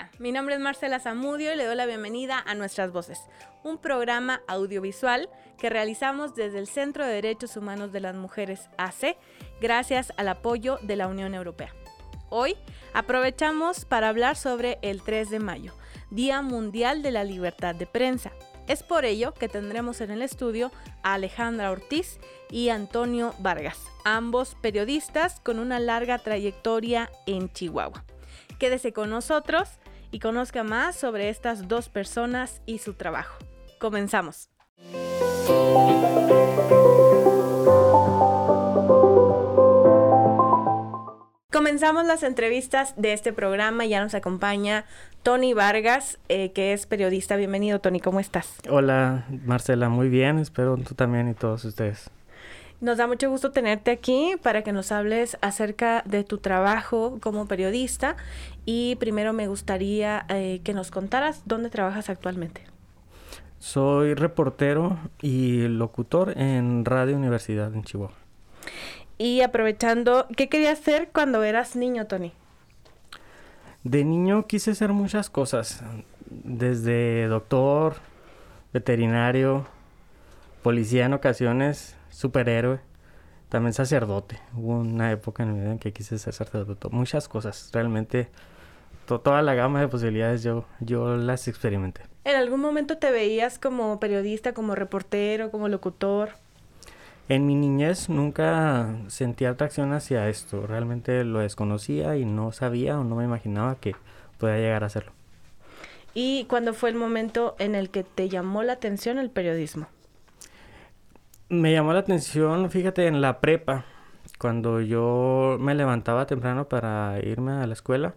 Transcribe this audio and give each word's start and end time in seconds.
Hola, 0.00 0.10
mi 0.18 0.32
nombre 0.32 0.54
es 0.54 0.60
Marcela 0.62 0.98
Zamudio 0.98 1.52
y 1.52 1.56
le 1.56 1.66
doy 1.66 1.76
la 1.76 1.84
bienvenida 1.84 2.42
a 2.46 2.54
Nuestras 2.54 2.90
Voces, 2.90 3.20
un 3.62 3.76
programa 3.76 4.40
audiovisual 4.48 5.28
que 5.58 5.68
realizamos 5.68 6.34
desde 6.34 6.58
el 6.58 6.68
Centro 6.68 7.04
de 7.04 7.12
Derechos 7.12 7.54
Humanos 7.58 7.92
de 7.92 8.00
las 8.00 8.14
Mujeres 8.14 8.70
AC, 8.78 9.18
gracias 9.60 10.14
al 10.16 10.28
apoyo 10.28 10.78
de 10.80 10.96
la 10.96 11.06
Unión 11.06 11.34
Europea. 11.34 11.74
Hoy 12.30 12.56
aprovechamos 12.94 13.84
para 13.84 14.08
hablar 14.08 14.36
sobre 14.36 14.78
el 14.80 15.02
3 15.02 15.28
de 15.28 15.38
mayo, 15.38 15.74
Día 16.10 16.40
Mundial 16.40 17.02
de 17.02 17.10
la 17.10 17.24
Libertad 17.24 17.74
de 17.74 17.86
Prensa. 17.86 18.32
Es 18.68 18.82
por 18.82 19.04
ello 19.04 19.34
que 19.34 19.50
tendremos 19.50 20.00
en 20.00 20.12
el 20.12 20.22
estudio 20.22 20.72
a 21.02 21.12
Alejandra 21.12 21.70
Ortiz 21.70 22.20
y 22.50 22.70
Antonio 22.70 23.34
Vargas, 23.38 23.78
ambos 24.06 24.56
periodistas 24.62 25.40
con 25.40 25.58
una 25.58 25.78
larga 25.78 26.16
trayectoria 26.16 27.10
en 27.26 27.52
Chihuahua. 27.52 28.02
Quédese 28.58 28.92
con 28.92 29.08
nosotros 29.08 29.79
y 30.10 30.18
conozca 30.18 30.64
más 30.64 30.96
sobre 30.96 31.28
estas 31.28 31.68
dos 31.68 31.88
personas 31.88 32.62
y 32.66 32.78
su 32.78 32.94
trabajo. 32.94 33.36
Comenzamos. 33.78 34.50
Comenzamos 41.52 42.06
las 42.06 42.22
entrevistas 42.22 42.94
de 42.96 43.12
este 43.12 43.32
programa. 43.32 43.84
Ya 43.84 44.02
nos 44.02 44.14
acompaña 44.14 44.84
Tony 45.22 45.52
Vargas, 45.52 46.18
eh, 46.28 46.52
que 46.52 46.72
es 46.72 46.86
periodista. 46.86 47.36
Bienvenido, 47.36 47.80
Tony. 47.80 48.00
¿Cómo 48.00 48.20
estás? 48.20 48.56
Hola, 48.68 49.26
Marcela. 49.44 49.88
Muy 49.88 50.08
bien. 50.08 50.38
Espero 50.38 50.76
tú 50.76 50.94
también 50.94 51.28
y 51.28 51.34
todos 51.34 51.64
ustedes. 51.64 52.10
Nos 52.80 52.96
da 52.96 53.06
mucho 53.06 53.28
gusto 53.28 53.50
tenerte 53.50 53.90
aquí 53.90 54.36
para 54.42 54.62
que 54.62 54.72
nos 54.72 54.90
hables 54.90 55.36
acerca 55.42 56.02
de 56.06 56.24
tu 56.24 56.38
trabajo 56.38 57.18
como 57.20 57.46
periodista 57.46 58.16
y 58.64 58.96
primero 58.96 59.34
me 59.34 59.48
gustaría 59.48 60.24
eh, 60.30 60.62
que 60.64 60.72
nos 60.72 60.90
contaras 60.90 61.42
dónde 61.44 61.68
trabajas 61.68 62.08
actualmente. 62.08 62.62
Soy 63.58 64.14
reportero 64.14 64.98
y 65.20 65.68
locutor 65.68 66.38
en 66.38 66.86
Radio 66.86 67.16
Universidad 67.16 67.74
en 67.74 67.84
Chihuahua. 67.84 68.16
Y 69.18 69.42
aprovechando, 69.42 70.26
¿qué 70.34 70.48
querías 70.48 70.80
hacer 70.80 71.10
cuando 71.12 71.42
eras 71.42 71.76
niño, 71.76 72.06
Tony? 72.06 72.32
De 73.84 74.04
niño 74.04 74.46
quise 74.46 74.70
hacer 74.70 74.94
muchas 74.94 75.28
cosas, 75.28 75.82
desde 76.30 77.26
doctor, 77.26 77.96
veterinario, 78.72 79.66
policía 80.62 81.04
en 81.04 81.12
ocasiones, 81.12 81.96
superhéroe, 82.10 82.80
también 83.48 83.72
sacerdote. 83.72 84.38
Hubo 84.54 84.78
una 84.78 85.10
época 85.10 85.42
en 85.42 85.54
mi 85.54 85.60
vida 85.60 85.72
en 85.72 85.78
que 85.78 85.92
quise 85.92 86.18
ser 86.18 86.34
sacerdote. 86.34 86.88
Muchas 86.90 87.28
cosas, 87.28 87.70
realmente 87.72 88.28
toda 89.06 89.42
la 89.42 89.54
gama 89.54 89.80
de 89.80 89.88
posibilidades 89.88 90.42
yo, 90.42 90.66
yo 90.78 91.16
las 91.16 91.48
experimenté. 91.48 92.02
¿En 92.24 92.36
algún 92.36 92.60
momento 92.60 92.98
te 92.98 93.10
veías 93.10 93.58
como 93.58 93.98
periodista, 93.98 94.52
como 94.54 94.74
reportero, 94.74 95.50
como 95.50 95.68
locutor? 95.68 96.30
En 97.28 97.46
mi 97.46 97.54
niñez 97.54 98.08
nunca 98.08 98.94
sentí 99.08 99.44
atracción 99.44 99.92
hacia 99.92 100.28
esto. 100.28 100.66
Realmente 100.66 101.24
lo 101.24 101.40
desconocía 101.40 102.16
y 102.16 102.24
no 102.24 102.52
sabía 102.52 102.98
o 102.98 103.04
no 103.04 103.16
me 103.16 103.24
imaginaba 103.24 103.76
que 103.76 103.94
podía 104.38 104.56
llegar 104.56 104.82
a 104.82 104.86
hacerlo. 104.86 105.12
¿Y 106.12 106.44
cuándo 106.44 106.74
fue 106.74 106.90
el 106.90 106.96
momento 106.96 107.54
en 107.58 107.74
el 107.74 107.90
que 107.90 108.02
te 108.02 108.28
llamó 108.28 108.62
la 108.62 108.74
atención 108.74 109.18
el 109.18 109.30
periodismo? 109.30 109.86
Me 111.50 111.72
llamó 111.72 111.92
la 111.92 111.98
atención, 111.98 112.70
fíjate, 112.70 113.08
en 113.08 113.20
la 113.20 113.40
prepa, 113.40 113.84
cuando 114.38 114.80
yo 114.80 115.56
me 115.58 115.74
levantaba 115.74 116.26
temprano 116.26 116.68
para 116.68 117.18
irme 117.24 117.50
a 117.50 117.66
la 117.66 117.72
escuela, 117.72 118.14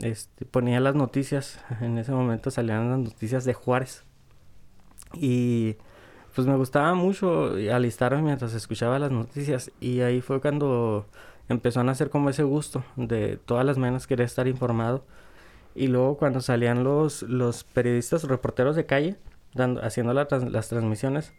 este, 0.00 0.44
ponía 0.44 0.80
las 0.80 0.96
noticias, 0.96 1.64
en 1.80 1.98
ese 1.98 2.10
momento 2.10 2.50
salían 2.50 2.90
las 2.90 2.98
noticias 2.98 3.44
de 3.44 3.54
Juárez. 3.54 4.04
Y 5.14 5.76
pues 6.34 6.48
me 6.48 6.56
gustaba 6.56 6.94
mucho 6.94 7.52
alistarme 7.72 8.22
mientras 8.22 8.54
escuchaba 8.54 8.98
las 8.98 9.12
noticias 9.12 9.70
y 9.78 10.00
ahí 10.00 10.20
fue 10.20 10.40
cuando 10.40 11.06
empezó 11.48 11.78
a 11.78 11.84
nacer 11.84 12.10
como 12.10 12.28
ese 12.28 12.42
gusto 12.42 12.84
de 12.96 13.36
todas 13.36 13.64
las 13.64 13.78
mañanas 13.78 14.08
querer 14.08 14.26
estar 14.26 14.48
informado. 14.48 15.04
Y 15.76 15.86
luego 15.86 16.16
cuando 16.16 16.40
salían 16.40 16.82
los, 16.82 17.22
los 17.22 17.62
periodistas, 17.62 18.24
reporteros 18.24 18.74
de 18.74 18.84
calle, 18.84 19.16
dando, 19.54 19.80
haciendo 19.84 20.12
las 20.12 20.68
transmisiones, 20.68 21.32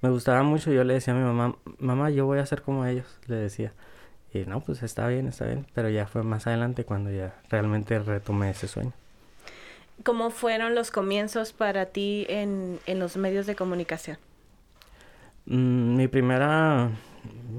me 0.00 0.10
gustaba 0.10 0.42
mucho. 0.42 0.72
Yo 0.72 0.84
le 0.84 0.94
decía 0.94 1.14
a 1.14 1.16
mi 1.16 1.22
mamá, 1.22 1.56
mamá, 1.78 2.10
yo 2.10 2.26
voy 2.26 2.38
a 2.38 2.46
ser 2.46 2.62
como 2.62 2.86
ellos, 2.86 3.06
le 3.26 3.36
decía. 3.36 3.72
Y 4.32 4.40
no, 4.46 4.60
pues 4.60 4.82
está 4.82 5.06
bien, 5.08 5.28
está 5.28 5.46
bien. 5.46 5.66
Pero 5.74 5.88
ya 5.88 6.06
fue 6.06 6.22
más 6.22 6.46
adelante 6.46 6.84
cuando 6.84 7.10
ya 7.10 7.34
realmente 7.48 7.98
retomé 7.98 8.50
ese 8.50 8.68
sueño. 8.68 8.92
¿Cómo 10.02 10.30
fueron 10.30 10.74
los 10.74 10.90
comienzos 10.90 11.52
para 11.52 11.86
ti 11.86 12.26
en, 12.28 12.80
en 12.86 12.98
los 12.98 13.16
medios 13.16 13.46
de 13.46 13.54
comunicación? 13.54 14.18
Mm, 15.46 15.96
mi 15.96 16.08
primera, 16.08 16.90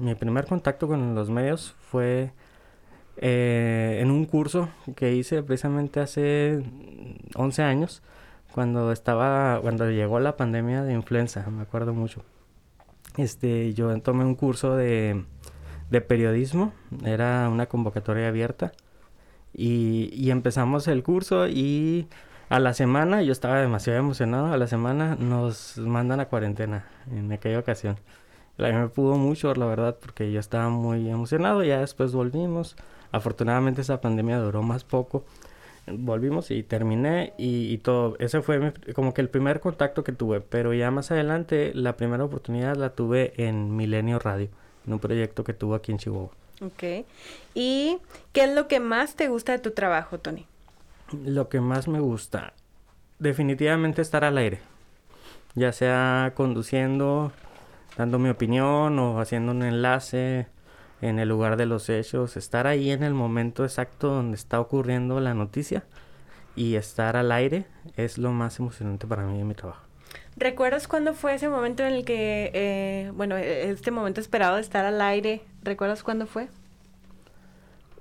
mi 0.00 0.14
primer 0.14 0.46
contacto 0.46 0.86
con 0.86 1.14
los 1.14 1.30
medios 1.30 1.74
fue 1.90 2.32
eh, 3.18 3.98
en 4.02 4.10
un 4.10 4.26
curso 4.26 4.68
que 4.94 5.14
hice 5.14 5.42
precisamente 5.42 6.00
hace 6.00 6.62
11 7.34 7.62
años 7.62 8.02
cuando 8.56 8.90
estaba, 8.90 9.60
cuando 9.60 9.90
llegó 9.90 10.18
la 10.18 10.38
pandemia 10.38 10.82
de 10.82 10.94
influenza, 10.94 11.44
me 11.50 11.60
acuerdo 11.60 11.92
mucho. 11.92 12.22
Este, 13.18 13.74
yo 13.74 14.00
tomé 14.00 14.24
un 14.24 14.34
curso 14.34 14.74
de, 14.76 15.26
de 15.90 16.00
periodismo, 16.00 16.72
era 17.04 17.50
una 17.50 17.66
convocatoria 17.66 18.28
abierta 18.28 18.72
y, 19.52 20.08
y, 20.14 20.30
empezamos 20.30 20.88
el 20.88 21.02
curso 21.02 21.48
y 21.48 22.08
a 22.48 22.58
la 22.58 22.72
semana, 22.72 23.20
yo 23.20 23.30
estaba 23.30 23.60
demasiado 23.60 23.98
emocionado, 23.98 24.50
a 24.50 24.56
la 24.56 24.68
semana 24.68 25.16
nos 25.16 25.76
mandan 25.76 26.20
a 26.20 26.28
cuarentena 26.30 26.86
en 27.12 27.30
aquella 27.32 27.58
ocasión. 27.58 27.96
La 28.56 28.72
me 28.72 28.88
pudo 28.88 29.16
mucho, 29.18 29.54
la 29.54 29.66
verdad, 29.66 29.98
porque 30.00 30.32
yo 30.32 30.40
estaba 30.40 30.70
muy 30.70 31.10
emocionado, 31.10 31.62
ya 31.62 31.80
después 31.80 32.14
volvimos. 32.14 32.74
Afortunadamente 33.12 33.82
esa 33.82 34.00
pandemia 34.00 34.38
duró 34.38 34.62
más 34.62 34.82
poco 34.82 35.26
volvimos 35.86 36.50
y 36.50 36.62
terminé 36.62 37.32
y, 37.38 37.78
todo. 37.78 38.16
Ese 38.18 38.42
fue 38.42 38.72
como 38.94 39.14
que 39.14 39.20
el 39.20 39.28
primer 39.28 39.60
contacto 39.60 40.04
que 40.04 40.12
tuve, 40.12 40.40
pero 40.40 40.74
ya 40.74 40.90
más 40.90 41.10
adelante 41.10 41.72
la 41.74 41.96
primera 41.96 42.24
oportunidad 42.24 42.76
la 42.76 42.90
tuve 42.90 43.32
en 43.36 43.76
Milenio 43.76 44.18
Radio, 44.18 44.48
en 44.86 44.92
un 44.94 44.98
proyecto 44.98 45.44
que 45.44 45.52
tuve 45.52 45.76
aquí 45.76 45.92
en 45.92 45.98
Chihuahua. 45.98 46.30
Ok. 46.62 47.04
¿Y 47.54 47.98
qué 48.32 48.44
es 48.44 48.54
lo 48.54 48.66
que 48.68 48.80
más 48.80 49.14
te 49.14 49.28
gusta 49.28 49.52
de 49.52 49.58
tu 49.58 49.72
trabajo, 49.72 50.18
Tony? 50.18 50.46
Lo 51.24 51.48
que 51.48 51.60
más 51.60 51.86
me 51.86 52.00
gusta, 52.00 52.52
definitivamente 53.18 54.02
estar 54.02 54.24
al 54.24 54.38
aire, 54.38 54.60
ya 55.54 55.72
sea 55.72 56.32
conduciendo, 56.34 57.30
dando 57.96 58.18
mi 58.18 58.28
opinión 58.28 58.98
o 58.98 59.20
haciendo 59.20 59.52
un 59.52 59.62
enlace 59.62 60.48
en 61.00 61.18
el 61.18 61.28
lugar 61.28 61.56
de 61.56 61.66
los 61.66 61.88
hechos, 61.88 62.36
estar 62.36 62.66
ahí 62.66 62.90
en 62.90 63.02
el 63.02 63.14
momento 63.14 63.64
exacto 63.64 64.08
donde 64.08 64.36
está 64.36 64.60
ocurriendo 64.60 65.20
la 65.20 65.34
noticia 65.34 65.84
y 66.54 66.76
estar 66.76 67.16
al 67.16 67.32
aire 67.32 67.66
es 67.96 68.18
lo 68.18 68.32
más 68.32 68.58
emocionante 68.58 69.06
para 69.06 69.24
mí 69.24 69.40
en 69.40 69.48
mi 69.48 69.54
trabajo. 69.54 69.82
¿Recuerdas 70.36 70.88
cuándo 70.88 71.14
fue 71.14 71.34
ese 71.34 71.48
momento 71.48 71.82
en 71.82 71.94
el 71.94 72.04
que, 72.04 72.50
eh, 72.54 73.10
bueno, 73.14 73.36
e-, 73.36 73.70
este 73.70 73.90
momento 73.90 74.20
esperado 74.20 74.56
de 74.56 74.62
estar 74.62 74.84
al 74.84 75.00
aire? 75.00 75.42
¿Recuerdas 75.62 76.02
cuándo 76.02 76.26
fue? 76.26 76.48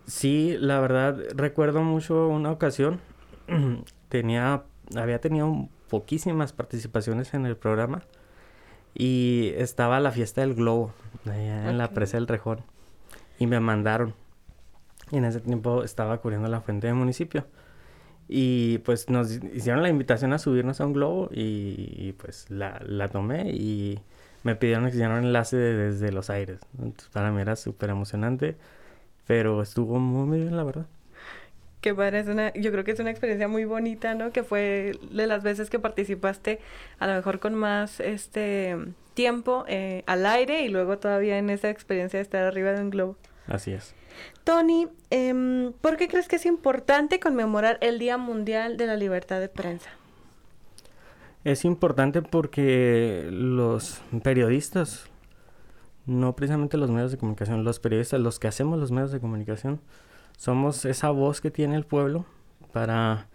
Sí, 0.08 0.56
la 0.60 0.80
verdad 0.80 1.18
recuerdo 1.34 1.82
mucho 1.82 2.28
una 2.28 2.52
ocasión. 2.52 3.02
tenía, 4.10 4.64
había 4.96 5.20
tenido 5.20 5.68
poquísimas 5.90 6.54
participaciones 6.54 7.34
en 7.34 7.46
el 7.46 7.58
programa 7.58 8.04
y 8.94 9.52
estaba 9.58 10.00
la 10.00 10.12
fiesta 10.12 10.42
del 10.42 10.56
globo 10.56 10.94
en 11.26 11.78
la 11.78 11.90
presa 11.90 12.18
del 12.18 12.28
Rejón 12.28 12.62
y 13.40 13.48
me 13.48 13.60
mandaron. 13.60 14.14
Y 15.12 15.18
en 15.18 15.26
ese 15.26 15.40
tiempo 15.40 15.84
estaba 15.84 16.20
cubriendo 16.20 16.48
la 16.48 16.62
fuente 16.62 16.88
del 16.88 16.96
municipio. 16.96 17.46
Y 18.28 18.80
pues 18.80 19.10
nos 19.10 19.32
hicieron 19.32 19.84
la 19.84 19.90
invitación 19.90 20.34
a 20.34 20.40
subirnos 20.40 20.82
a 20.82 20.86
un 20.88 20.94
globo 20.94 21.30
y, 21.32 22.14
pues 22.14 22.50
la, 22.50 22.82
la, 22.84 23.08
tomé 23.08 23.52
y 23.52 24.00
me 24.44 24.56
pidieron 24.56 24.86
que 24.86 24.96
hiciera 24.96 25.14
un 25.14 25.26
enlace 25.26 25.58
desde 25.58 26.12
los 26.12 26.30
aires. 26.32 26.60
Entonces, 26.74 27.10
para 27.10 27.32
mí 27.32 27.42
era 27.42 27.56
súper 27.56 27.92
emocionante, 27.92 28.58
pero 29.28 29.62
estuvo 29.62 30.00
muy 30.00 30.40
bien, 30.40 30.58
la 30.58 30.64
verdad. 30.64 30.88
Qué 31.82 31.94
padre, 31.94 32.20
es 32.22 32.28
una, 32.28 32.52
yo 32.54 32.72
creo 32.72 32.84
que 32.84 32.92
es 32.92 33.00
una 33.00 33.12
experiencia 33.12 33.48
muy 33.48 33.64
bonita, 33.66 34.16
¿no? 34.16 34.32
Que 34.32 34.44
fue 34.44 34.94
de 35.12 35.28
las 35.28 35.44
veces 35.44 35.70
que 35.70 35.78
participaste, 35.78 36.60
a 36.98 37.06
lo 37.06 37.14
mejor 37.14 37.40
con 37.40 37.54
más 37.54 38.00
este 38.00 38.76
tiempo 39.16 39.66
eh, 39.68 40.04
al 40.06 40.26
aire 40.28 40.62
y 40.62 40.70
luego 40.70 41.00
todavía 41.00 41.40
en 41.40 41.50
esa 41.50 41.72
experiencia 41.72 42.20
de 42.20 42.24
estar 42.24 42.44
arriba 42.44 42.72
de 42.74 42.82
un 42.82 42.92
globo. 42.92 43.18
Así 43.48 43.72
es. 43.72 43.96
Tony, 44.44 44.88
eh, 45.10 45.72
¿por 45.82 45.98
qué 45.98 46.08
crees 46.08 46.28
que 46.28 46.36
es 46.36 46.46
importante 46.46 47.20
conmemorar 47.20 47.80
el 47.82 47.98
Día 47.98 48.18
Mundial 48.18 48.78
de 48.78 48.88
la 48.88 48.96
Libertad 48.96 49.40
de 49.40 49.50
Prensa? 49.50 49.90
Es 51.44 51.66
importante 51.66 52.22
porque 52.22 53.28
los 53.32 54.02
periodistas, 54.24 55.06
no 56.06 56.36
precisamente 56.36 56.78
los 56.78 56.90
medios 56.90 57.12
de 57.12 57.18
comunicación, 57.18 57.64
los 57.64 57.80
periodistas, 57.80 58.20
los 58.20 58.40
que 58.40 58.48
hacemos 58.48 58.80
los 58.80 58.92
medios 58.92 59.12
de 59.12 59.20
comunicación, 59.20 59.80
somos 60.38 60.86
esa 60.86 61.12
voz 61.12 61.42
que 61.42 61.52
tiene 61.52 61.76
el 61.76 61.86
pueblo 61.86 62.26
para 62.74 63.28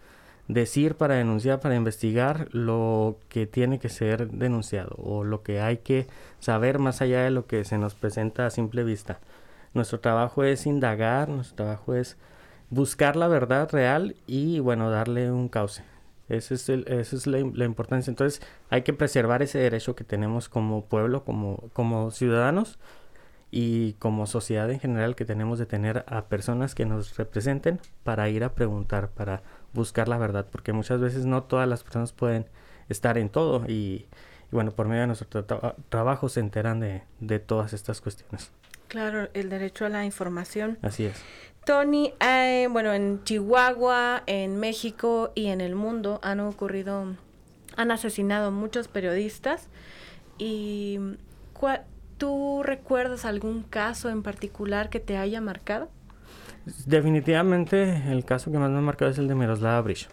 decir, 0.53 0.95
para 0.95 1.15
denunciar, 1.15 1.59
para 1.59 1.75
investigar 1.75 2.47
lo 2.51 3.17
que 3.29 3.47
tiene 3.47 3.79
que 3.79 3.89
ser 3.89 4.29
denunciado 4.29 4.95
o 4.97 5.23
lo 5.23 5.43
que 5.43 5.61
hay 5.61 5.77
que 5.77 6.07
saber 6.39 6.79
más 6.79 7.01
allá 7.01 7.23
de 7.23 7.31
lo 7.31 7.47
que 7.47 7.63
se 7.63 7.77
nos 7.77 7.95
presenta 7.95 8.45
a 8.45 8.49
simple 8.49 8.83
vista. 8.83 9.19
Nuestro 9.73 9.99
trabajo 9.99 10.43
es 10.43 10.65
indagar, 10.65 11.29
nuestro 11.29 11.55
trabajo 11.55 11.95
es 11.95 12.17
buscar 12.69 13.15
la 13.15 13.27
verdad 13.27 13.69
real 13.71 14.15
y 14.27 14.59
bueno, 14.59 14.89
darle 14.89 15.31
un 15.31 15.47
cauce. 15.47 15.83
Esa 16.29 16.53
es, 16.53 17.27
la, 17.27 17.39
la, 17.53 17.65
importancia. 17.65 18.09
Entonces 18.09 18.41
hay 18.69 18.83
que 18.83 18.93
preservar 18.93 19.41
ese 19.41 19.59
derecho 19.59 19.95
que 19.95 20.05
tenemos 20.05 20.47
como 20.47 20.85
pueblo, 20.85 21.25
como, 21.25 21.69
como 21.73 22.11
ciudadanos 22.11 22.79
y 23.51 23.93
como 23.93 24.25
sociedad 24.25 24.71
en 24.71 24.79
general 24.79 25.15
que 25.15 25.25
tenemos 25.25 25.59
de 25.59 25.65
tener 25.65 26.05
a 26.07 26.25
personas 26.25 26.73
que 26.73 26.85
nos 26.85 27.17
representen 27.17 27.81
para 28.03 28.29
ir 28.29 28.45
a 28.45 28.53
preguntar, 28.53 29.09
para 29.09 29.43
buscar 29.73 30.07
la 30.07 30.17
verdad, 30.17 30.47
porque 30.51 30.73
muchas 30.73 30.99
veces 30.99 31.25
no 31.25 31.43
todas 31.43 31.67
las 31.67 31.83
personas 31.83 32.13
pueden 32.13 32.45
estar 32.89 33.17
en 33.17 33.29
todo 33.29 33.65
y, 33.67 34.07
bueno, 34.51 34.71
por 34.71 34.87
medio 34.87 35.01
de 35.01 35.07
nuestro 35.07 35.45
trabajo 35.89 36.29
se 36.29 36.39
enteran 36.39 36.79
de, 36.79 37.03
de 37.19 37.39
todas 37.39 37.73
estas 37.73 38.01
cuestiones. 38.01 38.51
Claro, 38.87 39.29
el 39.33 39.49
derecho 39.49 39.85
a 39.85 39.89
la 39.89 40.03
información. 40.03 40.77
Así 40.81 41.05
es. 41.05 41.21
Tony, 41.65 42.13
eh, 42.19 42.67
bueno, 42.71 42.91
en 42.91 43.23
Chihuahua, 43.23 44.23
en 44.25 44.59
México 44.59 45.31
y 45.35 45.47
en 45.47 45.61
el 45.61 45.75
mundo 45.75 46.19
han 46.23 46.39
ocurrido, 46.39 47.15
han 47.77 47.91
asesinado 47.91 48.51
muchos 48.51 48.87
periodistas. 48.87 49.69
¿Y 50.37 50.99
tú 52.17 52.63
recuerdas 52.63 53.25
algún 53.25 53.63
caso 53.63 54.09
en 54.09 54.23
particular 54.23 54.89
que 54.89 54.99
te 54.99 55.17
haya 55.17 55.39
marcado? 55.39 55.89
Definitivamente 56.85 58.03
el 58.11 58.23
caso 58.23 58.51
que 58.51 58.59
más 58.59 58.69
me 58.69 58.77
ha 58.77 58.81
marcado 58.81 59.09
es 59.09 59.17
el 59.17 59.27
de 59.27 59.35
Miroslava 59.35 59.81
Brisho, 59.81 60.09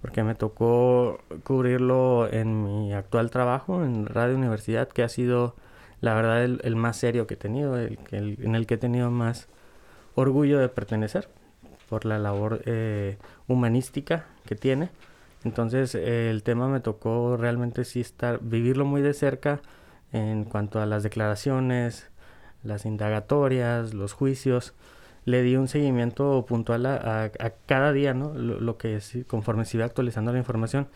porque 0.00 0.22
me 0.22 0.34
tocó 0.34 1.20
cubrirlo 1.44 2.28
en 2.32 2.64
mi 2.64 2.94
actual 2.94 3.30
trabajo 3.30 3.84
en 3.84 4.06
Radio 4.06 4.36
Universidad, 4.36 4.88
que 4.88 5.02
ha 5.02 5.08
sido 5.08 5.56
la 6.00 6.14
verdad 6.14 6.44
el, 6.44 6.76
más 6.76 6.96
serio 6.96 7.26
que 7.26 7.34
he 7.34 7.36
tenido, 7.36 7.76
el, 7.76 7.98
en 8.10 8.54
el 8.54 8.66
que 8.66 8.74
he 8.74 8.78
tenido 8.78 9.10
más 9.10 9.48
orgullo 10.14 10.58
de 10.58 10.68
pertenecer 10.68 11.28
por 11.88 12.04
la 12.04 12.18
labor 12.18 12.62
eh, 12.64 13.18
humanística 13.46 14.26
que 14.46 14.54
tiene. 14.54 14.90
Entonces 15.44 15.94
el 15.94 16.42
tema 16.42 16.68
me 16.68 16.80
tocó 16.80 17.36
realmente 17.36 17.84
sí 17.84 18.00
estar, 18.00 18.40
vivirlo 18.40 18.84
muy 18.84 19.02
de 19.02 19.14
cerca 19.14 19.60
en 20.12 20.44
cuanto 20.44 20.80
a 20.80 20.86
las 20.86 21.02
declaraciones, 21.02 22.08
las 22.62 22.86
indagatorias, 22.86 23.94
los 23.94 24.12
juicios. 24.12 24.74
Le 25.28 25.42
di 25.42 25.56
un 25.56 25.68
seguimiento 25.68 26.46
puntual 26.46 26.86
a, 26.86 27.30
cada 27.66 27.92
día, 27.92 28.14
¿no? 28.14 28.32
Lo, 28.34 28.78
que 28.78 28.96
es, 28.96 29.18
conforme 29.26 29.64
se 29.66 29.76
iba 29.76 29.84
actualizando 29.84 30.32
la 30.32 30.38
información. 30.38 30.88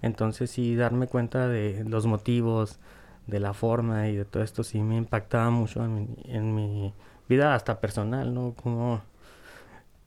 Entonces 0.00 0.50
sí 0.50 0.76
darme 0.76 1.08
cuenta 1.08 1.48
de 1.48 1.84
los 1.84 2.06
motivos, 2.06 2.78
de 3.26 3.40
la 3.40 3.52
forma 3.52 4.08
y 4.08 4.16
de 4.16 4.24
todo 4.24 4.42
esto 4.42 4.62
sí 4.62 4.80
me 4.80 4.96
impactaba 4.96 5.50
mucho 5.50 5.84
en 5.84 6.54
mi, 6.54 6.92
vida 7.28 7.54
hasta 7.54 7.80
personal, 7.80 8.34
¿no? 8.34 8.54
Como 8.54 9.02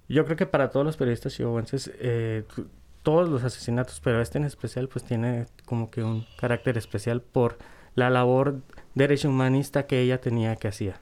yo 0.09 0.25
creo 0.25 0.37
que 0.37 0.45
para 0.45 0.69
todos 0.69 0.85
los 0.85 0.97
periodistas 0.97 1.33
chihuahuenses 1.33 1.91
eh, 1.99 2.43
todos 3.01 3.29
los 3.29 3.43
asesinatos, 3.43 3.99
pero 4.01 4.21
este 4.21 4.37
en 4.37 4.45
especial 4.45 4.87
pues 4.87 5.05
tiene 5.05 5.45
como 5.65 5.89
que 5.89 6.03
un 6.03 6.25
carácter 6.37 6.77
especial 6.77 7.21
por 7.21 7.57
la 7.95 8.09
labor 8.09 8.61
derecho 8.95 9.29
humanista 9.29 9.87
que 9.87 10.01
ella 10.01 10.19
tenía 10.19 10.55
que 10.55 10.67
hacía. 10.67 10.99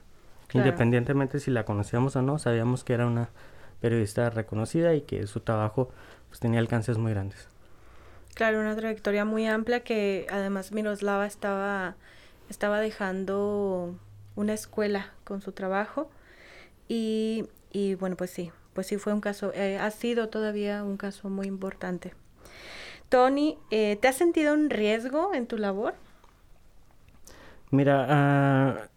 Independientemente 0.54 1.40
si 1.40 1.50
la 1.50 1.64
conocíamos 1.64 2.16
o 2.16 2.22
no, 2.22 2.38
sabíamos 2.38 2.84
que 2.84 2.92
era 2.92 3.06
una 3.06 3.30
periodista 3.80 4.30
reconocida 4.30 4.94
y 4.94 5.02
que 5.02 5.26
su 5.26 5.40
trabajo 5.40 5.90
pues 6.28 6.40
tenía 6.40 6.60
alcances 6.60 6.98
muy 6.98 7.12
grandes. 7.12 7.48
Claro, 8.34 8.60
una 8.60 8.74
trayectoria 8.76 9.24
muy 9.24 9.46
amplia 9.46 9.80
que 9.80 10.26
además 10.30 10.72
Miroslava 10.72 11.26
estaba, 11.26 11.96
estaba 12.48 12.80
dejando 12.80 13.94
una 14.36 14.54
escuela 14.54 15.10
con 15.24 15.42
su 15.42 15.52
trabajo 15.52 16.10
y, 16.88 17.46
y 17.72 17.94
bueno, 17.96 18.16
pues 18.16 18.30
sí, 18.30 18.50
pues 18.72 18.86
sí 18.86 18.96
fue 18.96 19.12
un 19.12 19.20
caso, 19.20 19.52
eh, 19.54 19.78
ha 19.78 19.90
sido 19.90 20.28
todavía 20.28 20.82
un 20.82 20.96
caso 20.96 21.28
muy 21.28 21.46
importante. 21.46 22.14
Tony, 23.08 23.58
eh, 23.70 23.98
¿te 24.00 24.08
has 24.08 24.16
sentido 24.16 24.54
un 24.54 24.70
riesgo 24.70 25.34
en 25.34 25.46
tu 25.46 25.58
labor? 25.58 25.94
Mira, 27.70 28.78
uh, 28.80 28.91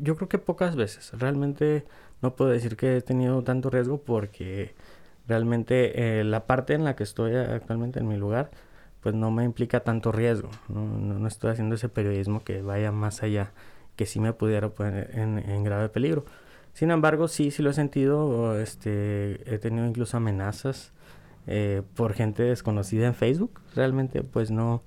yo 0.00 0.16
creo 0.16 0.28
que 0.28 0.38
pocas 0.38 0.76
veces. 0.76 1.12
Realmente 1.18 1.84
no 2.22 2.36
puedo 2.36 2.50
decir 2.50 2.76
que 2.76 2.96
he 2.96 3.00
tenido 3.00 3.42
tanto 3.42 3.70
riesgo 3.70 4.02
porque 4.02 4.74
realmente 5.26 6.20
eh, 6.20 6.24
la 6.24 6.46
parte 6.46 6.74
en 6.74 6.84
la 6.84 6.96
que 6.96 7.04
estoy 7.04 7.34
actualmente 7.34 8.00
en 8.00 8.08
mi 8.08 8.16
lugar 8.16 8.50
pues 9.00 9.14
no 9.14 9.30
me 9.30 9.44
implica 9.44 9.80
tanto 9.80 10.12
riesgo. 10.12 10.50
No, 10.68 10.84
no, 10.84 11.26
estoy 11.26 11.50
haciendo 11.50 11.74
ese 11.74 11.88
periodismo 11.88 12.44
que 12.44 12.62
vaya 12.62 12.92
más 12.92 13.22
allá, 13.22 13.52
que 13.96 14.06
sí 14.06 14.20
me 14.20 14.32
pudiera 14.32 14.68
poner 14.68 15.10
en, 15.18 15.38
en, 15.38 15.64
grave 15.64 15.88
peligro. 15.88 16.24
Sin 16.74 16.90
embargo, 16.90 17.26
sí, 17.28 17.50
sí 17.50 17.62
lo 17.62 17.70
he 17.70 17.74
sentido. 17.74 18.60
Este, 18.60 19.40
he 19.52 19.58
tenido 19.58 19.86
incluso 19.86 20.16
amenazas 20.16 20.92
eh, 21.46 21.82
por 21.94 22.12
gente 22.12 22.42
desconocida 22.42 23.06
en 23.06 23.14
Facebook. 23.14 23.60
Realmente, 23.74 24.22
pues 24.22 24.50
no. 24.50 24.82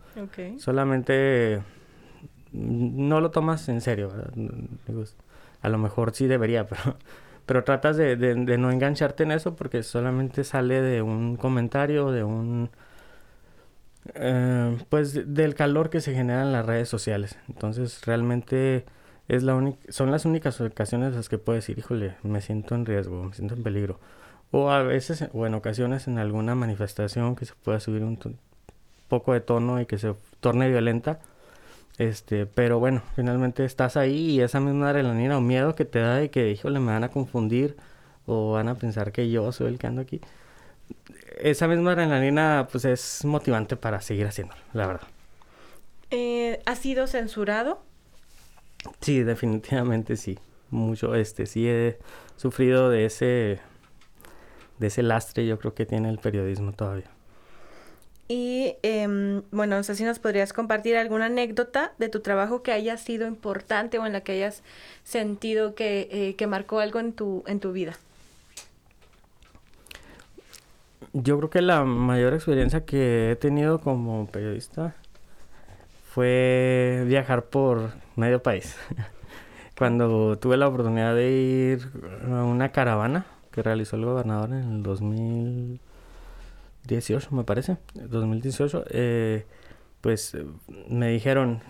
Solamente 0.57 1.61
no 2.53 3.21
lo 3.21 3.31
tomas 3.31 3.67
en 3.69 3.81
serio. 3.81 4.11
a 5.61 5.69
lo 5.69 5.77
mejor 5.77 6.13
sí 6.13 6.27
debería, 6.27 6.67
pero, 6.67 6.97
pero 7.45 7.63
tratas 7.63 7.97
de, 7.97 8.15
de, 8.15 8.57
no 8.57 8.71
engancharte 8.71 9.23
en 9.23 9.31
eso 9.31 9.55
porque 9.55 9.83
solamente 9.83 10.43
sale 10.43 10.81
de 10.81 11.01
un 11.01 11.35
comentario, 11.35 12.11
de 12.11 12.23
un 12.23 12.69
eh, 14.15 14.77
pues 14.89 15.33
del 15.33 15.55
calor 15.55 15.89
que 15.89 16.01
se 16.01 16.13
genera 16.13 16.41
en 16.43 16.51
las 16.51 16.65
redes 16.65 16.89
sociales. 16.89 17.37
Entonces 17.47 18.05
realmente 18.05 18.85
es 19.27 19.43
la 19.43 19.73
son 19.89 20.11
las 20.11 20.25
únicas 20.25 20.59
ocasiones 20.61 21.09
en 21.09 21.15
las 21.15 21.29
que 21.29 21.37
puedo 21.37 21.55
decir, 21.55 21.77
híjole, 21.79 22.15
me 22.23 22.41
siento 22.41 22.75
en 22.75 22.85
riesgo, 22.85 23.23
me 23.23 23.33
siento 23.33 23.55
en 23.55 23.63
peligro. 23.63 23.99
O 24.51 24.69
a 24.69 24.83
veces, 24.83 25.27
o 25.33 25.47
en 25.47 25.55
ocasiones 25.55 26.07
en 26.07 26.19
alguna 26.19 26.55
manifestación 26.55 27.35
que 27.35 27.45
se 27.45 27.53
pueda 27.55 27.79
subir 27.79 28.03
un 28.03 28.19
poco 29.07 29.33
de 29.33 29.41
tono 29.41 29.81
y 29.81 29.85
que 29.85 29.97
se 29.97 30.15
torne 30.41 30.69
violenta. 30.69 31.19
Este, 31.97 32.45
pero 32.45 32.79
bueno, 32.79 33.03
finalmente 33.15 33.65
estás 33.65 33.97
ahí 33.97 34.31
y 34.31 34.41
esa 34.41 34.59
misma 34.59 34.89
adrenalina 34.89 35.37
o 35.37 35.41
miedo 35.41 35.75
que 35.75 35.85
te 35.85 35.99
da 35.99 36.15
de 36.15 36.29
que, 36.29 36.51
híjole, 36.51 36.79
me 36.79 36.91
van 36.91 37.03
a 37.03 37.09
confundir 37.09 37.77
o 38.25 38.53
van 38.53 38.67
a 38.67 38.75
pensar 38.75 39.11
que 39.11 39.29
yo 39.29 39.51
soy 39.51 39.67
el 39.67 39.77
que 39.77 39.87
ando 39.87 40.01
aquí 40.01 40.21
esa 41.39 41.67
misma 41.67 41.91
adrenalina 41.91 42.67
pues 42.71 42.85
es 42.85 43.25
motivante 43.25 43.75
para 43.75 44.01
seguir 44.01 44.27
haciéndolo, 44.27 44.61
la 44.73 44.87
verdad. 44.87 45.07
Eh, 46.11 46.61
¿Ha 46.65 46.75
sido 46.75 47.07
censurado? 47.07 47.81
Sí, 49.01 49.23
definitivamente 49.23 50.15
sí. 50.15 50.39
Mucho, 50.69 51.15
este, 51.15 51.45
sí 51.45 51.67
he 51.67 51.99
sufrido 52.35 52.89
de 52.89 53.05
ese, 53.05 53.59
de 54.79 54.87
ese 54.87 55.03
lastre, 55.03 55.45
yo 55.45 55.59
creo 55.59 55.73
que 55.73 55.85
tiene 55.85 56.09
el 56.09 56.17
periodismo 56.17 56.73
todavía. 56.73 57.09
Y 58.27 58.75
em, 58.83 59.41
bueno, 59.51 59.75
no 59.77 59.83
sé 59.83 59.95
si 59.95 60.03
nos 60.03 60.19
podrías 60.19 60.53
compartir 60.53 60.95
alguna 60.95 61.25
anécdota 61.25 61.91
de 61.97 62.09
tu 62.09 62.21
trabajo 62.21 62.63
que 62.63 62.71
haya 62.71 62.97
sido 62.97 63.27
importante 63.27 63.99
o 63.99 64.05
en 64.05 64.13
la 64.13 64.21
que 64.21 64.33
hayas 64.33 64.63
sentido 65.03 65.75
que, 65.75 66.07
eh, 66.11 66.35
que 66.35 66.47
marcó 66.47 66.79
algo 66.79 66.99
en 66.99 67.13
tu, 67.13 67.43
en 67.47 67.59
tu 67.59 67.73
vida. 67.73 67.93
Yo 71.11 71.37
creo 71.37 71.49
que 71.49 71.61
la 71.61 71.83
mayor 71.83 72.33
experiencia 72.33 72.85
que 72.85 73.31
he 73.31 73.35
tenido 73.35 73.79
como 73.79 74.25
periodista 74.27 74.95
fue 76.13 77.03
viajar 77.07 77.45
por 77.45 77.91
medio 78.15 78.41
país. 78.41 78.75
Cuando 79.77 80.37
tuve 80.37 80.57
la 80.57 80.67
oportunidad 80.67 81.13
de 81.13 81.31
ir 81.31 81.89
a 82.31 82.43
una 82.43 82.71
caravana 82.71 83.25
que 83.51 83.61
realizó 83.61 83.95
el 83.95 84.05
gobernador 84.05 84.49
en 84.49 84.75
el 84.75 84.83
2000, 84.83 85.79
2018, 86.83 87.31
me 87.31 87.43
parece, 87.43 87.77
2018, 87.93 88.85
eh, 88.89 89.45
pues 90.01 90.37
me 90.89 91.09
dijeron, 91.09 91.61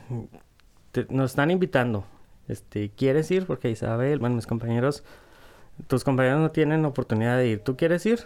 nos 1.10 1.32
están 1.32 1.51
invitando, 1.51 2.05
este, 2.48 2.89
¿quieres 2.89 3.29
ir? 3.32 3.46
Porque 3.46 3.70
Isabel, 3.70 4.20
bueno, 4.20 4.36
mis 4.36 4.48
compañeros, 4.48 5.03
tus 5.88 6.03
compañeros 6.03 6.39
no 6.41 6.51
tienen 6.51 6.86
oportunidad 6.86 7.38
de 7.38 7.48
ir, 7.48 7.60
¿tú 7.60 7.77
quieres 7.77 8.05
ir? 8.05 8.22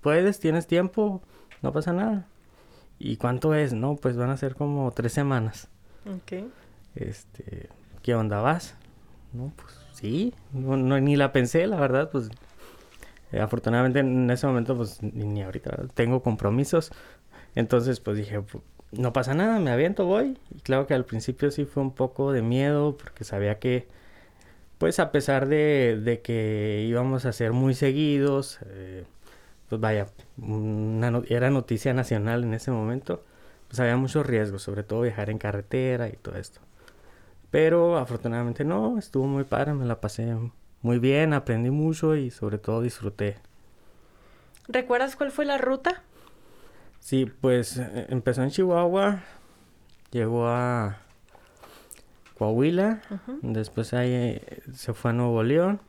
¿Puedes? 0.00 0.38
¿Tienes 0.38 0.66
tiempo? 0.66 1.22
No 1.60 1.72
pasa 1.72 1.92
nada. 1.92 2.26
¿Y 3.00 3.16
cuánto 3.16 3.54
es? 3.54 3.72
No, 3.72 3.96
pues 3.96 4.16
van 4.16 4.30
a 4.30 4.36
ser 4.36 4.54
como 4.54 4.90
tres 4.92 5.12
semanas. 5.12 5.68
Ok. 6.06 6.44
Este, 6.94 7.68
¿qué 8.02 8.14
onda 8.14 8.40
vas? 8.40 8.76
No, 9.32 9.52
pues 9.56 9.78
sí, 9.92 10.34
no, 10.52 10.76
ni 11.00 11.16
la 11.16 11.32
pensé, 11.32 11.66
la 11.66 11.78
verdad, 11.78 12.10
pues 12.10 12.30
eh, 13.32 13.40
afortunadamente 13.40 14.00
en 14.00 14.30
ese 14.30 14.46
momento, 14.46 14.76
pues 14.76 15.02
ni, 15.02 15.42
ahorita 15.42 15.88
tengo 15.94 16.22
compromisos. 16.22 16.92
Entonces, 17.54 18.00
pues 18.00 18.16
dije, 18.16 18.42
no 18.92 19.12
pasa 19.12 19.34
nada, 19.34 19.58
me 19.58 19.70
aviento, 19.70 20.06
voy. 20.06 20.38
Y 20.54 20.60
claro 20.60 20.86
que 20.86 20.94
al 20.94 21.04
principio 21.04 21.50
sí 21.50 21.64
fue 21.64 21.82
un 21.82 21.92
poco 21.94 22.32
de 22.32 22.42
miedo 22.42 22.96
porque 22.96 23.24
sabía 23.24 23.58
que, 23.58 23.88
pues 24.78 25.00
a 25.00 25.12
pesar 25.12 25.48
de, 25.48 26.00
de 26.02 26.20
que 26.22 26.84
íbamos 26.88 27.26
a 27.26 27.32
ser 27.32 27.52
muy 27.52 27.74
seguidos, 27.74 28.60
eh, 28.66 29.04
pues 29.68 29.80
vaya, 29.80 30.06
era 31.28 31.50
noticia 31.50 31.94
nacional 31.94 32.44
en 32.44 32.54
ese 32.54 32.70
momento, 32.70 33.24
pues 33.68 33.80
había 33.80 33.96
muchos 33.96 34.26
riesgos, 34.26 34.62
sobre 34.62 34.82
todo 34.84 35.02
viajar 35.02 35.30
en 35.30 35.38
carretera 35.38 36.08
y 36.08 36.12
todo 36.12 36.36
esto. 36.36 36.60
Pero 37.50 37.98
afortunadamente 37.98 38.64
no, 38.64 38.98
estuvo 38.98 39.26
muy 39.26 39.44
padre, 39.44 39.74
me 39.74 39.86
la 39.86 40.00
pasé 40.00 40.34
muy 40.82 40.98
bien, 40.98 41.32
aprendí 41.32 41.70
mucho 41.70 42.14
y 42.14 42.30
sobre 42.30 42.58
todo 42.58 42.82
disfruté. 42.82 43.36
¿Recuerdas 44.68 45.16
cuál 45.16 45.30
fue 45.30 45.44
la 45.44 45.58
ruta? 45.58 46.02
Sí, 47.00 47.26
pues 47.40 47.78
eh, 47.78 48.06
empezó 48.10 48.42
en 48.42 48.50
Chihuahua, 48.50 49.22
llegó 50.10 50.46
a 50.46 50.98
Coahuila, 52.36 53.00
después 53.42 53.94
ahí 53.94 54.10
eh, 54.12 54.62
se 54.74 54.92
fue 54.92 55.12
a 55.12 55.14
Nuevo 55.14 55.42
León, 55.42 55.80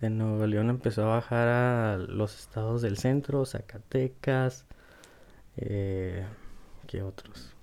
de 0.00 0.10
Nuevo 0.10 0.46
León 0.46 0.70
empezó 0.70 1.02
a 1.04 1.16
bajar 1.16 1.48
a 1.48 1.96
los 1.98 2.38
estados 2.38 2.82
del 2.82 2.96
centro, 2.96 3.44
Zacatecas, 3.44 4.66
eh, 5.56 6.24
¿qué 6.86 7.02
otros? 7.02 7.54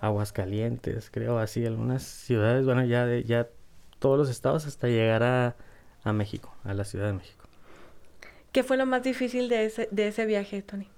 Aguascalientes, 0.00 1.10
creo, 1.10 1.38
así, 1.38 1.64
algunas 1.64 2.02
ciudades, 2.02 2.64
bueno, 2.66 2.84
ya 2.84 3.06
de, 3.06 3.24
ya 3.24 3.48
todos 3.98 4.18
los 4.18 4.28
estados 4.28 4.66
hasta 4.66 4.88
llegar 4.88 5.22
a, 5.22 5.56
a 6.04 6.12
México, 6.12 6.54
a 6.64 6.74
la 6.74 6.84
Ciudad 6.84 7.06
de 7.06 7.14
México. 7.14 7.46
¿Qué 8.52 8.62
fue 8.62 8.76
lo 8.76 8.86
más 8.86 9.02
difícil 9.02 9.48
de 9.48 9.64
ese, 9.64 9.88
de 9.90 10.08
ese 10.08 10.26
viaje, 10.26 10.62
Tony? 10.62 10.88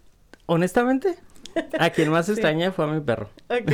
Honestamente, 0.46 1.16
a 1.78 1.90
quien 1.90 2.10
más 2.10 2.28
extrañé 2.30 2.72
fue 2.72 2.84
a 2.84 2.88
mi 2.88 3.00
perro. 3.00 3.28
Ok. 3.48 3.72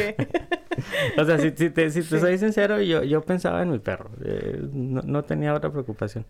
o 1.19 1.25
sea, 1.25 1.39
si, 1.39 1.51
si 1.57 1.71
te, 1.71 1.91
si 1.91 2.03
te 2.03 2.21
soy 2.21 2.39
sincero, 2.39 2.81
yo, 2.81 3.03
yo 3.03 3.23
pensaba 3.23 3.63
en 3.63 3.71
mi 3.71 3.79
perro. 3.79 4.11
Eh, 4.23 4.61
no, 4.73 5.03
no, 5.03 5.25
tenía 5.25 5.55
otra 5.55 5.71
preocupación. 5.71 6.27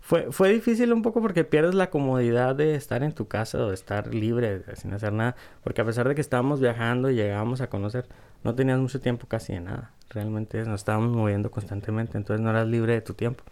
Fue, 0.00 0.32
fue 0.32 0.52
difícil 0.52 0.92
un 0.92 1.02
poco 1.02 1.22
porque 1.22 1.44
pierdes 1.44 1.74
la 1.74 1.88
comodidad 1.88 2.56
de 2.56 2.74
estar 2.74 3.04
en 3.04 3.12
tu 3.12 3.28
casa 3.28 3.58
o 3.58 3.68
de 3.68 3.74
estar 3.74 4.12
libre 4.12 4.62
sin 4.74 4.92
hacer 4.92 5.12
nada. 5.12 5.36
Porque 5.62 5.80
a 5.80 5.84
pesar 5.84 6.08
de 6.08 6.14
que 6.14 6.20
estábamos 6.20 6.60
viajando 6.60 7.10
y 7.10 7.14
llegábamos 7.14 7.60
a 7.60 7.68
conocer, 7.68 8.06
no 8.42 8.54
tenías 8.54 8.78
mucho 8.78 9.00
tiempo 9.00 9.26
casi 9.28 9.54
de 9.54 9.60
nada. 9.60 9.92
Realmente 10.10 10.62
nos 10.64 10.80
estábamos 10.80 11.16
moviendo 11.16 11.50
constantemente, 11.50 12.18
entonces 12.18 12.42
no 12.42 12.50
eras 12.50 12.66
libre 12.66 12.94
de 12.94 13.00
tu 13.00 13.14
tiempo. 13.14 13.44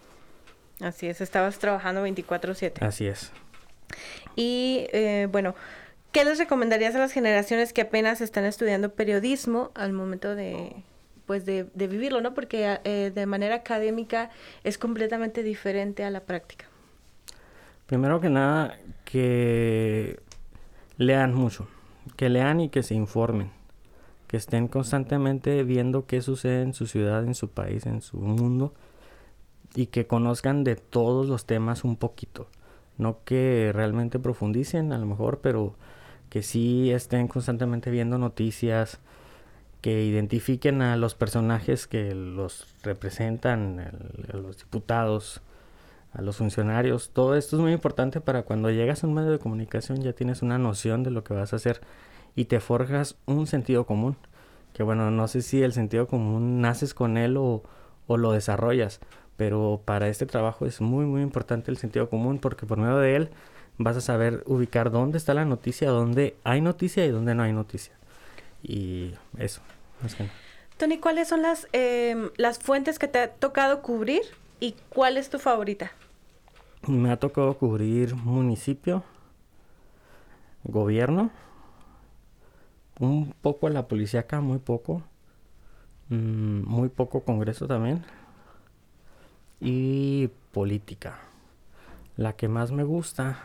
Así 0.80 1.08
es, 1.08 1.20
estabas 1.20 1.58
trabajando 1.58 2.02
24/7. 2.06 2.82
Así 2.84 3.06
es. 3.06 3.32
Y 4.36 4.86
eh, 4.92 5.28
bueno, 5.30 5.54
¿qué 6.12 6.24
les 6.24 6.38
recomendarías 6.38 6.94
a 6.94 6.98
las 6.98 7.12
generaciones 7.12 7.72
que 7.72 7.82
apenas 7.82 8.20
están 8.20 8.44
estudiando 8.44 8.94
periodismo 8.94 9.70
al 9.74 9.92
momento 9.92 10.34
de, 10.34 10.74
pues 11.26 11.44
de, 11.44 11.66
vivirlo, 11.74 12.20
¿no? 12.20 12.34
Porque 12.34 12.78
eh, 12.84 13.12
de 13.14 13.26
manera 13.26 13.56
académica 13.56 14.30
es 14.64 14.78
completamente 14.78 15.42
diferente 15.42 16.04
a 16.04 16.10
la 16.10 16.20
práctica. 16.20 16.66
Primero 17.86 18.20
que 18.20 18.30
nada, 18.30 18.78
que 19.04 20.20
lean 20.96 21.34
mucho, 21.34 21.68
que 22.16 22.28
lean 22.28 22.60
y 22.60 22.68
que 22.68 22.82
se 22.82 22.94
informen, 22.94 23.50
que 24.28 24.36
estén 24.36 24.68
constantemente 24.68 25.64
viendo 25.64 26.06
qué 26.06 26.22
sucede 26.22 26.62
en 26.62 26.72
su 26.72 26.86
ciudad, 26.86 27.24
en 27.24 27.34
su 27.34 27.50
país, 27.50 27.86
en 27.86 28.00
su 28.00 28.18
mundo 28.18 28.72
y 29.74 29.86
que 29.86 30.06
conozcan 30.06 30.64
de 30.64 30.76
todos 30.76 31.28
los 31.28 31.44
temas 31.44 31.84
un 31.84 31.96
poquito. 31.96 32.48
No 32.98 33.18
que 33.24 33.70
realmente 33.74 34.18
profundicen 34.18 34.92
a 34.92 34.98
lo 34.98 35.06
mejor, 35.06 35.40
pero 35.40 35.74
que 36.28 36.42
sí 36.42 36.90
estén 36.90 37.28
constantemente 37.28 37.90
viendo 37.90 38.18
noticias, 38.18 39.00
que 39.80 40.04
identifiquen 40.04 40.82
a 40.82 40.96
los 40.96 41.14
personajes 41.14 41.86
que 41.86 42.14
los 42.14 42.66
representan, 42.82 43.80
a 44.32 44.36
los 44.36 44.58
diputados, 44.58 45.40
a 46.12 46.22
los 46.22 46.36
funcionarios. 46.36 47.10
Todo 47.10 47.36
esto 47.36 47.56
es 47.56 47.62
muy 47.62 47.72
importante 47.72 48.20
para 48.20 48.42
cuando 48.42 48.70
llegas 48.70 49.02
a 49.02 49.06
un 49.06 49.14
medio 49.14 49.30
de 49.30 49.38
comunicación 49.38 50.02
ya 50.02 50.12
tienes 50.12 50.42
una 50.42 50.58
noción 50.58 51.02
de 51.02 51.10
lo 51.10 51.24
que 51.24 51.34
vas 51.34 51.52
a 51.52 51.56
hacer 51.56 51.80
y 52.36 52.46
te 52.46 52.60
forjas 52.60 53.16
un 53.26 53.46
sentido 53.46 53.86
común. 53.86 54.16
Que 54.72 54.82
bueno, 54.82 55.10
no 55.10 55.28
sé 55.28 55.42
si 55.42 55.62
el 55.62 55.72
sentido 55.72 56.06
común 56.06 56.60
naces 56.60 56.94
con 56.94 57.16
él 57.16 57.36
o, 57.36 57.62
lo 58.08 58.32
desarrollas, 58.32 59.00
pero 59.40 59.80
para 59.86 60.08
este 60.08 60.26
trabajo 60.26 60.66
es 60.66 60.82
muy 60.82 61.06
muy 61.06 61.22
importante 61.22 61.70
el 61.70 61.78
sentido 61.78 62.10
común 62.10 62.38
porque 62.38 62.66
por 62.66 62.76
medio 62.76 62.98
de 62.98 63.16
él 63.16 63.30
vas 63.78 63.96
a 63.96 64.02
saber 64.02 64.42
ubicar 64.44 64.90
dónde 64.90 65.16
está 65.16 65.32
la 65.32 65.46
noticia, 65.46 65.88
dónde 65.88 66.36
hay 66.44 66.60
noticia 66.60 67.06
y 67.06 67.08
dónde 67.08 67.34
no 67.34 67.42
hay 67.42 67.54
noticia. 67.54 67.94
Y 68.62 69.14
eso, 69.38 69.62
más 70.02 70.14
que 70.14 70.28
Tony, 70.76 70.98
¿cuáles 70.98 71.26
son 71.28 71.40
las, 71.40 71.68
em, 71.72 72.28
las 72.36 72.58
fuentes 72.58 72.98
que 72.98 73.08
te 73.08 73.18
ha 73.18 73.32
tocado 73.32 73.80
cubrir 73.80 74.20
y 74.60 74.74
cuál 74.90 75.16
es 75.16 75.30
tu 75.30 75.38
favorita? 75.38 75.90
Me 76.86 77.10
ha 77.10 77.16
tocado 77.16 77.54
cubrir 77.54 78.14
municipio, 78.16 79.04
gobierno, 80.64 81.30
un 82.98 83.32
poco 83.40 83.70
la 83.70 83.88
policía 83.88 84.20
acá, 84.20 84.42
muy 84.42 84.58
poco, 84.58 85.02
mm, 86.10 86.60
muy 86.66 86.90
poco 86.90 87.24
Congreso 87.24 87.66
también 87.66 88.04
y 89.60 90.28
política. 90.52 91.18
La 92.16 92.34
que 92.34 92.48
más 92.48 92.72
me 92.72 92.84
gusta. 92.84 93.38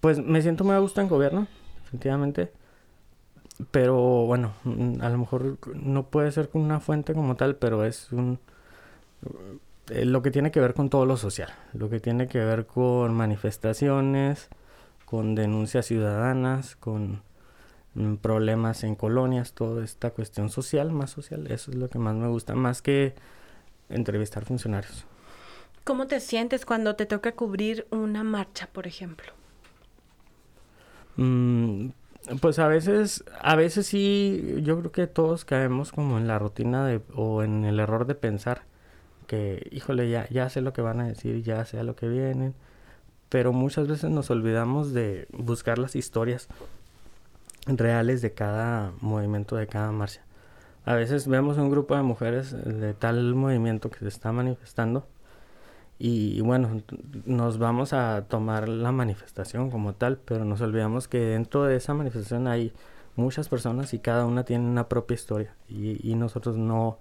Pues 0.00 0.18
me 0.18 0.40
siento 0.42 0.64
muy 0.64 0.74
a 0.74 0.78
gusto 0.78 1.00
en 1.00 1.08
gobierno, 1.08 1.46
definitivamente. 1.82 2.52
Pero 3.70 4.26
bueno, 4.26 4.52
a 5.00 5.08
lo 5.08 5.18
mejor 5.18 5.58
no 5.74 6.06
puede 6.06 6.32
ser 6.32 6.50
una 6.54 6.80
fuente 6.80 7.14
como 7.14 7.36
tal, 7.36 7.56
pero 7.56 7.84
es 7.84 8.10
un 8.12 8.38
eh, 9.90 10.04
lo 10.04 10.22
que 10.22 10.30
tiene 10.30 10.50
que 10.50 10.60
ver 10.60 10.74
con 10.74 10.88
todo 10.88 11.04
lo 11.06 11.16
social, 11.16 11.50
lo 11.74 11.90
que 11.90 12.00
tiene 12.00 12.26
que 12.26 12.38
ver 12.38 12.66
con 12.66 13.12
manifestaciones, 13.14 14.48
con 15.04 15.34
denuncias 15.34 15.86
ciudadanas, 15.86 16.76
con 16.76 17.22
mm, 17.94 18.16
problemas 18.16 18.84
en 18.84 18.94
colonias, 18.94 19.52
toda 19.52 19.84
esta 19.84 20.10
cuestión 20.10 20.48
social, 20.48 20.90
más 20.92 21.10
social, 21.10 21.46
eso 21.50 21.70
es 21.70 21.76
lo 21.76 21.88
que 21.90 21.98
más 21.98 22.14
me 22.14 22.28
gusta, 22.28 22.54
más 22.54 22.80
que 22.82 23.14
entrevistar 23.88 24.44
funcionarios. 24.44 25.06
¿Cómo 25.84 26.06
te 26.06 26.20
sientes 26.20 26.64
cuando 26.64 26.96
te 26.96 27.06
toca 27.06 27.32
cubrir 27.32 27.86
una 27.90 28.24
marcha, 28.24 28.68
por 28.72 28.86
ejemplo? 28.86 29.32
Mm, 31.16 31.88
pues 32.40 32.58
a 32.58 32.68
veces, 32.68 33.24
a 33.40 33.54
veces 33.54 33.86
sí, 33.86 34.56
yo 34.62 34.78
creo 34.80 34.92
que 34.92 35.06
todos 35.06 35.44
caemos 35.44 35.92
como 35.92 36.18
en 36.18 36.26
la 36.26 36.38
rutina 36.38 36.86
de, 36.86 37.02
o 37.14 37.42
en 37.42 37.64
el 37.64 37.80
error 37.80 38.06
de 38.06 38.14
pensar 38.14 38.62
que, 39.26 39.68
híjole, 39.70 40.08
ya, 40.08 40.28
ya 40.30 40.48
sé 40.48 40.60
lo 40.62 40.72
que 40.72 40.82
van 40.82 41.00
a 41.00 41.06
decir, 41.06 41.42
ya 41.42 41.64
sé 41.64 41.78
a 41.78 41.84
lo 41.84 41.96
que 41.96 42.08
vienen, 42.08 42.54
pero 43.28 43.52
muchas 43.52 43.86
veces 43.88 44.10
nos 44.10 44.30
olvidamos 44.30 44.92
de 44.94 45.26
buscar 45.32 45.78
las 45.78 45.96
historias 45.96 46.48
reales 47.66 48.22
de 48.22 48.32
cada 48.32 48.92
movimiento, 49.00 49.56
de 49.56 49.66
cada 49.66 49.92
marcha. 49.92 50.22
A 50.84 50.94
veces 50.94 51.26
vemos 51.26 51.56
un 51.56 51.70
grupo 51.70 51.96
de 51.96 52.02
mujeres 52.02 52.52
de 52.52 52.94
tal 52.94 53.34
movimiento 53.34 53.90
que 53.90 54.00
se 54.00 54.08
está 54.08 54.32
manifestando 54.32 55.06
y, 55.98 56.40
bueno, 56.40 56.82
nos 57.24 57.58
vamos 57.58 57.92
a 57.92 58.24
tomar 58.28 58.68
la 58.68 58.92
manifestación 58.92 59.70
como 59.70 59.94
tal, 59.94 60.18
pero 60.18 60.44
nos 60.44 60.60
olvidamos 60.60 61.08
que 61.08 61.18
dentro 61.18 61.64
de 61.64 61.76
esa 61.76 61.94
manifestación 61.94 62.48
hay 62.48 62.72
muchas 63.16 63.48
personas 63.48 63.94
y 63.94 64.00
cada 64.00 64.26
una 64.26 64.44
tiene 64.44 64.66
una 64.66 64.88
propia 64.88 65.14
historia 65.14 65.54
y, 65.68 66.10
y 66.10 66.16
nosotros 66.16 66.56
no, 66.56 66.98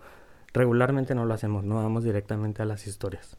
regularmente 0.54 1.16
no 1.16 1.26
lo 1.26 1.34
hacemos, 1.34 1.64
no 1.64 1.76
vamos 1.76 2.04
directamente 2.04 2.62
a 2.62 2.66
las 2.66 2.88
historias. 2.88 3.36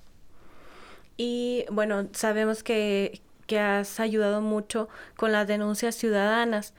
Y 1.17 1.65
bueno, 1.71 2.09
sabemos 2.13 2.63
que, 2.63 3.21
que 3.47 3.61
has 3.61 4.01
ayudado 4.01 4.41
mucho 4.41 4.89
con 5.17 5.33
las 5.33 5.47
denuncias 5.47 5.95
ciudadanas. 5.95 6.75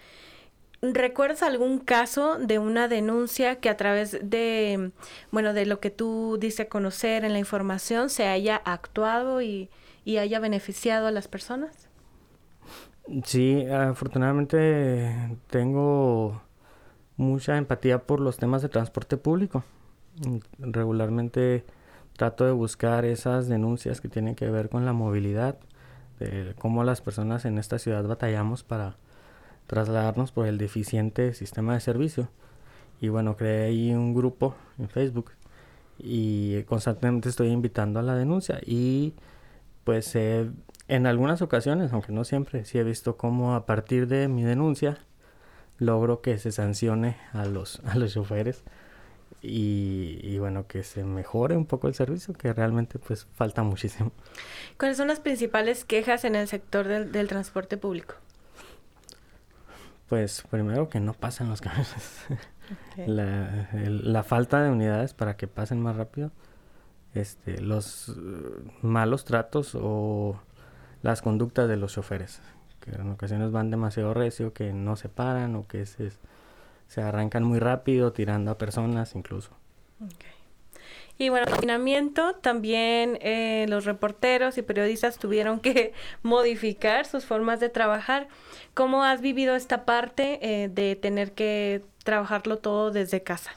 ¿Recuerdas 0.82 1.42
algún 1.42 1.80
caso 1.80 2.38
de 2.38 2.60
una 2.60 2.88
denuncia 2.88 3.60
que 3.60 3.70
a 3.70 3.78
través 3.78 4.18
de, 4.22 4.92
bueno, 5.32 5.54
de 5.54 5.66
lo 5.66 5.80
que 5.80 5.90
tú 5.90 6.38
diste 6.40 6.64
a 6.64 6.70
conocer 6.70 7.24
en 7.24 7.34
la 7.34 7.40
información 7.40 8.10
se 8.10 8.28
haya 8.28 8.58
actuado 8.58 9.42
y, 9.42 9.70
haya 10.06 10.40
beneficiado 10.40 11.08
a 11.08 11.12
las 11.12 11.28
personas? 11.28 11.90
Sí, 13.24 13.66
afortunadamente 13.68 15.38
tengo 15.50 16.42
mucha 17.18 17.58
empatía 17.58 18.00
por 18.00 18.20
los 18.20 18.38
temas 18.38 18.62
de 18.62 18.70
transporte 18.70 19.18
público. 19.18 19.64
Regularmente 20.60 21.66
trato 22.16 22.46
de 22.46 22.52
buscar 22.52 23.06
esas 23.06 23.48
denuncias 23.48 24.02
que 24.02 24.10
tienen 24.10 24.36
que 24.36 24.50
ver 24.50 24.70
con 24.70 24.86
la 24.86 24.94
movilidad, 24.94 25.58
de 26.20 26.54
cómo 26.60 26.84
las 26.84 27.02
personas 27.02 27.46
en 27.46 27.58
esta 27.58 27.80
ciudad 27.80 28.08
batallamos 28.08 28.64
para 28.64 28.96
trasladarnos 29.68 30.32
por 30.32 30.48
el 30.48 30.58
deficiente 30.58 31.34
sistema 31.34 31.74
de 31.74 31.80
servicio. 31.80 32.30
Y 33.02 33.10
bueno, 33.10 33.36
creé 33.36 33.68
ahí 33.68 33.94
un 33.94 34.14
grupo 34.14 34.56
en 34.80 34.90
Facebook 34.90 35.32
y 35.98 36.64
constantemente 36.64 37.30
estoy 37.30 37.50
invitando 37.50 38.00
a 38.00 38.04
la 38.04 38.16
denuncia 38.16 38.60
y 38.66 39.14
pues 39.84 40.16
en 40.16 41.08
algunas 41.08 41.42
ocasiones, 41.42 41.94
aunque 41.94 42.12
no 42.12 42.24
siempre, 42.24 42.66
sí 42.66 42.78
he 42.78 42.84
visto 42.84 43.18
cómo 43.18 43.56
a 43.56 43.66
partir 43.66 44.08
de 44.08 44.28
mi 44.28 44.44
denuncia 44.44 44.98
logro 45.78 46.22
que 46.22 46.38
se 46.38 46.52
sancione 46.52 47.18
a 47.34 47.46
los, 47.46 47.80
a 47.86 47.96
los 47.96 48.14
choferes 48.14 48.64
y, 49.48 50.40
bueno, 50.40 50.66
que 50.68 50.82
se 50.82 51.04
mejore 51.04 51.56
un 51.56 51.66
poco 51.66 51.88
el 51.88 51.94
servicio, 51.94 52.34
que 52.34 52.52
realmente 52.52 52.98
pues 52.98 53.28
falta 53.36 53.62
muchísimo. 53.62 54.12
¿Cuáles 54.80 54.98
son 54.98 55.08
las 55.08 55.20
principales 55.20 55.86
quejas 55.86 56.26
en 56.26 56.36
el 56.36 56.48
sector 56.48 56.88
del, 56.88 57.28
transporte 57.28 57.78
público? 57.78 58.16
Pues 60.10 60.44
primero 60.50 60.90
que 60.90 61.00
no 61.00 61.14
pasan 61.14 61.50
los 61.50 61.62
camiones. 61.62 62.26
La, 63.06 63.70
la, 63.72 64.24
falta 64.24 64.64
de 64.64 64.72
unidades 64.72 65.14
para 65.14 65.38
que 65.38 65.46
pasen 65.46 65.80
más 65.80 65.98
rápido. 65.98 66.32
Este, 67.14 67.62
los 67.62 68.10
uh, 68.10 68.72
malos 68.82 69.24
tratos 69.24 69.78
o 69.80 70.42
las 71.04 71.22
conductas 71.22 71.70
de 71.70 71.78
los 71.78 71.94
choferes 71.94 72.42
que 72.86 72.92
en 72.92 73.10
ocasiones 73.10 73.52
van 73.52 73.72
demasiado 73.72 74.14
recio, 74.14 74.54
que 74.54 74.72
no 74.72 74.96
se 74.96 75.10
paran 75.10 75.56
o 75.56 75.68
que 75.68 75.86
se, 75.86 76.12
se 76.88 77.02
arrancan 77.02 77.44
muy 77.44 77.60
rápido 77.60 78.14
tirando 78.14 78.52
a 78.52 78.58
personas 78.58 79.16
incluso. 79.16 79.52
Y 81.18 81.30
bueno, 81.30 81.46
confinamiento 81.50 82.34
también 82.36 83.18
eh, 83.22 83.66
los 83.70 83.86
reporteros 83.86 84.58
y 84.58 84.62
periodistas 84.62 85.18
tuvieron 85.18 85.60
que 85.60 85.94
modificar 86.24 87.06
sus 87.06 87.26
formas 87.26 87.60
de 87.60 87.70
trabajar. 87.70 88.28
¿Cómo 88.74 89.04
has 89.04 89.22
vivido 89.22 89.56
esta 89.56 89.86
parte 89.86 90.40
eh, 90.42 90.68
de 90.68 90.96
tener 90.96 91.32
que 91.32 91.84
trabajarlo 92.04 92.58
todo 92.58 92.92
desde 92.92 93.24
casa? 93.24 93.52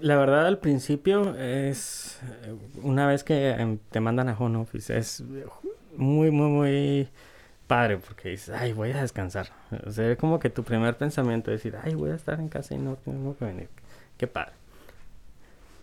La 0.00 0.16
verdad 0.16 0.46
al 0.46 0.58
principio 0.58 1.36
es, 1.36 2.18
eh, 2.44 2.54
una 2.82 3.06
vez 3.06 3.22
que 3.22 3.50
em, 3.50 3.78
te 3.90 4.00
mandan 4.00 4.28
a 4.28 4.36
home 4.36 4.58
office, 4.58 4.96
es 4.96 5.22
muy, 5.96 6.30
muy, 6.30 6.48
muy 6.48 7.08
padre 7.68 7.98
porque 7.98 8.30
dices, 8.30 8.54
ay, 8.58 8.72
voy 8.72 8.90
a 8.90 9.02
descansar. 9.02 9.50
O 9.86 9.90
sea, 9.90 10.10
es 10.10 10.18
como 10.18 10.40
que 10.40 10.50
tu 10.50 10.64
primer 10.64 10.96
pensamiento 10.96 11.52
es 11.52 11.62
decir, 11.62 11.78
ay, 11.80 11.94
voy 11.94 12.10
a 12.10 12.14
estar 12.14 12.40
en 12.40 12.48
casa 12.48 12.74
y 12.74 12.78
no 12.78 12.96
tengo 12.96 13.36
que 13.36 13.44
venir. 13.44 13.68
Qué 14.16 14.26
padre. 14.26 14.61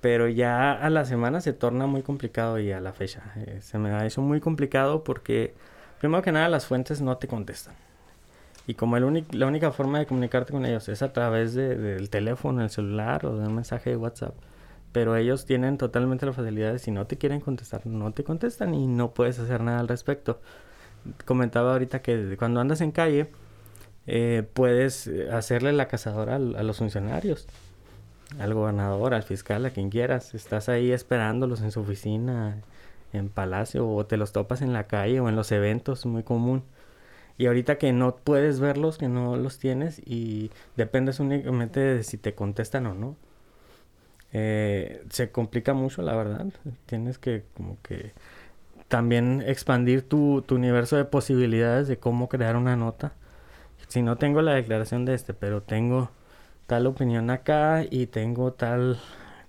Pero 0.01 0.27
ya 0.27 0.71
a 0.71 0.89
la 0.89 1.05
semana 1.05 1.41
se 1.41 1.53
torna 1.53 1.85
muy 1.85 2.03
complicado 2.03 2.59
y 2.59 2.71
a 2.71 2.79
la 2.79 2.93
fecha. 2.93 3.33
Eh, 3.35 3.59
se 3.61 3.77
me 3.77 3.91
ha 3.91 4.05
hecho 4.05 4.21
muy 4.21 4.39
complicado 4.39 5.03
porque, 5.03 5.53
primero 5.99 6.21
que 6.21 6.31
nada, 6.31 6.47
las 6.49 6.65
fuentes 6.65 7.01
no 7.01 7.17
te 7.17 7.27
contestan. 7.27 7.75
Y 8.67 8.75
como 8.75 8.97
el 8.97 9.25
la 9.31 9.47
única 9.47 9.71
forma 9.71 9.99
de 9.99 10.05
comunicarte 10.05 10.53
con 10.53 10.65
ellos 10.65 10.87
es 10.89 11.01
a 11.01 11.11
través 11.11 11.53
de, 11.53 11.75
del 11.75 12.09
teléfono, 12.09 12.61
el 12.63 12.69
celular 12.69 13.25
o 13.25 13.37
de 13.37 13.47
un 13.47 13.55
mensaje 13.55 13.89
de 13.89 13.97
WhatsApp. 13.97 14.35
Pero 14.91 15.15
ellos 15.15 15.45
tienen 15.45 15.77
totalmente 15.77 16.25
la 16.25 16.33
facilidad 16.33 16.71
de 16.73 16.79
si 16.79 16.91
no 16.91 17.05
te 17.07 17.17
quieren 17.17 17.41
contestar, 17.41 17.85
no 17.85 18.11
te 18.13 18.23
contestan 18.23 18.73
y 18.73 18.87
no 18.87 19.11
puedes 19.11 19.39
hacer 19.39 19.61
nada 19.61 19.79
al 19.79 19.87
respecto 19.87 20.39
comentaba 21.25 21.73
ahorita 21.73 22.01
que 22.01 22.35
cuando 22.37 22.59
andas 22.59 22.81
en 22.81 22.91
calle, 22.91 23.27
eh, 24.07 24.43
puedes 24.53 25.09
hacerle 25.31 25.73
la 25.73 25.87
cazadora 25.87 26.35
a, 26.35 26.39
los 26.39 26.77
funcionarios, 26.77 27.47
al 28.37 28.53
gobernador, 28.53 29.13
al 29.13 29.23
fiscal, 29.23 29.65
a 29.65 29.71
quien 29.71 29.89
quieras. 29.89 30.35
Estás 30.35 30.69
ahí 30.69 30.91
esperándolos 30.91 31.61
en 31.61 31.71
su 31.71 31.81
oficina, 31.81 32.57
en 33.13 33.29
palacio, 33.29 33.89
o 33.89 34.05
te 34.05 34.17
los 34.17 34.31
topas 34.31 34.61
en 34.61 34.73
la 34.73 34.85
calle 34.85 35.19
o 35.19 35.29
en 35.29 35.35
los 35.35 35.51
eventos, 35.51 36.05
muy 36.05 36.23
común. 36.23 36.63
Y 37.37 37.47
ahorita 37.47 37.77
que 37.77 37.93
no 37.93 38.15
puedes 38.17 38.59
verlos, 38.59 38.97
que 38.97 39.07
no 39.07 39.37
los 39.37 39.59
tienes, 39.59 39.99
y 40.05 40.51
dependes 40.75 41.19
únicamente 41.19 41.79
de 41.79 42.03
si 42.03 42.17
te 42.17 42.35
contestan 42.35 42.85
o 42.85 42.93
no. 42.93 43.15
Eh, 44.33 45.03
se 45.09 45.31
complica 45.31 45.73
mucho, 45.73 46.01
la 46.01 46.15
verdad. 46.15 46.47
Tienes 46.85 47.17
que 47.17 47.43
como 47.55 47.77
que 47.81 48.11
también 48.89 49.43
expandir 49.45 50.07
tu, 50.07 50.43
tu 50.45 50.55
universo 50.55 50.97
de 50.97 51.05
posibilidades 51.05 51.87
de 51.87 51.97
cómo 51.97 52.29
crear 52.29 52.55
una 52.57 52.75
nota. 52.75 53.13
Si 53.87 54.01
no 54.01 54.17
tengo 54.17 54.41
la 54.41 54.53
declaración 54.53 55.05
de 55.05 55.15
este, 55.15 55.33
pero 55.33 55.61
tengo 55.63 56.11
tal 56.69 56.85
opinión 56.85 57.31
acá 57.31 57.83
y 57.89 58.05
tengo 58.05 58.53
tal 58.53 58.99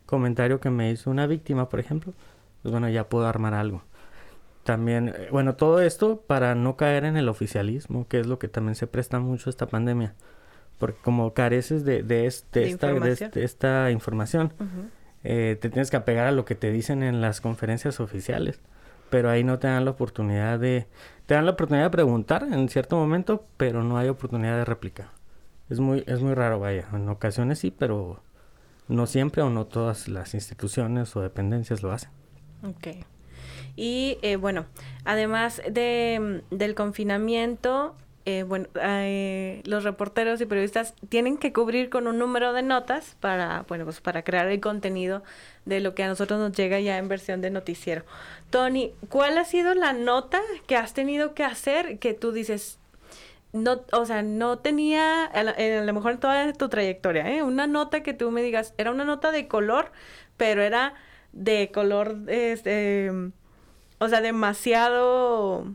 comentario 0.06 0.59
que 0.59 0.70
me 0.70 0.90
hizo 0.90 1.11
una 1.11 1.26
víctima, 1.26 1.68
por 1.68 1.78
ejemplo, 1.78 2.14
pues 2.62 2.72
bueno, 2.72 2.88
ya 2.88 3.09
puedo 3.11 3.26
armar 3.26 3.52
algo. 3.52 3.83
También, 4.64 5.11
eh, 5.11 5.28
bueno, 5.30 5.54
todo 5.54 5.83
esto 5.83 6.22
para 6.26 6.54
no 6.54 6.76
caer 6.76 7.04
en 7.04 7.18
el 7.18 7.28
oficialismo, 7.28 8.09
que 8.09 8.20
es 8.20 8.26
lo 8.26 8.38
que 8.38 8.48
también 8.48 8.74
se 8.74 8.87
presta 8.87 9.20
mucho 9.20 9.50
esta 9.50 9.66
pandemia. 9.66 10.14
Porque 10.78 10.98
como 11.02 11.35
careces 11.35 11.85
de, 11.85 12.02
de, 12.02 12.26
este, 12.26 12.68
esta, 12.68 12.88
información, 12.88 13.30
de 13.33 13.44
esta 13.44 13.90
información 13.90 14.54
eh, 15.22 15.59
te 15.61 15.68
tienes 15.68 15.90
que 15.90 15.98
apegar 15.98 16.26
a 16.26 16.33
lo 16.33 16.46
que 16.46 16.54
te 16.54 16.72
dicen 16.72 17.02
en 17.02 17.20
las 17.20 17.42
conferencias 17.42 18.00
oficiales 18.00 18.61
pero 19.11 19.28
ahí 19.28 19.44
no 19.44 19.59
te 19.59 19.66
dan 19.66 19.85
la 19.85 19.90
oportunidad 19.90 20.59
de... 20.59 20.87
Te 21.26 21.35
dan 21.35 21.44
la 21.44 21.50
oportunidad 21.50 21.87
de 21.87 21.90
preguntar 21.90 22.44
en 22.44 22.68
cierto 22.68 22.96
momento, 22.96 23.44
pero 23.56 23.83
no 23.83 23.98
hay 23.98 24.09
oportunidad 24.09 24.56
de 24.56 24.64
réplica. 24.64 25.11
Es 25.70 25.80
muy, 25.80 26.04
es 26.06 26.20
muy 26.20 26.35
raro, 26.35 26.59
vaya. 26.59 26.88
En 26.92 27.09
ocasiones 27.09 27.61
sí, 27.61 27.70
pero 27.70 28.22
no 28.88 29.06
siempre 29.06 29.42
o 29.42 29.50
no 29.50 29.66
todas 29.66 30.09
las 30.09 30.35
instituciones 30.35 31.14
o 31.16 31.22
dependencias 31.22 31.83
lo 31.83 31.92
hacen. 31.92 32.11
Ok. 32.62 33.06
Y 33.76 34.18
eh, 34.22 34.37
bueno, 34.37 34.66
además 35.04 35.62
de, 35.70 36.42
del 36.50 36.74
confinamiento, 36.74 37.94
eh, 38.26 38.42
bueno, 38.42 38.66
eh, 38.83 39.62
los 39.64 39.85
reporteros 39.85 40.40
y 40.40 40.46
periodistas 40.46 40.94
tienen 41.09 41.38
que 41.38 41.52
cubrir 41.52 41.88
con 41.88 42.09
un 42.09 42.18
número 42.18 42.52
de 42.52 42.62
notas 42.62 43.16
para, 43.20 43.64
bueno, 43.68 43.85
pues 43.85 44.00
para 44.00 44.24
crear 44.24 44.48
el 44.48 44.61
contenido 44.61 45.22
de 45.66 45.80
lo 45.80 45.94
que 45.94 46.02
a 46.02 46.09
nosotros 46.09 46.40
nos 46.40 46.52
llega 46.52 46.80
ya 46.80 46.98
en 46.98 47.09
versión 47.09 47.40
de 47.40 47.50
noticiero. 47.50 48.04
Tony, 48.50 48.92
¿cuál 49.09 49.38
ha 49.38 49.44
sido 49.44 49.74
la 49.74 49.92
nota 49.92 50.40
que 50.66 50.76
has 50.76 50.94
tenido 50.94 51.33
que 51.33 51.44
hacer 51.44 52.00
que 52.00 52.12
tú 52.12 52.33
dices, 52.33 52.80
no, 53.53 53.83
o 53.93 54.05
sea, 54.05 54.23
no 54.23 54.59
tenía, 54.59 55.25
a, 55.25 55.43
lo 55.83 55.93
mejor 55.93 56.13
en 56.13 56.21
toda 56.21 56.53
tu 56.53 56.69
trayectoria, 56.69 57.31
¿eh? 57.31 57.43
una 57.43 57.67
nota 57.67 58.03
que 58.03 58.15
tú 58.15 58.31
me 58.31 58.43
digas, 58.43 58.75
era 58.79 58.91
una 58.91 59.05
nota 59.05 59.33
de 59.33 59.49
color, 59.49 59.93
pero 60.37 60.63
era 60.63 60.95
de 61.33 61.71
color, 61.73 62.17
este, 62.29 63.11
o 63.99 64.09
sea, 64.09 64.21
demasiado 64.21 65.67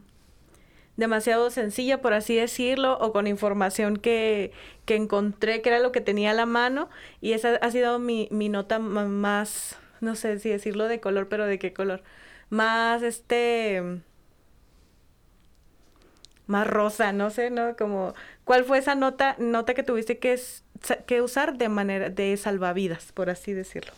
demasiado 0.97 1.49
sencilla, 1.49 2.01
por 2.01 2.13
así 2.13 2.35
decirlo, 2.35 2.97
o 2.99 3.11
con 3.11 3.27
información 3.27 3.97
que, 3.97 4.51
que 4.85 4.95
encontré 4.95 5.61
que 5.61 5.69
era 5.69 5.79
lo 5.79 5.91
que 5.91 6.01
tenía 6.01 6.31
a 6.31 6.33
la 6.33 6.45
mano. 6.45 6.89
Y 7.21 7.33
esa 7.33 7.55
ha 7.55 7.71
sido 7.71 7.99
mi, 7.99 8.27
mi 8.31 8.49
nota 8.49 8.79
más, 8.79 9.77
no 10.01 10.15
sé 10.15 10.39
si 10.39 10.49
decirlo 10.49 10.87
de 10.87 10.99
color, 10.99 11.27
pero 11.27 11.45
de 11.45 11.59
qué 11.59 11.73
color. 11.73 12.03
Más 12.49 13.03
este 13.03 14.01
más 16.47 16.67
rosa, 16.67 17.11
no 17.11 17.29
sé, 17.29 17.49
¿no? 17.49 17.75
Como, 17.75 18.13
¿cuál 18.43 18.63
fue 18.63 18.77
esa 18.77 18.95
nota, 18.95 19.35
nota 19.39 19.73
que 19.73 19.83
tuviste 19.83 20.17
que, 20.19 20.39
que 21.05 21.21
usar 21.21 21.57
de 21.57 21.69
manera, 21.69 22.09
de 22.09 22.35
salvavidas, 22.37 23.11
por 23.11 23.29
así 23.29 23.53
decirlo? 23.53 23.93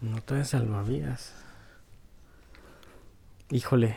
Nota 0.00 0.36
de 0.36 0.44
salvavidas. 0.44 1.34
Híjole, 3.50 3.94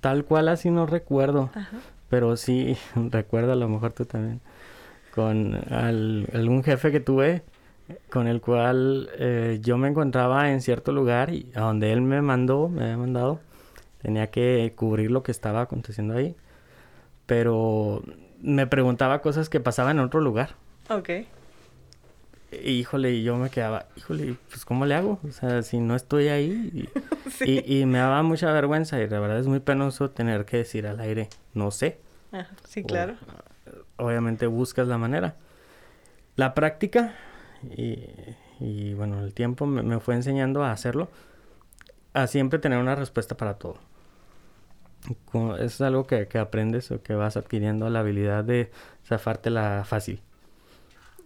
tal 0.00 0.24
cual 0.24 0.48
así 0.48 0.70
no 0.70 0.86
recuerdo. 0.86 1.50
Pero 2.10 2.36
sí, 2.36 2.76
recuerdo 3.10 3.52
a 3.52 3.56
lo 3.56 3.68
mejor 3.68 3.92
tú 3.92 4.04
también. 4.04 4.40
Con 5.14 5.54
algún 5.72 6.62
jefe 6.62 6.92
que 6.92 7.00
tuve 7.00 7.42
con 8.10 8.26
el 8.26 8.40
cual 8.40 9.08
eh, 9.18 9.58
yo 9.62 9.78
me 9.78 9.88
encontraba 9.88 10.50
en 10.50 10.60
cierto 10.60 10.92
lugar 10.92 11.30
y 11.32 11.50
a 11.54 11.60
donde 11.60 11.92
él 11.92 12.02
me 12.02 12.20
mandó, 12.22 12.68
me 12.68 12.84
había 12.84 12.96
mandado, 12.96 13.40
tenía 14.06 14.30
que 14.30 14.72
cubrir 14.76 15.10
lo 15.10 15.24
que 15.24 15.32
estaba 15.32 15.62
aconteciendo 15.62 16.14
ahí. 16.14 16.36
Pero 17.26 18.04
me 18.40 18.68
preguntaba 18.68 19.20
cosas 19.20 19.48
que 19.48 19.58
pasaban 19.58 19.98
en 19.98 20.04
otro 20.04 20.20
lugar. 20.20 20.50
Ok 20.88 21.10
híjole, 22.64 23.12
y 23.12 23.22
yo 23.22 23.36
me 23.36 23.50
quedaba, 23.50 23.86
híjole, 23.96 24.36
pues 24.48 24.64
¿cómo 24.64 24.86
le 24.86 24.94
hago? 24.94 25.18
O 25.26 25.32
sea, 25.32 25.62
si 25.62 25.78
no 25.80 25.96
estoy 25.96 26.28
ahí. 26.28 26.88
Y, 27.44 27.80
y, 27.80 27.86
me 27.86 27.98
daba 27.98 28.22
mucha 28.22 28.50
vergüenza 28.52 28.98
y 29.02 29.08
la 29.08 29.18
verdad 29.18 29.38
es 29.38 29.46
muy 29.46 29.60
penoso 29.60 30.10
tener 30.10 30.46
que 30.46 30.58
decir 30.58 30.86
al 30.86 31.00
aire, 31.00 31.28
no 31.52 31.70
sé. 31.70 31.98
sí, 32.66 32.82
claro. 32.82 33.16
obviamente 33.96 34.46
buscas 34.46 34.86
la 34.88 34.96
manera. 34.96 35.34
La 36.36 36.54
práctica 36.54 37.14
y, 37.76 37.98
y 38.60 38.94
bueno, 38.94 39.22
el 39.22 39.34
tiempo 39.34 39.66
me, 39.66 39.82
me, 39.82 39.98
fue 40.00 40.14
enseñando 40.14 40.64
a 40.64 40.70
hacerlo, 40.70 41.10
a 42.14 42.26
siempre 42.26 42.58
tener 42.58 42.78
una 42.78 42.94
respuesta 42.94 43.36
para 43.36 43.54
todo. 43.54 43.76
Es 45.58 45.80
algo 45.80 46.06
que, 46.06 46.28
que, 46.28 46.38
aprendes 46.38 46.90
o 46.90 47.02
que 47.02 47.14
vas 47.14 47.36
adquiriendo 47.36 47.88
la 47.90 48.00
habilidad 48.00 48.44
de 48.44 48.70
zafártela 49.04 49.84
fácil. 49.86 50.20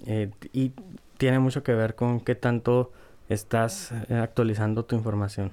Eh, 0.07 0.31
y 0.53 0.73
tiene 1.19 1.39
mucho 1.39 1.63
que 1.63 1.75
ver 1.75 1.95
con 1.95 2.21
qué 2.21 2.35
tanto 2.35 2.93
estás 3.29 3.93
eh, 4.09 4.15
actualizando 4.15 4.85
tu 4.85 4.97
información. 4.97 5.53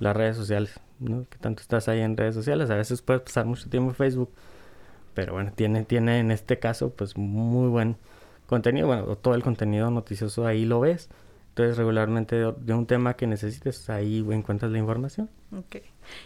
Las 0.00 0.16
redes 0.16 0.36
sociales, 0.36 0.80
¿no? 0.98 1.26
Qué 1.30 1.38
tanto 1.38 1.62
estás 1.62 1.88
ahí 1.88 2.00
en 2.00 2.16
redes 2.16 2.34
sociales. 2.34 2.70
A 2.70 2.76
veces 2.76 3.02
puedes 3.02 3.22
pasar 3.22 3.46
mucho 3.46 3.68
tiempo 3.68 3.90
en 3.90 3.96
Facebook. 3.96 4.30
Pero 5.14 5.34
bueno, 5.34 5.52
tiene, 5.54 5.84
tiene 5.84 6.18
en 6.18 6.30
este 6.30 6.58
caso 6.58 6.90
pues 6.90 7.16
muy 7.16 7.68
buen 7.68 7.96
contenido. 8.46 8.86
Bueno, 8.88 9.16
todo 9.16 9.34
el 9.34 9.42
contenido 9.42 9.90
noticioso 9.90 10.46
ahí 10.46 10.64
lo 10.64 10.80
ves. 10.80 11.08
Entonces 11.54 11.76
regularmente 11.76 12.34
de, 12.34 12.74
un 12.74 12.84
tema 12.84 13.14
que 13.14 13.28
necesites, 13.28 13.88
ahí 13.88 14.26
encuentras 14.28 14.72
la 14.72 14.78
información. 14.78 15.30
Ok. 15.56 15.76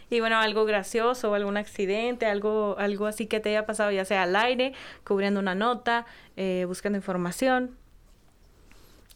Y 0.08 0.20
bueno, 0.20 0.38
algo 0.38 0.64
gracioso, 0.64 1.34
algún 1.34 1.58
accidente, 1.58 2.24
algo, 2.24 2.76
algo 2.78 3.04
así 3.04 3.26
que 3.26 3.38
te 3.38 3.50
haya 3.50 3.66
pasado, 3.66 3.90
ya 3.90 4.06
sea 4.06 4.22
al 4.22 4.34
aire, 4.34 4.72
cubriendo 5.04 5.38
una 5.38 5.54
nota, 5.54 6.06
eh, 6.38 6.64
buscando 6.66 6.96
información. 6.96 7.76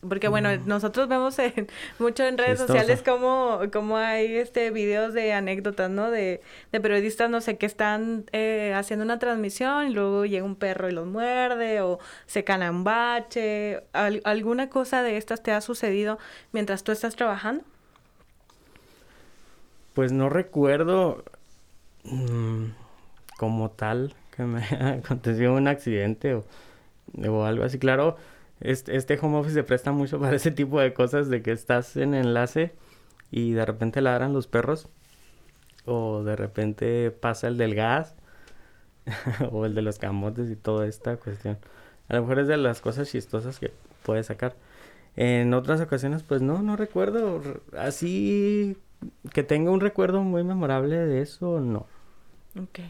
Porque 0.06 0.26
bueno, 0.26 0.48
mm. 0.48 0.66
nosotros 0.66 1.08
vemos 1.08 1.36
mucho 2.00 2.24
en 2.24 2.36
redes 2.36 2.58
sociales 2.58 3.02
como, 3.02 3.60
como 3.72 3.96
hay 3.96 4.34
este 4.34 4.70
videos 4.70 5.14
de 5.14 5.32
anécdotas, 5.32 5.90
¿no? 5.90 6.10
De, 6.10 6.40
de 6.72 6.80
periodistas, 6.80 7.30
no 7.30 7.40
sé, 7.40 7.56
que 7.56 7.66
están 7.66 8.24
eh, 8.32 8.72
haciendo 8.74 9.04
una 9.04 9.20
transmisión 9.20 9.86
y 9.86 9.92
luego 9.92 10.24
llega 10.26 10.44
un 10.44 10.56
perro 10.56 10.88
y 10.88 10.92
los 10.92 11.06
muerde 11.06 11.82
o 11.82 12.00
se 12.26 12.42
cana 12.42 12.72
un 12.72 12.82
bache. 12.82 13.84
¿Alguna 13.92 14.68
cosa 14.70 15.04
de 15.04 15.16
estas 15.16 15.40
te 15.40 15.52
ha 15.52 15.60
sucedido 15.60 16.18
mientras 16.50 16.82
tú 16.82 16.90
estás 16.90 17.14
trabajando? 17.14 17.62
Pues 19.94 20.10
no 20.10 20.28
recuerdo 20.28 21.22
mm, 22.02 22.64
como 23.38 23.70
tal 23.70 24.16
que 24.36 24.42
me 24.42 24.64
haya 24.64 24.94
acontecido 24.94 25.54
un 25.54 25.68
accidente 25.68 26.34
o, 26.34 26.44
o 27.24 27.44
algo 27.44 27.62
así. 27.62 27.78
Claro, 27.78 28.16
este, 28.62 28.96
este 28.96 29.18
home 29.20 29.38
office 29.38 29.54
se 29.54 29.64
presta 29.64 29.92
mucho 29.92 30.18
para 30.20 30.36
ese 30.36 30.50
tipo 30.50 30.80
de 30.80 30.94
cosas 30.94 31.28
de 31.28 31.42
que 31.42 31.52
estás 31.52 31.96
en 31.96 32.14
enlace 32.14 32.72
y 33.30 33.52
de 33.52 33.64
repente 33.64 34.00
ladran 34.00 34.32
los 34.32 34.46
perros 34.46 34.88
o 35.84 36.22
de 36.22 36.36
repente 36.36 37.10
pasa 37.10 37.48
el 37.48 37.58
del 37.58 37.74
gas 37.74 38.14
o 39.50 39.66
el 39.66 39.74
de 39.74 39.82
los 39.82 39.98
camotes 39.98 40.50
y 40.50 40.56
toda 40.56 40.86
esta 40.86 41.16
cuestión. 41.16 41.58
A 42.08 42.14
lo 42.14 42.22
mejor 42.22 42.40
es 42.40 42.48
de 42.48 42.56
las 42.56 42.80
cosas 42.80 43.10
chistosas 43.10 43.58
que 43.58 43.72
puedes 44.02 44.26
sacar. 44.26 44.54
En 45.16 45.52
otras 45.54 45.80
ocasiones, 45.80 46.22
pues 46.22 46.42
no, 46.42 46.62
no 46.62 46.76
recuerdo. 46.76 47.42
Así 47.76 48.76
que 49.32 49.42
tenga 49.42 49.70
un 49.70 49.80
recuerdo 49.80 50.22
muy 50.22 50.44
memorable 50.44 50.96
de 50.96 51.20
eso, 51.20 51.60
no. 51.60 51.86
Ok. 52.60 52.80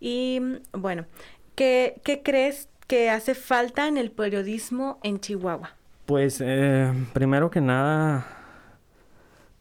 Y 0.00 0.40
bueno, 0.72 1.06
¿qué, 1.54 2.00
qué 2.04 2.22
crees 2.22 2.68
que 2.86 3.10
hace 3.10 3.34
falta 3.34 3.88
en 3.88 3.96
el 3.96 4.10
periodismo 4.10 4.98
en 5.02 5.20
Chihuahua? 5.20 5.70
Pues 6.06 6.40
eh, 6.40 6.92
primero 7.12 7.50
que 7.50 7.60
nada, 7.60 8.26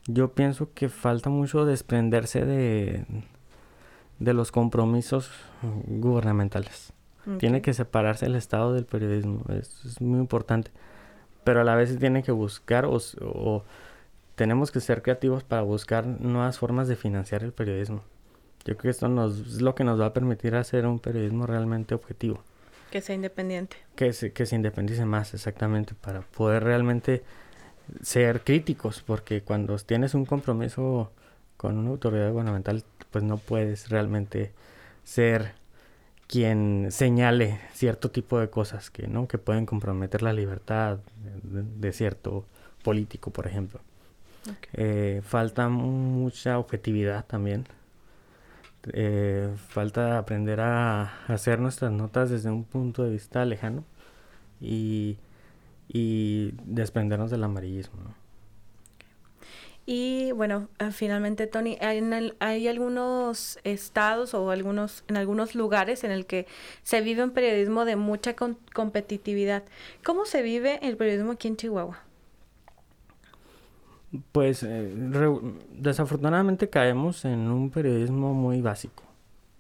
yo 0.08 0.34
pienso 0.34 0.74
que 0.74 0.90
falta 0.90 1.30
mucho 1.30 1.66
desprenderse 1.66 2.46
de, 2.46 3.06
de 4.20 4.34
los 4.34 4.52
compromisos 4.52 5.32
gubernamentales. 5.88 6.94
Tiene 7.38 7.62
que 7.62 7.74
separarse 7.74 8.26
el 8.26 8.36
Estado 8.36 8.74
del 8.74 8.86
periodismo, 8.86 9.44
es, 9.50 10.02
muy 10.02 10.20
importante. 10.20 10.72
Pero 11.44 11.62
a 11.62 11.64
la 11.64 11.76
vez 11.76 11.98
tiene 12.00 12.24
que 12.24 12.32
buscar 12.32 12.86
o, 12.86 12.98
o, 13.22 13.64
tenemos 14.36 14.72
que 14.72 14.80
ser 14.80 15.04
creativos 15.04 15.44
para 15.44 15.62
buscar 15.62 16.06
nuevas 16.08 16.58
formas 16.58 16.88
de 16.88 16.96
financiar 16.96 17.44
el 17.44 17.52
periodismo. 17.52 18.02
Yo 18.66 18.76
creo 18.76 18.78
que 18.78 18.90
esto 18.90 19.08
nos, 19.08 19.40
es 19.40 19.62
lo 19.62 19.76
que 19.76 19.84
nos 19.84 20.00
va 20.00 20.08
a 20.08 20.14
permitir 20.14 20.56
hacer 20.56 20.88
un 20.88 21.00
periodismo 21.00 21.46
realmente 21.46 21.94
objetivo. 21.94 22.44
Que 22.92 23.02
sea 23.02 23.16
independiente. 23.16 23.78
Que 23.96 24.14
se, 24.14 24.34
que 24.34 24.46
se 24.46 24.56
independice 24.56 25.06
más, 25.06 25.34
exactamente, 25.34 25.96
para 25.96 26.22
poder 26.22 26.64
realmente 26.64 27.24
ser 28.02 28.42
críticos, 28.42 29.02
porque 29.02 29.42
cuando 29.42 29.76
tienes 29.78 30.14
un 30.14 30.26
compromiso 30.26 31.12
con 31.58 31.78
una 31.78 31.90
autoridad 31.90 32.32
gubernamental, 32.32 32.84
pues 33.10 33.24
no 33.24 33.38
puedes 33.38 33.90
realmente 33.90 34.52
ser 35.04 35.54
quien 36.28 36.88
señale 36.92 37.60
cierto 37.74 38.10
tipo 38.10 38.40
de 38.40 38.50
cosas 38.50 38.90
que 38.90 39.08
no 39.08 39.28
que 39.28 39.38
pueden 39.38 39.66
comprometer 39.66 40.22
la 40.22 40.32
libertad 40.32 41.00
de, 41.44 41.92
cierto 41.92 42.46
político 42.84 43.32
por 43.32 43.48
ejemplo. 43.48 43.82
Eh, 44.74 45.22
falta 45.26 45.68
mucha 45.68 46.58
objetividad 46.58 47.26
también 47.26 47.66
eh, 48.94 49.54
falta 49.68 50.18
aprender 50.18 50.60
a 50.62 51.26
hacer 51.28 51.60
nuestras 51.60 51.92
notas 51.92 52.30
desde 52.30 52.50
un 52.50 52.64
punto 52.64 53.04
de 53.04 53.12
vista 53.12 53.46
lejano 53.46 53.84
y, 54.60 55.18
desprendernos 56.66 57.32
del 57.32 57.44
amarillismo. 57.44 58.00
Y 59.86 60.32
bueno, 60.32 60.70
ah, 60.80 60.92
finalmente, 60.92 61.48
Tony, 61.48 61.78
hay, 61.82 62.02
hay, 62.40 62.68
algunos 62.68 63.60
estados 63.64 64.34
o 64.34 64.52
algunos 64.52 65.04
en 65.08 65.18
algunos 65.18 65.54
lugares 65.56 66.04
en 66.04 66.12
el 66.12 66.26
que 66.26 66.48
se 66.84 67.02
vive 67.02 67.24
un 67.24 67.32
periodismo 67.32 67.84
de 67.84 67.96
mucha 67.98 68.36
competitividad. 68.36 69.64
¿Cómo 70.04 70.26
se 70.26 70.44
vive 70.44 70.80
el 70.88 70.98
periodismo 70.98 71.32
aquí 71.34 71.48
en 71.50 71.58
Chihuahua? 71.58 72.11
Pues 74.34 74.64
eh, 74.64 74.94
desafortunadamente 75.72 76.70
caemos 76.70 77.24
en 77.24 77.50
un 77.50 77.70
periodismo 77.70 78.34
muy 78.34 78.62
básico. 78.62 79.04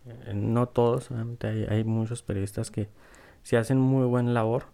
Eh, 0.05 0.33
no 0.33 0.67
todos, 0.67 1.09
obviamente 1.11 1.67
hay, 1.69 1.83
muchos 1.85 2.21
periodistas 2.21 2.69
que 2.69 2.89
se 3.43 3.57
hacen 3.57 3.79
muy 3.79 4.05
buena 4.05 4.31
labor, 4.31 4.65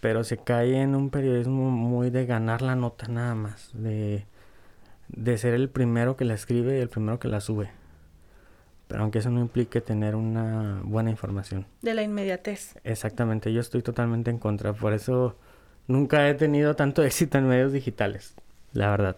pero 0.00 0.22
se 0.22 0.36
cae 0.36 0.82
en 0.82 0.94
un 0.94 1.08
periodismo 1.08 1.70
muy 1.70 2.10
de 2.10 2.26
ganar 2.26 2.60
la 2.60 2.76
nota 2.76 3.08
nada 3.08 3.34
más, 3.34 3.70
de, 3.72 4.26
de 5.08 5.38
ser 5.38 5.54
el 5.54 5.70
primero 5.70 6.16
que 6.16 6.26
la 6.26 6.34
escribe 6.34 6.76
y 6.76 6.80
el 6.80 6.90
primero 6.90 7.18
que 7.18 7.28
la 7.28 7.40
sube. 7.40 7.70
Pero 8.86 9.02
aunque 9.02 9.20
eso 9.20 9.30
no 9.30 9.40
implique 9.40 9.80
tener 9.80 10.14
una 10.14 10.80
buena 10.84 11.10
información. 11.10 11.66
De 11.80 11.94
la 11.94 12.02
inmediatez. 12.02 12.78
Exactamente, 12.84 13.52
yo 13.52 13.60
estoy 13.60 13.82
totalmente 13.82 14.30
en 14.30 14.38
contra, 14.38 14.74
por 14.74 14.92
eso 14.92 15.36
nunca 15.86 16.28
he 16.28 16.34
tenido 16.34 16.76
tanto 16.76 17.02
éxito 17.04 17.38
en 17.38 17.48
medios 17.48 17.72
digitales 17.72 18.34
la 18.72 18.90
verdad. 18.90 19.16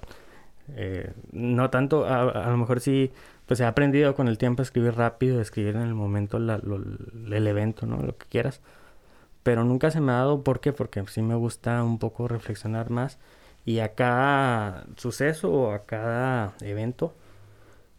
Eh, 0.77 1.13
no 1.33 1.71
tanto, 1.71 2.07
a, 2.07 2.49
lo 2.49 2.57
mejor 2.57 2.81
sí, 2.81 3.13
pues 3.47 3.61
he 3.61 3.65
aprendido 3.65 4.15
con 4.15 4.29
el 4.29 4.39
tiempo 4.39 4.63
a 4.63 4.65
escribir 4.65 4.95
rápido, 4.95 5.39
a 5.39 5.43
escribir 5.43 5.77
en 5.77 5.83
el 5.83 5.95
momento 5.95 6.39
el 6.39 7.47
evento, 7.47 7.87
¿no? 7.87 8.03
Lo 8.03 8.17
que 8.17 8.27
quieras. 8.27 8.61
Pero 9.43 9.65
nunca 9.65 9.91
se 9.91 10.01
me 10.01 10.13
ha 10.13 10.17
dado, 10.17 10.45
¿por 10.45 10.61
qué? 10.61 10.73
Porque 10.73 11.05
sí 11.09 11.23
me 11.23 11.35
gusta 11.35 11.83
un 11.83 11.99
poco 11.99 12.29
reflexionar 12.29 12.91
más 12.91 13.19
y 13.65 13.81
a 13.81 13.95
cada 13.95 14.87
suceso 14.97 15.53
o 15.53 15.73
a 15.73 15.85
cada 15.87 16.55
evento 16.61 17.15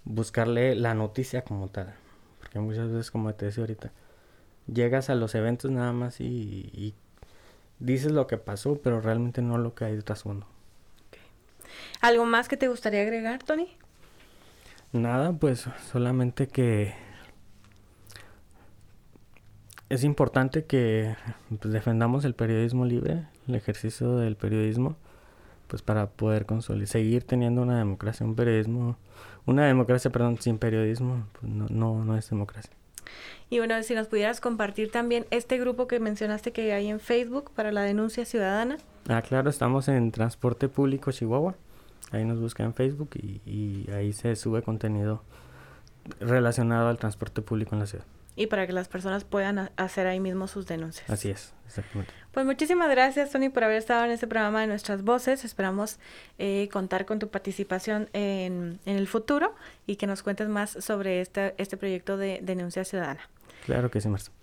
buscarle 0.06 0.76
la 0.76 0.94
noticia 0.94 1.44
como 1.44 1.68
tal. 1.70 1.94
Porque 2.40 2.60
muchas 2.60 2.90
veces, 2.92 3.12
como 3.12 3.34
te 3.36 3.46
decía 3.46 3.64
ahorita, 3.64 3.92
llegas 4.68 5.10
a 5.10 5.16
los 5.16 5.36
eventos 5.36 5.72
nada 5.72 5.94
más 5.94 6.22
y, 6.22 6.70
y 6.74 6.96
dices 7.80 8.12
lo 8.12 8.28
que 8.28 8.38
pasó, 8.38 8.80
pero 8.84 9.02
realmente 9.02 9.42
no 9.42 9.58
lo 9.58 9.76
que 9.76 9.86
hay 9.86 9.96
de 9.96 10.04
trasfondo. 10.04 10.48
¿Algo 12.02 12.26
más 12.26 12.48
que 12.48 12.58
te 12.58 12.68
gustaría 12.68 13.02
agregar, 13.02 13.44
Tony? 13.44 13.70
Nada, 14.92 15.34
pues 15.34 15.68
solamente 15.92 16.48
que 16.48 16.94
es 19.90 20.04
importante 20.04 20.66
que 20.66 21.16
pues, 21.60 21.74
defendamos 21.74 22.26
el 22.26 22.34
periodismo 22.34 22.86
libre, 22.86 23.26
el 23.48 23.56
ejercicio 23.56 24.18
del 24.18 24.38
periodismo, 24.38 24.96
pues 25.68 25.82
para 25.82 26.08
poder 26.08 26.46
seguir 26.86 27.24
teniendo 27.24 27.62
una 27.62 27.78
democracia, 27.78 28.26
un 28.26 28.36
periodismo, 28.36 28.98
una 29.46 29.66
democracia, 29.66 30.12
perdón, 30.12 30.38
sin 30.40 30.58
periodismo, 30.58 31.28
pues 31.40 31.52
no, 31.52 31.68
no, 31.70 32.06
no 32.06 32.18
es 32.18 32.30
democracia. 32.30 32.72
Y 33.50 33.58
bueno, 33.58 33.82
si 33.84 33.94
nos 33.94 34.08
pudieras 34.08 34.40
compartir 34.40 34.92
también 34.92 35.26
este 35.30 35.58
grupo 35.58 35.88
que 35.88 36.00
mencionaste 36.00 36.54
que 36.54 36.72
hay 36.72 36.88
en 36.88 37.00
Facebook 37.00 37.52
para 37.54 37.72
la 37.72 37.82
denuncia 37.82 38.24
ciudadana. 38.24 38.78
Ah, 39.10 39.22
claro, 39.22 39.50
estamos 39.50 39.88
en 39.88 40.12
Transporte 40.12 40.70
Público 40.70 41.12
Chihuahua. 41.12 41.56
Ahí 42.12 42.26
nos 42.26 42.40
busca 42.40 42.64
en 42.64 42.74
Facebook 42.74 43.12
y, 43.16 43.90
ahí 43.92 44.14
se 44.14 44.36
sube 44.36 44.62
contenido 44.62 45.24
relacionado 46.20 46.90
al 46.90 46.98
transporte 46.98 47.42
público 47.42 47.76
en 47.76 47.80
la 47.80 47.86
ciudad. 47.86 48.06
Y 48.36 48.48
para 48.48 48.66
que 48.66 48.74
las 48.74 48.88
personas 48.88 49.24
puedan 49.24 49.72
hacer 49.76 50.08
ahí 50.08 50.20
mismo 50.20 50.48
sus 50.48 50.66
denuncias. 50.66 51.10
Así 51.10 51.30
es, 51.30 51.54
exactamente. 51.68 52.14
Pues 52.32 52.46
muchísimas 52.46 52.90
gracias, 52.90 53.32
Tony, 53.32 53.50
por 53.50 53.64
haber 53.64 53.78
estado 53.78 54.06
en 54.06 54.12
este 54.12 54.26
programa 54.26 54.62
de 54.62 54.68
Nuestras 54.68 55.04
Voces. 55.04 55.44
Esperamos 55.46 56.00
eh, 56.38 56.70
contar 56.72 57.06
con 57.06 57.20
tu 57.20 57.30
participación 57.30 58.10
en, 58.14 58.80
en, 58.86 58.96
el 58.98 59.08
futuro 59.08 59.54
y 59.86 59.98
que 59.98 60.08
nos 60.08 60.24
cuentes 60.24 60.48
más 60.48 60.72
sobre 60.72 61.22
este, 61.22 61.54
este 61.58 61.78
proyecto 61.78 62.18
de 62.18 62.40
denuncia 62.42 62.84
ciudadana. 62.86 63.22
Claro 63.66 63.92
que 63.92 64.02
sí, 64.02 64.08
Marcia. 64.08 64.34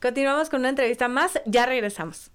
Continuamos 0.00 0.50
con 0.50 0.60
una 0.60 0.68
entrevista 0.68 1.08
más. 1.08 1.40
Ya 1.46 1.66
regresamos. 1.66 2.30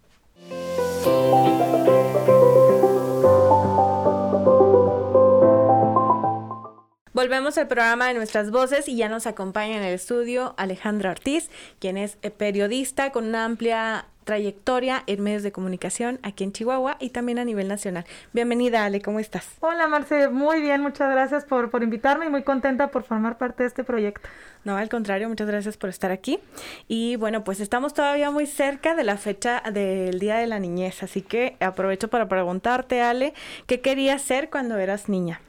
Volvemos 7.13 7.57
al 7.57 7.67
programa 7.67 8.07
de 8.07 8.15
nuestras 8.15 8.51
voces 8.51 8.89
y 8.89 8.97
ya 8.97 9.07
nos 9.07 9.27
acompaña 9.27 9.77
en 9.77 9.83
el 9.83 9.93
estudio 9.93 10.55
Alejandra 10.57 11.11
Ortiz, 11.11 11.49
quien 11.79 11.95
es 11.95 12.17
periodista 12.37 13.11
con 13.11 13.25
una 13.25 13.45
amplia 13.45 14.07
trayectoria 14.23 15.03
en 15.07 15.21
medios 15.21 15.43
de 15.43 15.51
comunicación 15.51 16.19
aquí 16.23 16.43
en 16.43 16.51
Chihuahua 16.51 16.97
y 16.99 17.09
también 17.09 17.39
a 17.39 17.45
nivel 17.45 17.67
nacional. 17.67 18.05
Bienvenida, 18.33 18.85
Ale, 18.85 19.01
¿cómo 19.01 19.19
estás? 19.19 19.47
Hola, 19.59 19.87
Marce, 19.87 20.29
muy 20.29 20.61
bien, 20.61 20.81
muchas 20.81 21.11
gracias 21.11 21.45
por, 21.45 21.69
por 21.69 21.83
invitarme 21.83 22.25
y 22.25 22.29
muy 22.29 22.43
contenta 22.43 22.87
por 22.87 23.03
formar 23.03 23.37
parte 23.37 23.63
de 23.63 23.67
este 23.67 23.83
proyecto. 23.83 24.29
No, 24.63 24.77
al 24.77 24.89
contrario, 24.89 25.27
muchas 25.27 25.47
gracias 25.47 25.77
por 25.77 25.89
estar 25.89 26.11
aquí. 26.11 26.39
Y 26.87 27.17
bueno, 27.17 27.43
pues 27.43 27.59
estamos 27.59 27.93
todavía 27.93 28.31
muy 28.31 28.47
cerca 28.47 28.95
de 28.95 29.03
la 29.03 29.17
fecha 29.17 29.61
del 29.71 30.19
Día 30.19 30.35
de 30.37 30.47
la 30.47 30.59
Niñez, 30.59 31.03
así 31.03 31.21
que 31.21 31.57
aprovecho 31.59 32.07
para 32.07 32.27
preguntarte, 32.27 33.01
Ale, 33.01 33.33
¿qué 33.67 33.81
querías 33.81 34.21
ser 34.21 34.49
cuando 34.49 34.77
eras 34.77 35.09
niña? 35.09 35.41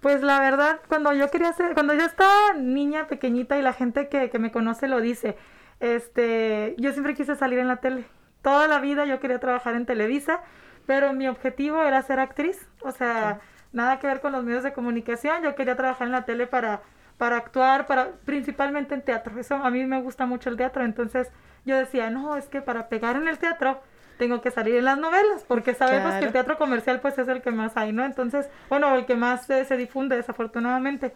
Pues 0.00 0.22
la 0.22 0.40
verdad, 0.40 0.80
cuando 0.88 1.12
yo 1.12 1.30
quería 1.30 1.52
ser, 1.52 1.74
cuando 1.74 1.92
yo 1.94 2.04
estaba 2.04 2.54
niña 2.54 3.06
pequeñita 3.06 3.58
y 3.58 3.62
la 3.62 3.74
gente 3.74 4.08
que, 4.08 4.30
que 4.30 4.38
me 4.38 4.50
conoce 4.50 4.88
lo 4.88 5.00
dice, 5.00 5.36
este, 5.80 6.74
yo 6.78 6.92
siempre 6.92 7.14
quise 7.14 7.34
salir 7.36 7.58
en 7.58 7.68
la 7.68 7.76
tele. 7.76 8.04
Toda 8.42 8.68
la 8.68 8.80
vida 8.80 9.04
yo 9.04 9.20
quería 9.20 9.40
trabajar 9.40 9.74
en 9.74 9.86
Televisa, 9.86 10.40
pero 10.86 11.12
mi 11.12 11.26
objetivo 11.28 11.82
era 11.82 12.02
ser 12.02 12.20
actriz. 12.20 12.68
O 12.82 12.92
sea, 12.92 13.40
nada 13.72 13.98
que 13.98 14.06
ver 14.06 14.20
con 14.20 14.32
los 14.32 14.44
medios 14.44 14.62
de 14.62 14.72
comunicación. 14.72 15.42
Yo 15.42 15.54
quería 15.54 15.76
trabajar 15.76 16.06
en 16.06 16.12
la 16.12 16.24
tele 16.24 16.46
para, 16.46 16.82
para 17.18 17.36
actuar, 17.36 17.86
para, 17.86 18.12
principalmente 18.24 18.94
en 18.94 19.02
teatro. 19.02 19.38
Eso 19.38 19.56
a 19.56 19.70
mí 19.70 19.84
me 19.86 20.00
gusta 20.00 20.26
mucho 20.26 20.50
el 20.50 20.56
teatro. 20.56 20.84
Entonces 20.84 21.30
yo 21.64 21.76
decía, 21.76 22.10
no, 22.10 22.36
es 22.36 22.46
que 22.46 22.62
para 22.62 22.88
pegar 22.88 23.16
en 23.16 23.28
el 23.28 23.38
teatro 23.38 23.80
tengo 24.18 24.42
que 24.42 24.50
salir 24.50 24.74
en 24.74 24.84
las 24.84 24.98
novelas, 24.98 25.44
porque 25.48 25.72
sabemos 25.72 26.12
que 26.16 26.26
el 26.26 26.32
teatro 26.32 26.58
comercial 26.58 27.00
pues 27.00 27.16
es 27.16 27.26
el 27.26 27.40
que 27.40 27.50
más 27.52 27.74
hay, 27.78 27.90
¿no? 27.90 28.04
Entonces, 28.04 28.50
bueno, 28.68 28.94
el 28.94 29.06
que 29.06 29.16
más 29.16 29.46
se 29.46 29.76
difunde 29.78 30.14
desafortunadamente. 30.14 31.14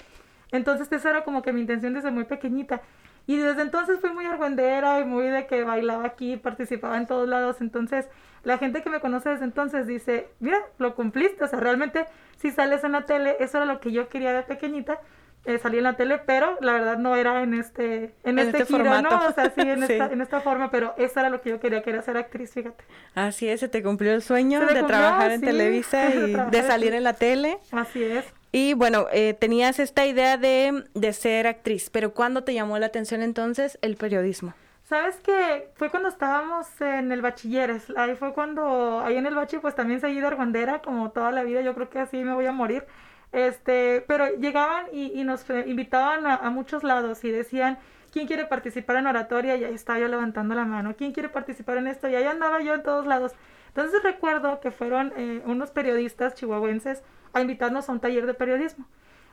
Entonces 0.52 0.90
esa 0.90 1.10
era 1.10 1.22
como 1.22 1.42
que 1.42 1.52
mi 1.52 1.60
intención 1.60 1.92
desde 1.92 2.10
muy 2.10 2.24
pequeñita. 2.24 2.80
Y 3.26 3.38
desde 3.38 3.62
entonces 3.62 4.00
fui 4.00 4.10
muy 4.10 4.26
argüendera 4.26 5.00
y 5.00 5.04
muy 5.04 5.24
de 5.28 5.46
que 5.46 5.64
bailaba 5.64 6.04
aquí, 6.04 6.36
participaba 6.36 6.98
en 6.98 7.06
todos 7.06 7.28
lados. 7.28 7.60
Entonces, 7.60 8.06
la 8.42 8.58
gente 8.58 8.82
que 8.82 8.90
me 8.90 9.00
conoce 9.00 9.30
desde 9.30 9.44
entonces 9.44 9.86
dice, 9.86 10.28
mira, 10.40 10.58
lo 10.78 10.94
cumpliste. 10.94 11.42
O 11.44 11.48
sea, 11.48 11.58
realmente 11.58 12.06
si 12.36 12.50
sales 12.50 12.84
en 12.84 12.92
la 12.92 13.06
tele, 13.06 13.36
eso 13.40 13.56
era 13.56 13.66
lo 13.66 13.80
que 13.80 13.92
yo 13.92 14.08
quería 14.08 14.32
de 14.32 14.42
pequeñita. 14.42 15.00
Eh, 15.46 15.58
salí 15.58 15.76
en 15.76 15.84
la 15.84 15.94
tele, 15.94 16.18
pero 16.24 16.56
la 16.62 16.72
verdad 16.72 16.96
no 16.96 17.16
era 17.16 17.42
en 17.42 17.52
este, 17.52 18.14
en, 18.24 18.38
este, 18.38 18.62
este 18.62 18.64
formato. 18.64 19.10
¿no? 19.10 19.28
O 19.28 19.32
sea, 19.32 19.50
sí 19.50 19.60
en, 19.60 19.82
Esta, 19.82 20.06
en 20.06 20.22
esta 20.22 20.40
forma, 20.40 20.70
pero 20.70 20.94
eso 20.96 21.20
era 21.20 21.28
lo 21.28 21.42
que 21.42 21.50
yo 21.50 21.60
quería, 21.60 21.82
quería 21.82 22.00
ser 22.00 22.16
actriz, 22.16 22.52
fíjate. 22.52 22.82
Así 23.14 23.48
es, 23.48 23.60
se 23.60 23.68
te 23.68 23.82
cumplió 23.82 24.14
el 24.14 24.22
sueño 24.22 24.60
de 24.66 24.82
trabajar 24.82 25.32
en 25.32 25.42
Televisa 25.42 26.14
y 26.14 26.34
de 26.34 26.62
salir 26.62 26.94
en 26.94 27.04
la 27.04 27.12
tele. 27.12 27.58
Así 27.72 28.02
es. 28.02 28.24
Y 28.56 28.74
bueno, 28.74 29.08
eh, 29.12 29.34
tenías 29.34 29.80
esta 29.80 30.06
idea 30.06 30.36
de, 30.36 30.84
de 30.94 31.12
ser 31.12 31.48
actriz, 31.48 31.90
pero 31.90 32.14
¿cuándo 32.14 32.44
te 32.44 32.54
llamó 32.54 32.78
la 32.78 32.86
atención 32.86 33.20
entonces 33.20 33.80
el 33.82 33.96
periodismo? 33.96 34.54
Sabes 34.84 35.16
que 35.16 35.70
fue 35.74 35.90
cuando 35.90 36.08
estábamos 36.08 36.68
en 36.80 37.10
el 37.10 37.20
bachilleres, 37.20 37.92
ahí 37.96 38.14
fue 38.14 38.32
cuando, 38.32 39.00
ahí 39.00 39.16
en 39.16 39.26
el 39.26 39.34
bachi 39.34 39.58
pues 39.58 39.74
también 39.74 40.00
seguí 40.00 40.20
de 40.20 40.28
argondera, 40.28 40.82
como 40.82 41.10
toda 41.10 41.32
la 41.32 41.42
vida, 41.42 41.62
yo 41.62 41.74
creo 41.74 41.90
que 41.90 41.98
así 41.98 42.18
me 42.18 42.32
voy 42.32 42.46
a 42.46 42.52
morir, 42.52 42.84
este, 43.32 44.04
pero 44.06 44.28
llegaban 44.36 44.86
y, 44.92 45.20
y 45.20 45.24
nos 45.24 45.44
invitaban 45.66 46.24
a, 46.24 46.36
a, 46.36 46.50
muchos 46.50 46.84
lados 46.84 47.24
y 47.24 47.32
decían, 47.32 47.76
¿quién 48.12 48.28
quiere 48.28 48.44
participar 48.44 48.98
en 48.98 49.08
oratoria? 49.08 49.56
Y 49.56 49.64
ahí 49.64 49.74
estaba 49.74 49.98
yo 49.98 50.06
levantando 50.06 50.54
la 50.54 50.64
mano, 50.64 50.94
¿quién 50.96 51.10
quiere 51.10 51.28
participar 51.28 51.78
en 51.78 51.88
esto? 51.88 52.08
Y 52.08 52.14
ahí 52.14 52.24
andaba 52.24 52.62
yo 52.62 52.74
en 52.74 52.84
todos 52.84 53.04
lados. 53.04 53.32
Entonces 53.76 54.04
recuerdo 54.04 54.60
que 54.60 54.70
fueron 54.70 55.12
eh, 55.16 55.42
unos 55.46 55.72
periodistas 55.72 56.34
chihuahuenses 56.34 57.02
a 57.32 57.40
invitarnos 57.40 57.88
a 57.88 57.92
un 57.92 57.98
taller 57.98 58.24
de 58.24 58.32
periodismo. 58.32 58.86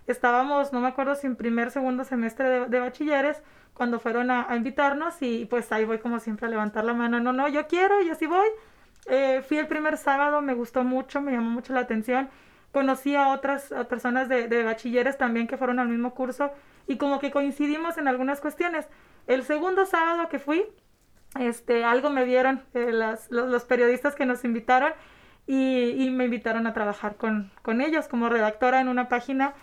Estábamos, 0.07 0.73
no 0.73 0.79
me 0.79 0.87
acuerdo 0.87 1.13
si 1.13 1.27
en 1.27 1.35
primer, 1.35 1.69
segundo 1.69 2.03
semestre 2.03 2.67
de, 2.67 2.79
bachilleres, 2.79 3.39
cuando 3.75 3.99
fueron 3.99 4.31
a, 4.31 4.47
invitarnos 4.55 5.21
y 5.21 5.45
pues 5.45 5.71
ahí 5.71 5.85
voy 5.85 5.99
como 5.99 6.19
siempre 6.19 6.47
a 6.47 6.49
levantar 6.49 6.85
la 6.85 6.95
mano, 6.95 7.19
no, 7.19 7.31
no, 7.33 7.47
yo 7.49 7.67
quiero, 7.67 8.01
yo 8.01 8.15
sí 8.15 8.25
voy. 8.25 8.47
Eh, 9.05 9.43
fui 9.47 9.59
el 9.59 9.67
primer 9.67 9.95
sábado, 9.97 10.41
me 10.41 10.55
gustó 10.55 10.83
mucho, 10.83 11.21
me 11.21 11.33
llamó 11.33 11.51
mucho 11.51 11.73
la 11.73 11.81
atención. 11.81 12.27
Conocí 12.71 13.15
a 13.15 13.29
otras 13.29 13.71
personas 13.89 14.27
de, 14.27 14.47
de 14.47 14.63
bachilleres 14.63 15.19
también 15.19 15.45
que 15.45 15.57
fueron 15.57 15.77
al 15.77 15.87
mismo 15.87 16.15
curso 16.15 16.49
y 16.87 16.97
como 16.97 17.19
que 17.19 17.29
coincidimos 17.29 17.99
en 17.99 18.07
algunas 18.07 18.41
cuestiones. 18.41 18.87
El 19.27 19.43
segundo 19.43 19.85
sábado 19.85 20.29
que 20.29 20.39
fui, 20.39 20.65
este, 21.39 21.83
algo 21.83 22.09
me 22.09 22.25
vieron 22.25 22.63
eh, 22.73 22.91
las, 22.91 23.31
los, 23.31 23.63
periodistas 23.63 24.15
que 24.15 24.25
nos 24.25 24.43
invitaron 24.43 24.93
y, 25.47 26.09
me 26.11 26.25
invitaron 26.25 26.67
a 26.67 26.73
trabajar 26.73 27.15
con, 27.15 27.51
ellos 27.81 28.07
como 28.07 28.29
redactora 28.29 28.81
en 28.81 28.87
una 28.87 29.07
página 29.07 29.53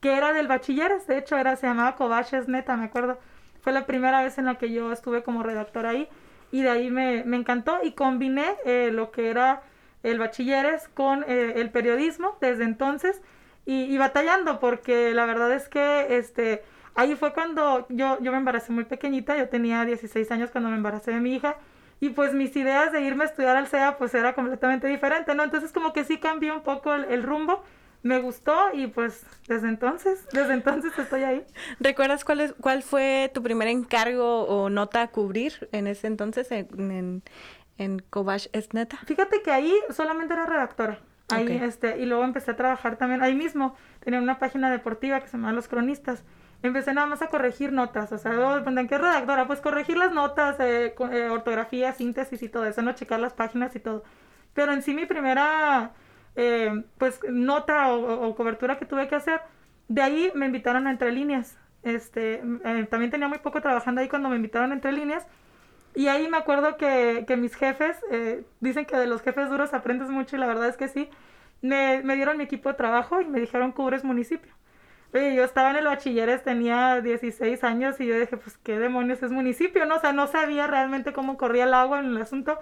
que 0.00 0.16
era 0.16 0.32
del 0.32 0.48
bachilleres, 0.48 1.06
de 1.06 1.18
hecho 1.18 1.36
era, 1.36 1.56
se 1.56 1.66
llamaba 1.66 1.96
Cobaches 1.96 2.48
Neta, 2.48 2.76
me 2.76 2.86
acuerdo. 2.86 3.18
Fue 3.60 3.72
la 3.72 3.86
primera 3.86 4.22
vez 4.22 4.38
en 4.38 4.44
la 4.44 4.56
que 4.56 4.70
yo 4.70 4.92
estuve 4.92 5.22
como 5.22 5.42
redactora 5.42 5.90
ahí 5.90 6.08
y 6.50 6.62
de 6.62 6.70
ahí 6.70 6.90
me, 6.90 7.24
me 7.24 7.36
encantó 7.36 7.78
y 7.82 7.92
combiné 7.92 8.56
eh, 8.64 8.90
lo 8.92 9.10
que 9.10 9.30
era 9.30 9.62
el 10.02 10.18
bachilleres 10.18 10.88
con 10.88 11.24
eh, 11.26 11.54
el 11.56 11.70
periodismo 11.70 12.36
desde 12.40 12.64
entonces 12.64 13.20
y, 13.66 13.82
y, 13.82 13.98
batallando 13.98 14.60
porque 14.60 15.12
la 15.12 15.26
verdad 15.26 15.52
es 15.52 15.68
que 15.68 16.16
este 16.16 16.62
ahí 16.98 17.14
fue 17.14 17.32
cuando 17.32 17.86
yo, 17.90 18.18
yo 18.20 18.32
me 18.32 18.38
embaracé 18.38 18.72
muy 18.72 18.84
pequeñita, 18.84 19.36
yo 19.36 19.48
tenía 19.48 19.84
16 19.84 20.30
años 20.32 20.50
cuando 20.50 20.68
me 20.68 20.76
embaracé 20.76 21.12
de 21.12 21.20
mi 21.20 21.32
hija 21.32 21.56
y 22.00 22.10
pues 22.10 22.34
mis 22.34 22.54
ideas 22.56 22.90
de 22.90 23.02
irme 23.02 23.22
a 23.22 23.28
estudiar 23.28 23.56
al 23.56 23.68
SEA 23.68 23.96
pues 23.98 24.14
era 24.14 24.34
completamente 24.34 24.88
diferente, 24.88 25.32
¿no? 25.36 25.44
Entonces 25.44 25.70
como 25.70 25.92
que 25.92 26.02
sí 26.02 26.18
cambió 26.18 26.56
un 26.56 26.62
poco 26.62 26.92
el, 26.92 27.04
el 27.04 27.22
rumbo, 27.22 27.62
me 28.02 28.18
gustó 28.18 28.52
y 28.74 28.88
pues 28.88 29.24
desde 29.46 29.68
entonces, 29.68 30.26
desde 30.32 30.54
entonces 30.54 30.98
estoy 30.98 31.22
ahí. 31.22 31.46
¿Recuerdas 31.78 32.24
cuál, 32.24 32.40
es, 32.40 32.52
cuál 32.60 32.82
fue 32.82 33.30
tu 33.32 33.44
primer 33.44 33.68
encargo 33.68 34.42
o 34.46 34.68
nota 34.68 35.02
a 35.02 35.08
cubrir 35.08 35.68
en 35.70 35.86
ese 35.86 36.08
entonces 36.08 36.50
en, 36.50 36.90
en, 36.90 37.22
en 37.76 38.00
Kovash 38.10 38.48
es 38.52 38.74
neta? 38.74 38.98
Fíjate 39.06 39.40
que 39.42 39.52
ahí 39.52 39.72
solamente 39.90 40.34
era 40.34 40.46
redactora. 40.46 40.98
Ahí, 41.30 41.44
okay. 41.44 41.58
este, 41.58 41.98
y 41.98 42.06
luego 42.06 42.24
empecé 42.24 42.50
a 42.52 42.56
trabajar 42.56 42.96
también 42.96 43.22
ahí 43.22 43.34
mismo. 43.34 43.76
Tenía 44.00 44.18
una 44.20 44.40
página 44.40 44.68
deportiva 44.70 45.20
que 45.20 45.28
se 45.28 45.36
llamaba 45.36 45.52
Los 45.52 45.68
Cronistas 45.68 46.24
empecé 46.62 46.92
nada 46.94 47.06
más 47.06 47.22
a 47.22 47.28
corregir 47.28 47.72
notas, 47.72 48.12
o 48.12 48.18
sea, 48.18 48.32
¿en 48.32 48.88
qué 48.88 48.98
redactora? 48.98 49.46
Pues 49.46 49.60
corregir 49.60 49.96
las 49.96 50.12
notas, 50.12 50.58
eh, 50.60 50.94
eh, 51.12 51.28
ortografía, 51.30 51.92
síntesis 51.92 52.42
y 52.42 52.48
todo 52.48 52.66
eso, 52.66 52.82
no 52.82 52.92
checar 52.92 53.20
las 53.20 53.32
páginas 53.32 53.74
y 53.76 53.80
todo. 53.80 54.04
Pero 54.54 54.72
en 54.72 54.82
sí 54.82 54.94
mi 54.94 55.06
primera, 55.06 55.92
eh, 56.36 56.84
pues, 56.98 57.20
nota 57.30 57.92
o, 57.92 58.28
o, 58.28 58.34
cobertura 58.34 58.78
que 58.78 58.86
tuve 58.86 59.08
que 59.08 59.14
hacer, 59.14 59.40
de 59.88 60.02
ahí 60.02 60.32
me 60.34 60.46
invitaron 60.46 60.86
a 60.86 60.90
Entre 60.90 61.12
Líneas. 61.12 61.56
Este, 61.82 62.42
eh, 62.64 62.86
también 62.90 63.10
tenía 63.10 63.28
muy 63.28 63.38
poco 63.38 63.60
trabajando 63.60 64.00
ahí 64.00 64.08
cuando 64.08 64.28
me 64.28 64.36
invitaron 64.36 64.70
a 64.72 64.74
Entre 64.74 64.92
Líneas. 64.92 65.26
Y 65.94 66.08
ahí 66.08 66.28
me 66.28 66.36
acuerdo 66.36 66.76
que, 66.76 67.24
que 67.26 67.36
mis 67.36 67.54
jefes, 67.54 67.96
eh, 68.10 68.44
dicen 68.60 68.84
que 68.84 68.96
de 68.96 69.06
los 69.06 69.22
jefes 69.22 69.50
duros 69.50 69.74
aprendes 69.74 70.10
mucho 70.10 70.36
y 70.36 70.38
la 70.38 70.46
verdad 70.46 70.68
es 70.68 70.76
que 70.76 70.88
sí, 70.88 71.08
me, 71.62 72.02
me 72.04 72.14
dieron 72.14 72.36
mi 72.36 72.44
equipo 72.44 72.68
de 72.68 72.74
trabajo 72.76 73.20
y 73.20 73.26
me 73.26 73.40
dijeron 73.40 73.72
cubres 73.72 74.04
municipio. 74.04 74.52
Oye, 75.14 75.34
yo 75.34 75.44
estaba 75.44 75.70
en 75.70 75.76
el 75.76 75.86
bachilleres, 75.86 76.42
tenía 76.42 77.00
16 77.00 77.64
años 77.64 77.98
y 77.98 78.06
yo 78.06 78.18
dije, 78.18 78.36
pues, 78.36 78.58
¿qué 78.58 78.78
demonios 78.78 79.22
es 79.22 79.30
municipio? 79.30 79.86
No, 79.86 79.96
o 79.96 80.00
sea, 80.00 80.12
no 80.12 80.26
sabía 80.26 80.66
realmente 80.66 81.12
cómo 81.12 81.38
corría 81.38 81.64
el 81.64 81.74
agua 81.74 82.00
en 82.00 82.06
el 82.06 82.20
asunto. 82.20 82.58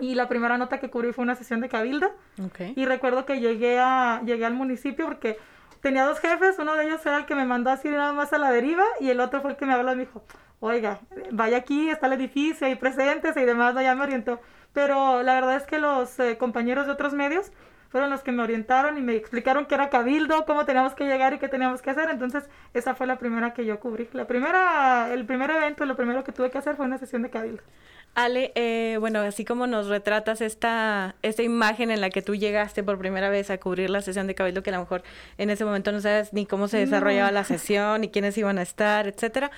Y 0.00 0.14
la 0.14 0.28
primera 0.28 0.56
nota 0.56 0.78
que 0.78 0.88
cubrí 0.88 1.12
fue 1.12 1.22
una 1.22 1.34
sesión 1.34 1.60
de 1.60 1.68
cabildo. 1.68 2.10
Okay. 2.46 2.72
Y 2.76 2.86
recuerdo 2.86 3.26
que 3.26 3.40
llegué, 3.40 3.78
a, 3.78 4.22
llegué 4.24 4.46
al 4.46 4.54
municipio 4.54 5.04
porque 5.04 5.38
tenía 5.80 6.04
dos 6.04 6.20
jefes, 6.20 6.58
uno 6.58 6.74
de 6.74 6.86
ellos 6.86 7.04
era 7.04 7.18
el 7.18 7.26
que 7.26 7.34
me 7.34 7.44
mandó 7.44 7.70
así 7.70 7.88
nada 7.88 8.12
más 8.12 8.32
a 8.32 8.38
la 8.38 8.50
deriva 8.50 8.84
y 9.00 9.10
el 9.10 9.20
otro 9.20 9.40
fue 9.42 9.50
el 9.50 9.56
que 9.56 9.66
me 9.66 9.74
habló 9.74 9.92
y 9.92 9.96
me 9.96 10.04
dijo, 10.04 10.22
oiga, 10.60 11.00
vaya 11.32 11.58
aquí, 11.58 11.90
está 11.90 12.06
el 12.06 12.14
edificio, 12.14 12.66
hay 12.66 12.76
presentes 12.76 13.36
y 13.36 13.44
demás, 13.44 13.74
ya 13.74 13.94
me 13.94 14.02
orientó. 14.02 14.40
Pero 14.72 15.22
la 15.22 15.34
verdad 15.34 15.56
es 15.56 15.64
que 15.64 15.78
los 15.78 16.18
eh, 16.20 16.38
compañeros 16.38 16.86
de 16.86 16.92
otros 16.92 17.12
medios 17.12 17.50
fueron 17.90 18.08
los 18.08 18.22
que 18.22 18.32
me 18.32 18.42
orientaron 18.42 18.96
y 18.96 19.02
me 19.02 19.16
explicaron 19.16 19.66
qué 19.66 19.74
era 19.74 19.90
cabildo, 19.90 20.44
cómo 20.46 20.64
teníamos 20.64 20.94
que 20.94 21.04
llegar 21.04 21.34
y 21.34 21.38
qué 21.38 21.48
teníamos 21.48 21.82
que 21.82 21.90
hacer. 21.90 22.08
Entonces, 22.08 22.48
esa 22.72 22.94
fue 22.94 23.06
la 23.06 23.18
primera 23.18 23.52
que 23.52 23.66
yo 23.66 23.80
cubrí. 23.80 24.08
La 24.12 24.26
primera, 24.26 25.12
el 25.12 25.26
primer 25.26 25.50
evento, 25.50 25.84
lo 25.84 25.96
primero 25.96 26.24
que 26.24 26.32
tuve 26.32 26.50
que 26.50 26.58
hacer 26.58 26.76
fue 26.76 26.86
una 26.86 26.98
sesión 26.98 27.22
de 27.22 27.30
cabildo. 27.30 27.62
Ale, 28.14 28.50
eh, 28.56 28.96
bueno, 28.98 29.20
así 29.20 29.44
como 29.44 29.68
nos 29.68 29.86
retratas 29.86 30.40
esta, 30.40 31.14
esta 31.22 31.42
imagen 31.42 31.90
en 31.92 32.00
la 32.00 32.10
que 32.10 32.22
tú 32.22 32.34
llegaste 32.34 32.82
por 32.82 32.98
primera 32.98 33.30
vez 33.30 33.50
a 33.50 33.58
cubrir 33.58 33.88
la 33.88 34.02
sesión 34.02 34.26
de 34.26 34.34
Cabildo, 34.34 34.62
que 34.62 34.70
a 34.70 34.74
lo 34.74 34.80
mejor 34.80 35.04
en 35.38 35.48
ese 35.48 35.64
momento 35.64 35.92
no 35.92 36.00
sabes 36.00 36.32
ni 36.32 36.44
cómo 36.44 36.66
se 36.66 36.78
desarrollaba 36.78 37.28
no. 37.30 37.34
la 37.34 37.44
sesión, 37.44 38.00
ni 38.00 38.08
quiénes 38.08 38.36
iban 38.36 38.58
a 38.58 38.62
estar, 38.62 39.06
etcétera. 39.06 39.52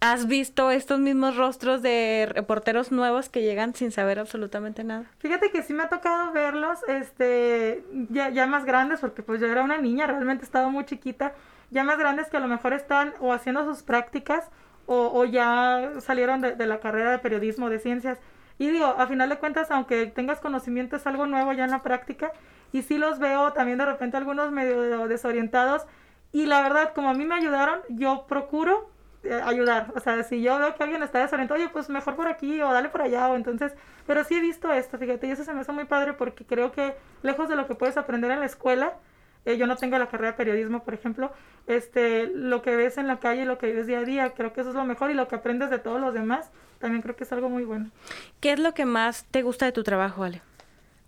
¿Has 0.00 0.28
visto 0.28 0.70
estos 0.70 1.00
mismos 1.00 1.36
rostros 1.36 1.82
de 1.82 2.28
reporteros 2.32 2.92
nuevos 2.92 3.28
que 3.28 3.42
llegan 3.42 3.74
sin 3.74 3.90
saber 3.90 4.20
absolutamente 4.20 4.84
nada? 4.84 5.06
Fíjate 5.18 5.50
que 5.50 5.62
sí 5.62 5.74
me 5.74 5.82
ha 5.82 5.88
tocado 5.88 6.32
verlos, 6.32 6.78
este, 6.86 7.82
ya, 8.10 8.28
ya 8.28 8.46
más 8.46 8.64
grandes, 8.64 9.00
porque 9.00 9.22
pues 9.22 9.40
yo 9.40 9.46
era 9.48 9.62
una 9.62 9.78
niña, 9.78 10.06
realmente 10.06 10.44
estaba 10.44 10.68
muy 10.68 10.84
chiquita, 10.84 11.34
ya 11.70 11.82
más 11.82 11.98
grandes 11.98 12.28
que 12.28 12.36
a 12.36 12.40
lo 12.40 12.48
mejor 12.48 12.72
están 12.72 13.14
o 13.18 13.32
haciendo 13.32 13.64
sus 13.64 13.82
prácticas 13.82 14.44
o, 14.86 15.24
ya 15.24 15.92
salieron 16.00 16.40
de, 16.40 16.54
de, 16.54 16.66
la 16.66 16.80
carrera 16.80 17.10
de 17.10 17.18
periodismo, 17.18 17.70
de 17.70 17.78
ciencias. 17.78 18.18
Y 18.58 18.70
digo, 18.70 18.86
a 18.86 19.06
final 19.06 19.28
de 19.28 19.38
cuentas, 19.38 19.70
aunque 19.70 20.06
tengas 20.06 20.40
conocimiento, 20.40 20.96
es 20.96 21.06
algo 21.06 21.26
nuevo 21.26 21.52
ya 21.52 21.64
en 21.64 21.70
la 21.70 21.82
práctica. 21.82 22.32
Y 22.72 22.82
sí 22.82 22.98
los 22.98 23.18
veo 23.18 23.52
también 23.52 23.78
de 23.78 23.86
repente 23.86 24.16
algunos 24.16 24.50
medio 24.52 25.08
desorientados. 25.08 25.86
Y 26.32 26.46
la 26.46 26.62
verdad, 26.62 26.92
como 26.94 27.10
a 27.10 27.14
mí 27.14 27.24
me 27.24 27.34
ayudaron, 27.34 27.80
yo 27.88 28.26
procuro 28.28 28.90
eh, 29.24 29.40
ayudar. 29.44 29.92
O 29.94 30.00
sea, 30.00 30.22
si 30.22 30.42
yo 30.42 30.58
veo 30.58 30.74
que 30.74 30.82
alguien 30.82 31.02
está 31.02 31.18
desorientado, 31.18 31.60
oye, 31.60 31.68
pues 31.70 31.88
mejor 31.88 32.16
por 32.16 32.28
aquí 32.28 32.60
o 32.62 32.72
dale 32.72 32.88
por 32.88 33.02
allá. 33.02 33.28
O 33.28 33.36
entonces, 33.36 33.74
pero 34.06 34.22
sí 34.24 34.36
he 34.36 34.40
visto 34.40 34.72
esto, 34.72 34.98
fíjate, 34.98 35.26
y 35.26 35.30
eso 35.30 35.44
se 35.44 35.52
me 35.52 35.60
hace 35.60 35.72
muy 35.72 35.84
padre 35.84 36.12
porque 36.12 36.44
creo 36.44 36.72
que 36.72 36.94
lejos 37.22 37.48
de 37.48 37.56
lo 37.56 37.66
que 37.66 37.74
puedes 37.74 37.96
aprender 37.96 38.30
en 38.30 38.40
la 38.40 38.46
escuela, 38.46 38.94
eh, 39.46 39.56
yo 39.56 39.66
no 39.66 39.76
tengo 39.76 39.96
la 39.96 40.08
carrera 40.08 40.32
de 40.32 40.36
periodismo, 40.36 40.82
por 40.82 40.92
ejemplo, 40.92 41.32
este, 41.66 42.26
lo 42.26 42.62
que 42.62 42.74
ves 42.74 42.98
en 42.98 43.06
la 43.06 43.20
calle, 43.20 43.44
lo 43.44 43.58
que 43.58 43.72
ves 43.72 43.86
día 43.86 44.00
a 44.00 44.04
día, 44.04 44.30
creo 44.34 44.52
que 44.52 44.60
eso 44.60 44.70
es 44.70 44.76
lo 44.76 44.84
mejor 44.84 45.10
y 45.10 45.14
lo 45.14 45.28
que 45.28 45.36
aprendes 45.36 45.70
de 45.70 45.78
todos 45.78 46.00
los 46.00 46.12
demás, 46.12 46.50
también 46.80 47.00
creo 47.00 47.14
que 47.16 47.24
es 47.24 47.32
algo 47.32 47.48
muy 47.48 47.64
bueno. 47.64 47.90
¿Qué 48.40 48.52
es 48.52 48.58
lo 48.58 48.74
que 48.74 48.84
más 48.84 49.24
te 49.30 49.42
gusta 49.42 49.64
de 49.64 49.72
tu 49.72 49.84
trabajo, 49.84 50.24
Ale? 50.24 50.42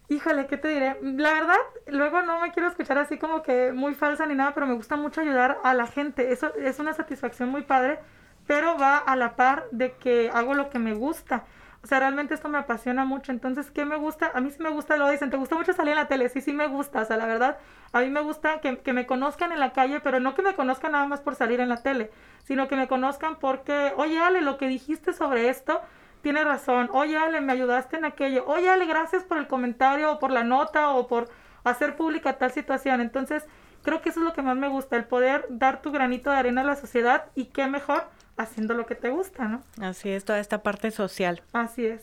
Híjole, 0.09 0.47
¿qué 0.47 0.57
te 0.57 0.69
diré? 0.69 0.97
La 1.03 1.35
verdad, 1.35 1.59
luego 1.89 2.23
no 2.23 2.41
me 2.41 2.53
quiero 2.53 2.69
escuchar 2.69 2.97
así 2.97 3.19
como 3.19 3.43
que 3.43 3.73
muy 3.73 3.95
falsa 3.95 4.25
ni 4.25 4.35
nada, 4.35 4.55
pero 4.55 4.67
me 4.67 4.75
gusta 4.75 4.97
mucho 4.97 5.21
ayudar 5.21 5.59
a 5.65 5.75
la 5.75 5.87
gente. 5.87 6.33
Eso 6.33 6.55
es 6.55 6.79
una 6.79 6.95
satisfacción 6.95 7.51
muy 7.51 7.63
padre, 7.63 7.99
pero 8.47 8.79
va 8.79 8.97
a 8.97 9.17
la 9.17 9.37
par 9.37 9.67
de 9.71 9.93
que 9.97 10.31
hago 10.33 10.55
lo 10.55 10.71
que 10.71 10.79
me 10.79 10.95
gusta. 10.95 11.45
O 11.83 11.87
sea, 11.87 12.01
realmente 12.01 12.35
esto 12.35 12.49
me 12.49 12.59
apasiona 12.59 13.05
mucho. 13.05 13.33
Entonces, 13.33 13.71
¿qué 13.71 13.85
me 13.85 13.97
gusta? 13.97 14.33
A 14.35 14.41
mí 14.41 14.51
sí 14.51 14.63
me 14.63 14.71
gusta, 14.71 14.97
lo 14.97 15.09
dicen, 15.09 15.31
¿te 15.31 15.37
gusta 15.37 15.55
mucho 15.55 15.73
salir 15.73 15.93
en 15.93 15.99
la 15.99 16.09
tele? 16.09 16.29
Sí, 16.29 16.41
sí 16.41 16.53
me 16.53 16.67
gusta. 16.67 17.03
O 17.03 17.05
sea, 17.05 17.17
la 17.17 17.27
verdad, 17.27 17.59
a 17.93 18.01
mí 18.01 18.11
me 18.11 18.21
gusta 18.21 18.61
que, 18.61 18.79
que 18.79 18.93
me 18.93 19.07
conozcan 19.07 19.53
en 19.53 19.61
la 19.61 19.73
calle, 19.73 20.01
pero 20.01 20.21
no 20.21 20.35
que 20.35 20.43
me 20.43 20.55
conozcan 20.55 20.93
nada 20.93 21.07
más 21.07 21.21
por 21.21 21.35
salir 21.35 21.61
en 21.61 21.69
la 21.69 21.83
tele, 21.83 22.11
sino 22.45 22.69
que 22.69 22.77
me 22.77 22.89
conozcan 22.89 23.37
porque, 23.37 23.93
oye, 23.97 24.19
Ale, 24.19 24.41
lo 24.41 24.59
que 24.59 24.67
dijiste 24.67 25.13
sobre 25.13 25.49
esto 25.49 25.81
tiene 26.23 26.45
razón, 26.45 26.89
oye 26.93 27.17
Ale, 27.17 27.41
me 27.41 27.53
ayudaste 27.53 27.97
en 27.97 28.05
aquello, 28.05 28.45
oye 28.47 28.69
Ale, 28.69 28.87
gracias 28.87 29.23
por 29.23 29.39
el 29.39 29.47
comentario 29.47 30.13
o 30.13 30.19
por 30.19 30.31
la 30.31 30.45
nota 30.45 30.91
o 30.91 31.07
por 31.07 31.29
hacer 31.65 31.97
pública 31.97 32.39
tal 32.39 32.51
situación. 32.51 33.01
Entonces, 33.01 33.47
creo 33.83 34.03
que 34.03 34.09
eso 34.09 34.21
es 34.21 34.27
lo 34.27 34.33
que 34.33 34.43
más 34.43 34.57
me 34.57 34.69
gusta, 34.69 34.97
el 34.97 35.05
poder 35.05 35.47
dar 35.49 35.81
tu 35.81 35.93
granito 35.93 36.31
de 36.31 36.37
arena 36.37 36.63
a 36.63 36.65
la 36.65 36.77
sociedad 36.77 37.27
y 37.35 37.47
qué 37.47 37.67
mejor 37.67 38.05
haciendo 38.39 38.75
lo 38.75 38.87
que 38.87 38.95
te 38.95 39.11
gusta, 39.11 39.49
¿no? 39.49 39.63
Así 39.81 40.09
es, 40.09 40.25
toda 40.25 40.39
esta 40.39 40.63
parte 40.63 40.91
social. 40.91 41.43
Así 41.53 41.87
es. 41.87 42.03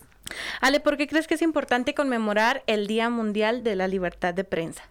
Ale, 0.61 0.79
¿por 0.79 0.97
qué 0.97 1.07
crees 1.07 1.27
que 1.27 1.35
es 1.35 1.41
importante 1.41 1.93
conmemorar 1.93 2.63
el 2.67 2.87
Día 2.87 3.09
Mundial 3.09 3.63
de 3.63 3.75
la 3.75 3.87
Libertad 3.87 4.33
de 4.33 4.43
Prensa? 4.43 4.83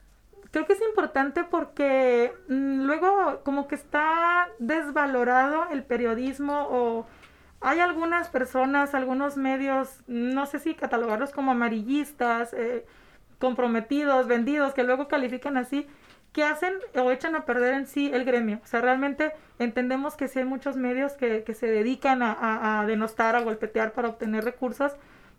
Creo 0.50 0.66
que 0.66 0.74
es 0.74 0.82
importante 0.82 1.44
porque 1.44 2.32
mm, 2.48 2.82
luego 2.84 3.40
como 3.44 3.66
que 3.66 3.74
está 3.74 4.48
desvalorado 4.58 5.66
el 5.70 5.82
periodismo 5.82 6.68
o 6.70 7.06
hay 7.60 7.80
algunas 7.80 8.28
personas, 8.28 8.94
algunos 8.94 9.36
medios, 9.36 10.02
no 10.06 10.46
sé 10.46 10.58
si 10.58 10.74
catalogarlos 10.74 11.32
como 11.32 11.52
amarillistas, 11.52 12.52
eh, 12.52 12.84
comprometidos, 13.38 14.26
vendidos, 14.26 14.74
que 14.74 14.84
luego 14.84 15.08
califican 15.08 15.56
así, 15.56 15.88
que 16.34 16.42
hacen 16.42 16.74
o 16.96 17.12
echan 17.12 17.36
a 17.36 17.46
perder 17.46 17.74
en 17.74 17.86
sí 17.86 18.10
el 18.12 18.24
gremio. 18.24 18.60
O 18.62 18.66
sea, 18.66 18.80
realmente 18.80 19.32
entendemos 19.60 20.16
que 20.16 20.26
sí 20.26 20.40
hay 20.40 20.44
muchos 20.44 20.76
medios 20.76 21.12
que, 21.12 21.44
que 21.44 21.54
se 21.54 21.68
dedican 21.68 22.22
a, 22.22 22.80
a, 22.80 22.86
denostar, 22.86 23.36
a 23.36 23.40
golpetear 23.40 23.92
para 23.92 24.08
obtener 24.08 24.44
recursos, 24.44 24.92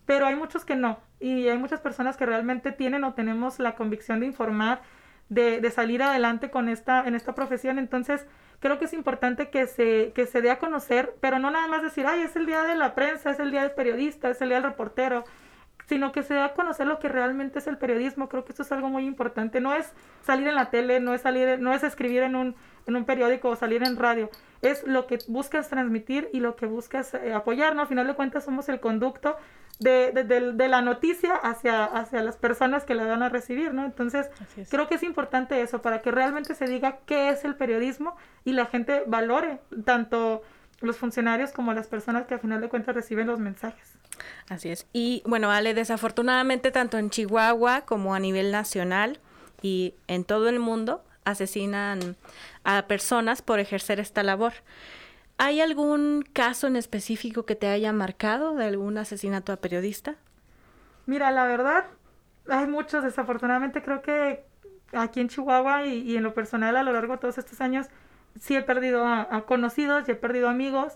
pero 0.06 0.26
hay 0.26 0.38
muchos 0.38 0.64
que 0.64 0.78
no. 0.78 1.00
Y 1.20 1.50
hay 1.50 1.58
muchas 1.58 1.82
personas 1.82 2.16
que 2.16 2.26
realmente 2.26 2.72
tienen 2.72 3.04
o 3.04 3.14
tenemos 3.14 3.60
la 3.60 3.76
convicción 3.76 4.22
de 4.22 4.28
informar, 4.28 4.82
de, 5.28 5.60
de 5.60 5.70
salir 5.70 6.02
adelante 6.02 6.50
con 6.50 6.70
esta, 6.70 7.06
en 7.06 7.14
esta 7.14 7.36
profesión. 7.36 7.78
Entonces, 7.78 8.26
creo 8.62 8.80
que 8.80 8.86
es 8.86 8.94
importante 8.94 9.50
que 9.50 9.68
se, 9.68 10.14
que 10.16 10.26
se 10.26 10.42
dé 10.42 10.50
a 10.50 10.60
conocer, 10.60 11.14
pero 11.20 11.40
no 11.40 11.52
nada 11.52 11.68
más 11.68 11.84
decir, 11.84 12.08
ay, 12.08 12.22
es 12.22 12.38
el 12.38 12.46
día 12.46 12.64
de 12.64 12.76
la 12.76 12.96
prensa, 12.96 13.32
es 13.32 13.40
el 13.42 13.52
día 13.52 13.64
del 13.64 13.72
periodista, 13.72 14.30
es 14.30 14.42
el 14.42 14.48
día 14.48 14.62
del 14.62 14.72
reportero, 14.72 15.26
sino 15.88 16.12
que 16.12 16.24
se 16.24 16.34
dé 16.34 16.42
a 16.42 16.54
conocer 16.54 16.88
lo 16.88 17.00
que 17.00 17.10
realmente 17.10 17.60
es 17.60 17.68
el 17.68 17.78
periodismo. 17.78 18.30
Creo 18.30 18.46
que 18.46 18.54
eso 18.54 18.64
es 18.64 18.72
algo 18.72 18.90
muy 18.90 19.06
importante. 19.06 19.62
No 19.62 19.74
es 19.74 19.92
salir 20.24 20.48
en 20.48 20.56
la 20.56 20.70
tele, 20.70 21.00
no 21.00 21.14
es 21.14 21.22
salir, 21.22 21.60
no 21.60 21.74
es 21.74 21.84
escribir 21.84 22.24
en 22.24 22.36
un, 22.36 22.56
en 22.88 22.96
un 22.96 23.06
periódico 23.06 23.50
o 23.50 23.56
salir 23.56 23.84
en 23.84 23.96
radio. 23.96 24.30
Es 24.62 24.86
lo 24.86 25.08
que 25.08 25.20
buscas 25.28 25.70
transmitir 25.70 26.30
y 26.34 26.40
lo 26.40 26.56
que 26.56 26.66
buscas 26.66 27.14
eh, 27.14 27.34
apoyar, 27.34 27.76
¿no? 27.76 27.82
Al 27.82 27.88
final 27.88 28.08
de 28.08 28.16
cuentas 28.16 28.46
somos 28.46 28.68
el 28.70 28.80
conducto 28.80 29.36
de, 29.80 30.12
de, 30.12 30.54
de, 30.54 30.68
la 30.68 30.82
noticia 30.82 31.36
hacia, 31.36 31.84
hacia 31.84 32.24
las 32.24 32.38
personas 32.38 32.86
que 32.86 32.96
la 32.96 33.06
van 33.06 33.24
a 33.24 33.30
recibir, 33.30 33.74
¿no? 33.74 33.86
Entonces, 33.86 34.30
creo 34.70 34.88
que 34.88 34.96
es 34.96 35.04
importante 35.04 35.62
eso, 35.62 35.82
para 35.82 36.02
que 36.02 36.12
realmente 36.12 36.56
se 36.56 36.66
diga 36.66 37.00
qué 37.06 37.30
es 37.30 37.44
el 37.44 37.56
periodismo 37.56 38.16
y 38.46 38.54
la 38.54 38.68
gente 38.68 39.04
valore 39.06 39.60
tanto 39.84 40.44
los 40.82 40.98
funcionarios 40.98 41.52
como 41.52 41.74
las 41.74 41.88
personas 41.88 42.26
que 42.26 42.36
al 42.36 42.40
final 42.40 42.62
de 42.62 42.70
cuentas 42.70 42.96
reciben 42.96 43.28
los 43.28 43.40
mensajes. 43.40 43.98
Así 44.50 44.70
es. 44.70 44.88
Y 44.94 45.24
bueno, 45.26 45.52
Ale, 45.52 45.74
desafortunadamente 45.74 46.72
tanto 46.72 46.98
en 46.98 47.10
Chihuahua 47.10 47.82
como 47.82 48.16
a 48.16 48.20
nivel 48.20 48.52
nacional 48.52 49.20
y 49.62 49.96
en 50.08 50.24
todo 50.24 50.50
el 50.50 50.60
mundo 50.60 51.04
asesinan 51.24 52.16
a 52.64 52.84
personas 52.88 53.42
por 53.42 53.60
ejercer 53.60 54.00
esta 54.00 54.24
labor. 54.24 54.54
¿Hay 55.38 55.60
algún 55.60 56.24
caso 56.34 56.68
en 56.68 56.76
específico 56.76 57.46
que 57.46 57.56
te 57.56 57.68
haya 57.68 57.92
marcado 57.92 58.56
de 58.56 58.66
algún 58.66 58.98
asesinato 58.98 59.52
a 59.52 59.58
periodista? 59.58 60.16
Mira, 61.06 61.30
la 61.32 61.46
verdad, 61.46 61.86
hay 62.48 62.68
muchos. 62.68 63.04
Desafortunadamente 63.04 63.84
creo 63.84 64.02
que 64.02 64.46
aquí 64.94 65.20
en 65.20 65.28
Chihuahua 65.28 65.86
y, 65.86 66.16
en 66.16 66.24
lo 66.24 66.34
personal 66.34 66.78
a 66.78 66.84
lo 66.84 66.94
largo 66.94 67.14
de 67.14 67.20
todos 67.20 67.38
estos 67.38 67.60
años 67.60 67.88
sí 68.40 68.56
he 68.56 68.62
perdido 68.62 69.06
a, 69.06 69.46
conocidos 69.46 70.08
y 70.08 70.12
he 70.12 70.16
perdido 70.16 70.48
amigos. 70.48 70.94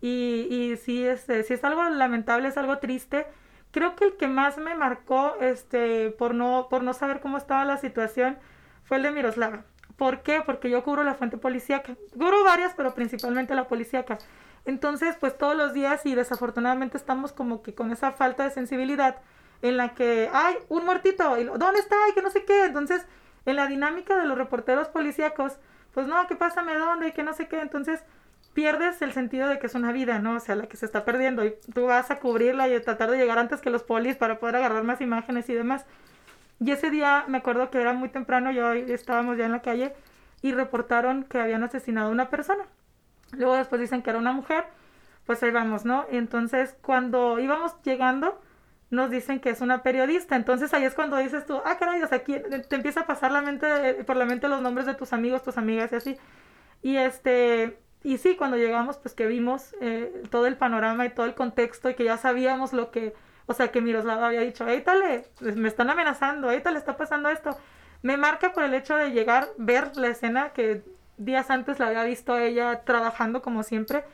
Y, 0.00 0.46
y 0.50 0.76
sí, 0.76 1.04
este, 1.04 1.42
sí 1.42 1.54
es 1.54 1.64
algo 1.64 1.82
lamentable, 1.84 2.48
es 2.48 2.56
algo 2.56 2.78
triste. 2.78 3.26
Creo 3.70 3.94
que 3.96 4.04
el 4.04 4.16
que 4.16 4.26
más 4.26 4.58
me 4.58 4.74
marcó 4.74 5.36
este, 5.40 6.10
por, 6.10 6.34
no, 6.34 6.68
por 6.70 6.82
no 6.82 6.92
saber 6.92 7.20
cómo 7.20 7.36
estaba 7.36 7.64
la 7.64 7.76
situación 7.76 8.38
fue 8.84 8.96
el 8.96 9.04
de 9.04 9.10
Miroslava. 9.12 9.64
¿Por 9.96 10.22
qué? 10.22 10.42
Porque 10.44 10.70
yo 10.70 10.82
cubro 10.82 11.04
la 11.04 11.14
fuente 11.14 11.36
policíaca. 11.36 11.94
Cubro 12.12 12.42
varias, 12.42 12.72
pero 12.74 12.94
principalmente 12.94 13.54
la 13.54 13.68
policíaca. 13.68 14.18
Entonces, 14.64 15.16
pues 15.20 15.36
todos 15.36 15.56
los 15.56 15.72
días 15.72 16.04
y 16.06 16.14
desafortunadamente 16.14 16.96
estamos 16.96 17.32
como 17.32 17.62
que 17.62 17.74
con 17.74 17.90
esa 17.90 18.12
falta 18.12 18.44
de 18.44 18.50
sensibilidad 18.50 19.16
en 19.62 19.76
la 19.76 19.94
que, 19.94 20.30
hay 20.32 20.54
un 20.68 20.86
muertito, 20.86 21.38
y 21.38 21.44
¿dónde 21.44 21.80
está? 21.80 21.96
Y 22.08 22.14
que 22.14 22.22
no 22.22 22.30
sé 22.30 22.44
qué. 22.44 22.64
Entonces, 22.64 23.04
en 23.46 23.56
la 23.56 23.66
dinámica 23.66 24.16
de 24.16 24.26
los 24.26 24.38
reporteros 24.38 24.88
policíacos, 24.88 25.58
pues 25.92 26.06
no, 26.06 26.26
¿qué 26.26 26.36
pásame 26.36 26.74
dónde? 26.76 27.08
Y 27.08 27.12
que 27.12 27.22
no 27.22 27.34
sé 27.34 27.48
qué. 27.48 27.60
Entonces, 27.60 28.02
pierdes 28.54 29.00
el 29.02 29.12
sentido 29.12 29.48
de 29.48 29.58
que 29.58 29.66
es 29.66 29.74
una 29.74 29.92
vida, 29.92 30.18
¿no? 30.18 30.36
O 30.36 30.40
sea, 30.40 30.56
la 30.56 30.66
que 30.66 30.76
se 30.76 30.86
está 30.86 31.04
perdiendo 31.04 31.44
y 31.44 31.54
tú 31.72 31.86
vas 31.86 32.10
a 32.10 32.18
cubrirla 32.18 32.68
y 32.68 32.74
a 32.74 32.82
tratar 32.82 33.10
de 33.10 33.18
llegar 33.18 33.38
antes 33.38 33.60
que 33.60 33.70
los 33.70 33.82
polis 33.82 34.16
para 34.16 34.38
poder 34.38 34.56
agarrar 34.56 34.82
más 34.82 35.00
imágenes 35.00 35.48
y 35.48 35.54
demás. 35.54 35.86
Y 36.58 36.72
ese 36.72 36.90
día 36.90 37.24
me 37.28 37.38
acuerdo 37.38 37.70
que 37.70 37.80
era 37.80 37.92
muy 37.92 38.08
temprano, 38.08 38.50
yo 38.50 38.72
estábamos 38.72 39.38
ya 39.38 39.46
en 39.46 39.52
la 39.52 39.62
calle 39.62 39.94
y 40.42 40.52
reportaron 40.52 41.24
que 41.24 41.40
habían 41.40 41.62
asesinado 41.62 42.08
a 42.08 42.12
una 42.12 42.28
persona. 42.28 42.64
Luego 43.32 43.56
después 43.56 43.80
dicen 43.80 44.02
que 44.02 44.10
era 44.10 44.18
una 44.18 44.32
mujer, 44.32 44.64
pues 45.26 45.42
ahí 45.42 45.50
vamos, 45.50 45.84
¿no? 45.84 46.06
entonces 46.10 46.76
cuando 46.82 47.38
íbamos 47.38 47.80
llegando 47.82 48.40
nos 48.90 49.10
dicen 49.10 49.38
que 49.38 49.50
es 49.50 49.60
una 49.60 49.82
periodista, 49.82 50.34
entonces 50.34 50.74
ahí 50.74 50.84
es 50.84 50.94
cuando 50.94 51.16
dices 51.16 51.46
tú, 51.46 51.60
ah, 51.64 51.78
caray, 51.78 52.02
o 52.02 52.08
sea, 52.08 52.18
aquí 52.18 52.36
te 52.68 52.74
empieza 52.74 53.00
a 53.02 53.06
pasar 53.06 53.30
la 53.30 53.40
mente, 53.40 54.02
por 54.04 54.16
la 54.16 54.24
mente 54.24 54.48
los 54.48 54.60
nombres 54.60 54.86
de 54.86 54.94
tus 54.94 55.12
amigos, 55.12 55.44
tus 55.44 55.56
amigas 55.58 55.92
y 55.92 55.94
así. 55.94 56.16
Y 56.82 56.96
este, 56.96 57.78
y 58.02 58.18
sí, 58.18 58.36
cuando 58.36 58.56
llegamos, 58.56 58.96
pues 58.98 59.14
que 59.14 59.26
vimos 59.26 59.74
eh, 59.80 60.22
todo 60.30 60.46
el 60.46 60.56
panorama 60.56 61.04
y 61.06 61.10
todo 61.10 61.26
el 61.26 61.34
contexto 61.34 61.90
y 61.90 61.94
que 61.94 62.04
ya 62.04 62.16
sabíamos 62.16 62.72
lo 62.72 62.90
que 62.90 63.14
o 63.50 63.52
sea, 63.52 63.72
que 63.72 63.80
Miroslava 63.80 64.28
había 64.28 64.42
dicho, 64.42 64.64
Éitale, 64.68 65.24
me 65.40 65.66
están 65.66 65.90
amenazando, 65.90 66.50
le 66.50 66.56
está 66.56 66.96
pasando 66.96 67.28
esto. 67.30 67.58
Me 68.00 68.16
marca 68.16 68.52
por 68.52 68.62
el 68.62 68.74
hecho 68.74 68.94
de 68.94 69.10
llegar, 69.10 69.48
ver 69.58 69.96
la 69.96 70.06
escena 70.06 70.50
que 70.50 70.84
días 71.16 71.50
antes 71.50 71.80
la 71.80 71.88
había 71.88 72.04
visto 72.04 72.38
ella 72.38 72.82
trabajando 72.84 73.42
como 73.42 73.64
siempre. 73.64 74.04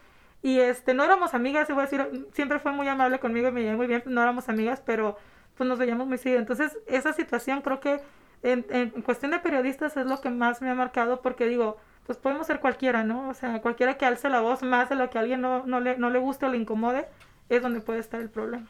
Y 0.43 0.61
este, 0.61 0.95
no 0.95 1.05
éramos 1.05 1.35
amigas, 1.35 1.69
voy 1.69 1.81
a 1.81 1.83
decir, 1.83 2.27
siempre 2.33 2.61
fue 2.61 2.73
muy 2.73 2.89
amable 2.89 3.19
conmigo 3.19 3.49
y 3.49 3.53
me 3.53 3.61
llevé 3.61 3.77
muy 3.77 3.87
bien, 3.87 4.03
no 4.07 4.23
éramos 4.23 4.49
amigas, 4.49 4.83
pero 4.87 5.19
pues 5.55 5.69
nos 5.69 5.79
veíamos 5.79 6.07
muy 6.07 6.17
seguido. 6.17 6.41
Entonces, 6.41 6.75
esa 6.87 7.13
situación 7.13 7.61
creo 7.61 7.79
que 7.79 8.01
en, 8.43 8.65
en, 8.71 9.03
cuestión 9.03 9.33
de 9.33 9.39
periodistas 9.41 9.99
es 9.99 10.07
lo 10.07 10.23
que 10.23 10.31
más 10.31 10.63
me 10.63 10.71
ha 10.71 10.75
marcado 10.75 11.21
porque 11.21 11.45
digo, 11.45 11.77
pues 12.07 12.19
podemos 12.19 12.47
ser 12.47 12.61
cualquiera, 12.61 13.03
¿no? 13.03 13.29
O 13.29 13.35
sea, 13.35 13.61
cualquiera 13.61 13.99
que 13.99 14.07
alce 14.07 14.29
la 14.29 14.41
voz 14.41 14.63
más 14.63 14.89
de 14.89 14.95
lo 14.95 15.11
que 15.11 15.19
a 15.19 15.23
alguien 15.23 15.41
no, 15.41 15.67
no, 15.67 15.81
le, 15.81 15.99
no 15.99 16.09
le 16.09 16.21
guste 16.21 16.47
o 16.47 16.49
le 16.49 16.57
incomode, 16.57 17.07
es 17.49 17.63
donde 17.63 17.81
puede 17.81 17.99
estar 17.99 18.21
el 18.21 18.31
problema. 18.31 18.67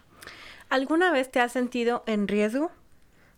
¿Alguna 0.70 1.12
vez 1.12 1.30
te 1.30 1.40
has 1.40 1.52
sentido 1.52 2.02
en 2.06 2.28
riesgo? 2.28 2.70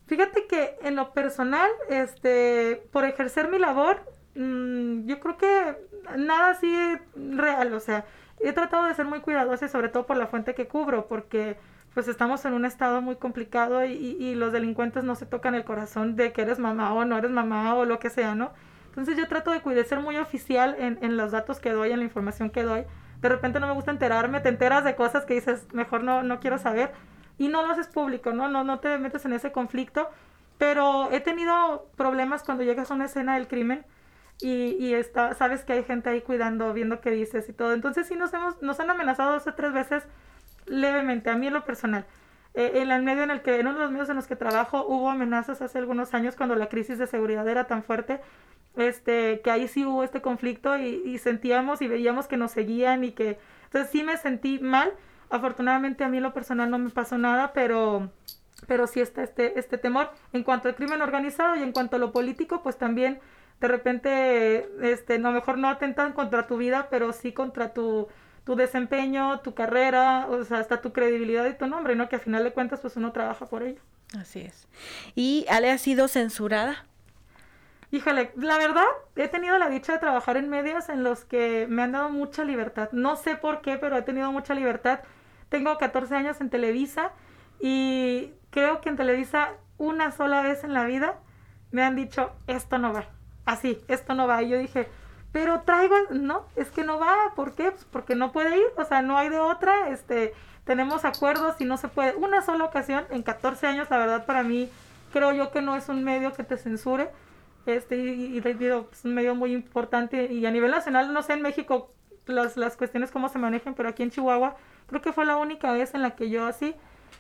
Fíjate 0.07 0.47
que 0.47 0.77
en 0.83 0.97
lo 0.97 1.13
personal, 1.13 1.71
este, 1.91 2.83
por 2.93 3.05
ejercer 3.05 3.51
mi 3.51 3.59
labor, 3.59 4.01
mmm, 4.35 5.05
yo 5.07 5.21
creo 5.21 5.37
que 5.37 5.77
nada 6.17 6.51
así 6.51 6.75
real, 7.15 7.75
o 7.75 7.81
sea, 7.81 8.07
he 8.41 8.53
tratado 8.53 8.87
de 8.87 8.95
ser 8.95 9.05
muy 9.05 9.21
cuidadosa 9.21 9.67
y 9.67 9.69
sobre 9.69 9.89
todo 9.89 10.07
por 10.07 10.17
la 10.17 10.29
fuente 10.29 10.55
que 10.55 10.69
cubro, 10.69 11.09
porque 11.09 11.59
pues 11.93 12.07
estamos 12.07 12.45
en 12.45 12.53
un 12.53 12.65
estado 12.65 13.03
muy 13.03 13.17
complicado 13.17 13.85
y, 13.85 13.93
y, 13.93 14.35
los 14.37 14.53
delincuentes 14.53 15.03
no 15.03 15.17
se 15.17 15.27
tocan 15.27 15.55
el 15.55 15.65
corazón 15.65 16.15
de 16.15 16.33
que 16.33 16.43
eres 16.43 16.59
mamá 16.59 16.95
o 16.95 17.05
no 17.05 17.19
eres 17.19 17.31
mamá 17.31 17.75
o 17.75 17.85
lo 17.85 17.99
que 17.99 18.09
sea, 18.09 18.37
¿no? 18.37 18.53
Entonces 18.99 19.17
yo 19.17 19.29
trato 19.29 19.53
de 19.53 19.61
cuidar, 19.61 19.85
ser 19.85 20.01
muy 20.01 20.17
oficial 20.17 20.75
en, 20.77 20.99
en 21.03 21.17
los 21.17 21.31
datos 21.31 21.61
que 21.61 21.71
doy, 21.71 21.93
en 21.93 22.01
la 22.01 22.05
información 22.05 22.51
que 22.51 22.65
doy. 22.65 22.85
De 23.21 23.29
repente 23.29 23.61
no 23.61 23.69
me 23.69 23.73
gusta 23.73 23.93
enterarme, 23.93 24.41
te 24.41 24.49
enteras 24.49 24.83
de 24.83 24.97
cosas 24.97 25.25
que 25.25 25.35
dices, 25.35 25.73
mejor 25.73 26.03
no, 26.03 26.25
no 26.25 26.41
quiero 26.41 26.59
saber 26.59 26.91
y 27.39 27.47
no 27.47 27.65
lo 27.65 27.71
haces 27.73 27.87
público, 27.87 28.33
¿no? 28.33 28.49
No, 28.49 28.65
no 28.65 28.81
te 28.81 28.99
metes 28.99 29.25
en 29.25 29.35
ese 29.35 29.53
conflicto. 29.53 30.09
Pero 30.59 31.13
he 31.13 31.21
tenido 31.21 31.87
problemas 31.97 32.43
cuando 32.43 32.65
llegas 32.65 32.91
a 32.91 32.95
una 32.95 33.05
escena 33.05 33.35
del 33.37 33.47
crimen 33.47 33.87
y, 34.41 34.75
y 34.81 34.95
está, 34.95 35.33
sabes 35.35 35.63
que 35.63 35.75
hay 35.75 35.85
gente 35.85 36.11
ahí 36.11 36.21
cuidando, 36.21 36.73
viendo 36.73 37.01
qué 37.01 37.13
dices 37.13 37.49
y 37.49 37.53
todo. 37.53 37.75
Entonces 37.75 38.09
sí 38.09 38.17
nos, 38.17 38.35
hemos, 38.35 38.61
nos 38.63 38.81
han 38.81 38.91
amenazado 38.91 39.31
dos 39.31 39.47
o 39.47 39.55
tres 39.55 39.73
veces 39.73 40.03
levemente, 40.67 41.31
a 41.31 41.37
mí 41.37 41.47
en 41.47 41.55
lo 41.55 41.65
personal. 41.65 42.05
Eh, 42.55 42.83
en 42.83 42.91
el 42.91 43.05
medio 43.05 43.23
en 43.23 43.31
el 43.31 43.43
que, 43.43 43.61
en 43.61 43.69
uno 43.69 43.79
de 43.79 43.85
los 43.85 43.93
medios 43.93 44.09
en 44.09 44.17
los 44.17 44.27
que 44.27 44.35
trabajo, 44.35 44.85
hubo 44.89 45.09
amenazas 45.09 45.63
hace 45.63 45.79
algunos 45.79 46.15
años 46.15 46.35
cuando 46.35 46.57
la 46.57 46.69
crisis 46.69 46.99
de 46.99 47.07
seguridad 47.07 47.47
era 47.47 47.69
tan 47.69 47.85
fuerte, 47.85 48.21
este, 48.79 49.41
que 49.43 49.51
ahí 49.51 49.69
sí 49.69 49.85
hubo 49.85 50.03
este 50.05 50.23
conflicto 50.23 50.79
y, 50.79 51.03
y 51.05 51.19
sentíamos 51.19 51.83
y 51.83 51.89
veíamos 51.89 52.27
que 52.27 52.37
nos 52.37 52.53
seguían 52.53 53.05
y 53.05 53.13
que, 53.13 53.39
entonces 53.65 53.91
sí 53.91 54.03
me 54.03 54.17
sentí 54.17 54.59
mal. 54.59 54.93
Afortunadamente 55.31 56.05
a 56.05 56.09
mí 56.09 56.17
en 56.17 56.23
lo 56.23 56.33
personal 56.33 56.71
no 56.71 56.79
me 56.79 56.91
pasó 56.91 57.19
nada, 57.19 57.53
pero, 57.53 58.11
pero 58.67 58.87
sí 58.87 59.01
está 59.01 59.23
este, 59.23 59.59
este 59.59 59.77
temor. 59.77 60.11
En 60.33 60.43
cuanto 60.43 60.69
al 60.69 60.75
crimen 60.75 61.03
organizado 61.03 61.57
y 61.57 61.63
en 61.63 61.73
cuanto 61.73 61.97
a 61.97 61.99
lo 61.99 62.13
político, 62.13 62.63
pues 62.63 62.79
también 62.79 63.21
de 63.61 63.69
repente, 63.69 64.69
este, 64.83 65.19
no 65.19 65.33
mejor 65.33 65.59
no 65.59 65.69
atentan 65.69 66.13
contra 66.13 66.47
tu 66.47 66.57
vida, 66.57 66.89
pero 66.91 67.13
sí 67.13 67.33
contra 67.33 67.75
tu 67.75 68.09
tu 68.49 68.57
desempeño, 68.57 69.41
tu 69.41 69.53
carrera, 69.53 70.27
o 70.31 70.43
sea, 70.43 70.61
hasta 70.61 70.81
tu 70.81 70.95
credibilidad 70.95 71.45
y 71.45 71.53
tu 71.53 71.67
nombre, 71.67 71.95
¿no? 71.97 72.09
Que 72.09 72.17
a 72.17 72.19
final 72.19 72.45
de 72.45 72.51
cuentas, 72.51 72.81
pues 72.81 72.97
uno 72.97 73.13
trabaja 73.13 73.45
por 73.45 73.63
ello. 73.63 73.83
Así 74.19 74.41
es. 74.41 74.67
¿Y 75.15 75.45
Ale 75.51 75.71
ha 75.71 75.77
sido 75.77 76.09
censurada? 76.09 76.87
Híjole, 77.91 78.33
la 78.37 78.59
verdad, 78.59 78.85
he 79.17 79.29
tenido 79.29 79.57
la 79.59 79.71
dicha 79.71 79.95
de 79.95 79.99
trabajar 79.99 80.37
en 80.37 80.51
medios 80.51 80.91
en 80.91 81.03
los 81.03 81.25
que 81.25 81.67
me 81.71 81.83
han 81.83 81.93
dado 81.93 82.11
mucha 82.11 82.45
libertad. 82.45 82.91
No 82.93 83.17
sé 83.17 83.37
por 83.37 83.63
qué, 83.63 83.79
pero 83.79 83.97
he 83.97 84.03
tenido 84.03 84.31
mucha 84.31 84.55
libertad. 84.55 85.01
Tengo 85.49 85.79
14 85.79 86.15
años 86.15 86.41
en 86.41 86.51
Televisa 86.51 87.13
y 87.61 88.33
creo 88.51 88.83
que 88.83 88.91
en 88.91 88.97
Televisa 88.97 89.53
una 89.79 90.13
sola 90.13 90.43
vez 90.43 90.65
en 90.65 90.75
la 90.75 90.85
vida 90.85 91.19
me 91.71 91.83
han 91.83 91.97
dicho, 91.97 92.33
esto 92.47 92.77
no 92.77 92.93
va. 92.93 93.07
Así, 93.47 93.83
esto 93.89 94.15
no 94.15 94.27
va. 94.27 94.43
Y 94.43 94.51
yo 94.51 94.59
dije, 94.59 94.89
pero 95.33 95.63
traigo, 95.63 95.95
no, 96.11 96.47
es 96.57 96.71
que 96.71 96.85
no 96.85 96.99
va, 96.99 97.15
¿por 97.35 97.55
qué? 97.55 97.71
Pues 97.71 97.87
porque 97.87 98.15
no 98.15 98.33
puede 98.33 98.57
ir, 98.57 98.67
o 98.77 98.85
sea, 98.85 99.03
no 99.03 99.17
hay 99.17 99.29
de 99.29 99.39
otra, 99.39 99.89
este, 99.89 100.35
tenemos 100.65 101.05
acuerdos 101.05 101.57
y 101.59 101.65
no 101.65 101.77
se 101.77 101.89
puede. 101.89 102.15
Una 102.17 102.43
sola 102.43 102.65
ocasión, 102.65 103.07
en 103.11 103.23
14 103.23 103.67
años, 103.67 103.89
la 103.91 103.99
verdad 103.99 104.27
para 104.27 104.43
mí, 104.43 104.71
creo 105.13 105.33
yo 105.33 105.51
que 105.51 105.63
no 105.63 105.77
es 105.77 105.89
un 105.89 106.05
medio 106.05 106.33
que 106.33 106.45
te 106.45 106.57
censure, 106.57 107.11
este, 107.77 107.97
y, 107.97 108.41
digo, 108.41 108.89
es 108.93 109.05
un 109.05 109.15
medio 109.15 109.35
muy 109.35 109.53
importante, 109.53 110.33
y 110.33 110.47
a 110.47 110.51
nivel 110.51 110.71
nacional, 110.71 111.13
no 111.13 111.23
sé 111.23 111.35
en 111.35 111.43
México 111.43 111.93
las, 112.27 112.57
las 112.57 112.77
cuestiones 112.77 113.11
cómo 113.11 113.29
se 113.29 113.39
manejan, 113.39 113.75
pero 113.75 113.89
aquí 113.89 114.03
en 114.03 114.11
Chihuahua, 114.11 114.57
creo 114.87 115.01
que 115.01 115.13
fue 115.13 115.25
la 115.25 115.37
única 115.37 115.73
vez 115.73 115.95
en 115.95 116.03
la 116.03 116.17
que 116.17 116.31
yo 116.31 116.47
así, 116.47 116.75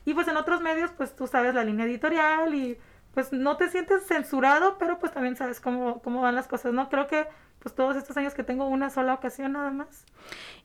y 0.05 0.15
pues 0.15 0.29
en 0.29 0.37
otros 0.37 0.61
medios, 0.61 0.91
pues 0.97 1.15
tú 1.15 1.27
sabes 1.27 1.55
la 1.55 1.65
línea 1.65 1.87
editorial 1.87 2.55
y 2.55 2.79
pues 3.15 3.33
no 3.33 3.57
te 3.57 3.69
sientes 3.69 4.07
censurado, 4.07 4.79
pero 4.79 4.99
pues 4.99 5.13
también 5.13 5.37
sabes 5.37 5.61
cómo, 5.61 6.01
cómo 6.03 6.23
van 6.23 6.35
las 6.35 6.47
cosas, 6.47 6.73
¿no? 6.73 6.89
Creo 6.89 7.07
que 7.09 7.27
pues 7.59 7.75
todos 7.75 7.97
estos 7.97 8.17
años 8.17 8.35
que 8.35 8.45
tengo 8.45 8.67
una 8.67 8.91
sola 8.91 9.15
ocasión 9.15 9.53
nada 9.53 9.71
más. 9.71 10.05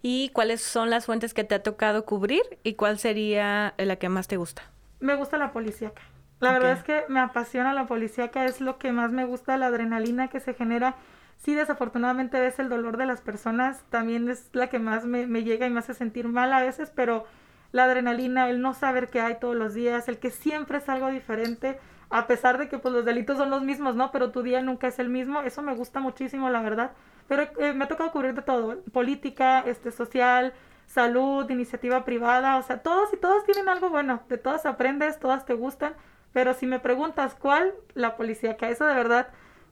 ¿Y 0.02 0.30
cuáles 0.30 0.62
son 0.62 0.90
las 0.90 1.06
fuentes 1.06 1.34
que 1.34 1.44
te 1.44 1.56
ha 1.56 1.64
tocado 1.64 2.06
cubrir 2.06 2.44
y 2.64 2.76
cuál 2.76 3.00
sería 3.00 3.74
la 3.78 3.96
que 3.96 4.10
más 4.10 4.28
te 4.28 4.38
gusta? 4.38 4.64
Me 5.00 5.16
gusta 5.16 5.38
la 5.38 5.52
policíaca. 5.52 6.02
La 6.44 6.52
verdad 6.52 6.74
es 6.74 6.84
que 6.84 7.06
me 7.08 7.20
apasiona 7.20 7.74
la 7.74 7.86
policíaca, 7.86 8.46
es 8.46 8.60
lo 8.60 8.78
que 8.78 8.92
más 8.92 9.12
me 9.12 9.26
gusta, 9.26 9.58
la 9.58 9.68
adrenalina 9.68 10.28
que 10.28 10.40
se 10.40 10.54
genera. 10.54 10.96
Sí, 11.38 11.56
desafortunadamente 11.56 12.40
ves 12.40 12.60
el 12.60 12.70
dolor 12.70 12.98
de 12.98 13.06
las 13.06 13.22
personas, 13.22 13.84
también 13.90 14.30
es 14.30 14.50
la 14.54 14.68
que 14.68 14.80
más 14.80 15.06
me, 15.06 15.26
me 15.28 15.44
llega 15.44 15.68
y 15.68 15.70
me 15.70 15.80
hace 15.80 15.94
sentir 15.94 16.28
mal 16.28 16.52
a 16.54 16.62
veces, 16.62 16.92
pero 16.94 17.26
la 17.72 17.86
adrenalina, 17.86 18.50
el 18.50 18.62
no 18.62 18.74
saber 18.74 19.10
qué 19.10 19.22
hay 19.22 19.40
todos 19.40 19.56
los 19.56 19.74
días, 19.74 20.08
el 20.08 20.20
que 20.20 20.32
siempre 20.32 20.78
es 20.78 20.90
algo 20.90 21.08
diferente, 21.10 21.80
a 22.10 22.28
pesar 22.28 22.58
de 22.58 22.70
que 22.70 22.78
pues 22.78 22.94
los 22.94 23.06
delitos 23.06 23.38
son 23.38 23.50
los 23.50 23.64
mismos, 23.64 23.96
¿no? 23.96 24.12
Pero 24.12 24.32
tu 24.32 24.44
día 24.44 24.62
nunca 24.62 24.88
es 24.88 25.00
el 25.00 25.10
mismo, 25.10 25.42
eso 25.42 25.62
me 25.62 25.74
gusta 25.74 26.00
muchísimo, 26.00 26.50
la 26.50 26.62
verdad. 26.62 26.92
Pero 27.28 27.44
eh, 27.58 27.74
me 27.74 27.86
ha 27.86 27.88
tocado 27.88 28.12
cubrir 28.12 28.36
de 28.36 28.42
todo, 28.42 28.82
política, 28.92 29.62
este, 29.66 29.92
social, 29.92 30.54
salud, 30.88 31.50
iniciativa 31.50 32.06
privada, 32.06 32.58
o 32.58 32.64
sea, 32.64 32.84
todos 32.84 33.14
y 33.14 33.18
todos 33.18 33.44
tienen 33.46 33.70
algo 33.70 33.90
bueno, 33.90 34.22
de 34.30 34.38
todas 34.38 34.66
aprendes, 34.66 35.20
todas 35.20 35.46
te 35.46 35.54
gustan, 35.54 35.96
pero 36.34 36.54
si 36.54 36.66
me 36.66 36.80
preguntas 36.80 37.36
cuál, 37.36 37.74
la 37.94 38.18
policía, 38.18 38.58
que 38.58 38.70
eso 38.70 38.86
de 38.86 38.96
verdad 38.96 39.28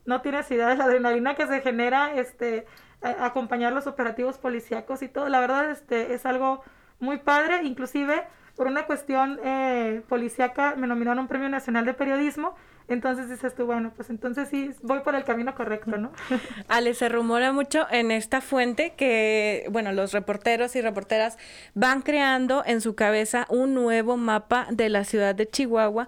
no 0.06 0.22
tienes 0.22 0.50
idea 0.52 0.68
de 0.68 0.78
la 0.78 0.86
adrenalina 0.86 1.36
que 1.36 1.48
se 1.48 1.62
genera, 1.62 2.16
este, 2.16 2.66
acompañar 3.02 3.74
los 3.74 3.88
operativos 3.88 4.38
policíacos 4.38 5.02
y 5.02 5.10
todo, 5.10 5.28
la 5.30 5.40
verdad, 5.40 5.72
este, 5.72 6.14
es 6.14 6.26
algo 6.26 6.64
muy 7.00 7.18
padre, 7.18 7.64
inclusive 7.64 8.24
por 8.56 8.68
una 8.68 8.86
cuestión 8.86 9.40
eh, 9.44 10.02
policíaca 10.08 10.76
me 10.76 10.88
nominaron 10.88 11.20
a 11.20 11.22
un 11.22 11.28
premio 11.28 11.50
nacional 11.50 11.86
de 11.86 11.94
periodismo. 11.94 12.56
Entonces 12.88 13.30
dices 13.30 13.56
tú, 13.56 13.66
bueno, 13.66 13.94
pues 13.96 14.10
entonces 14.10 14.50
sí, 14.50 14.72
voy 14.82 15.00
por 15.00 15.16
el 15.16 15.24
camino 15.24 15.56
correcto, 15.56 15.98
¿no? 15.98 16.12
Ale, 16.68 16.94
se 16.94 17.08
rumora 17.08 17.54
mucho 17.54 17.88
en 17.90 18.12
esta 18.12 18.42
fuente 18.42 18.94
que, 18.98 19.66
bueno, 19.72 19.94
los 19.94 20.12
reporteros 20.12 20.76
y 20.76 20.82
reporteras 20.82 21.38
van 21.74 22.02
creando 22.02 22.64
en 22.66 22.82
su 22.82 22.94
cabeza 22.94 23.46
un 23.50 23.74
nuevo 23.74 24.18
mapa 24.18 24.68
de 24.72 24.90
la 24.90 25.06
ciudad 25.06 25.34
de 25.34 25.48
Chihuahua, 25.48 26.08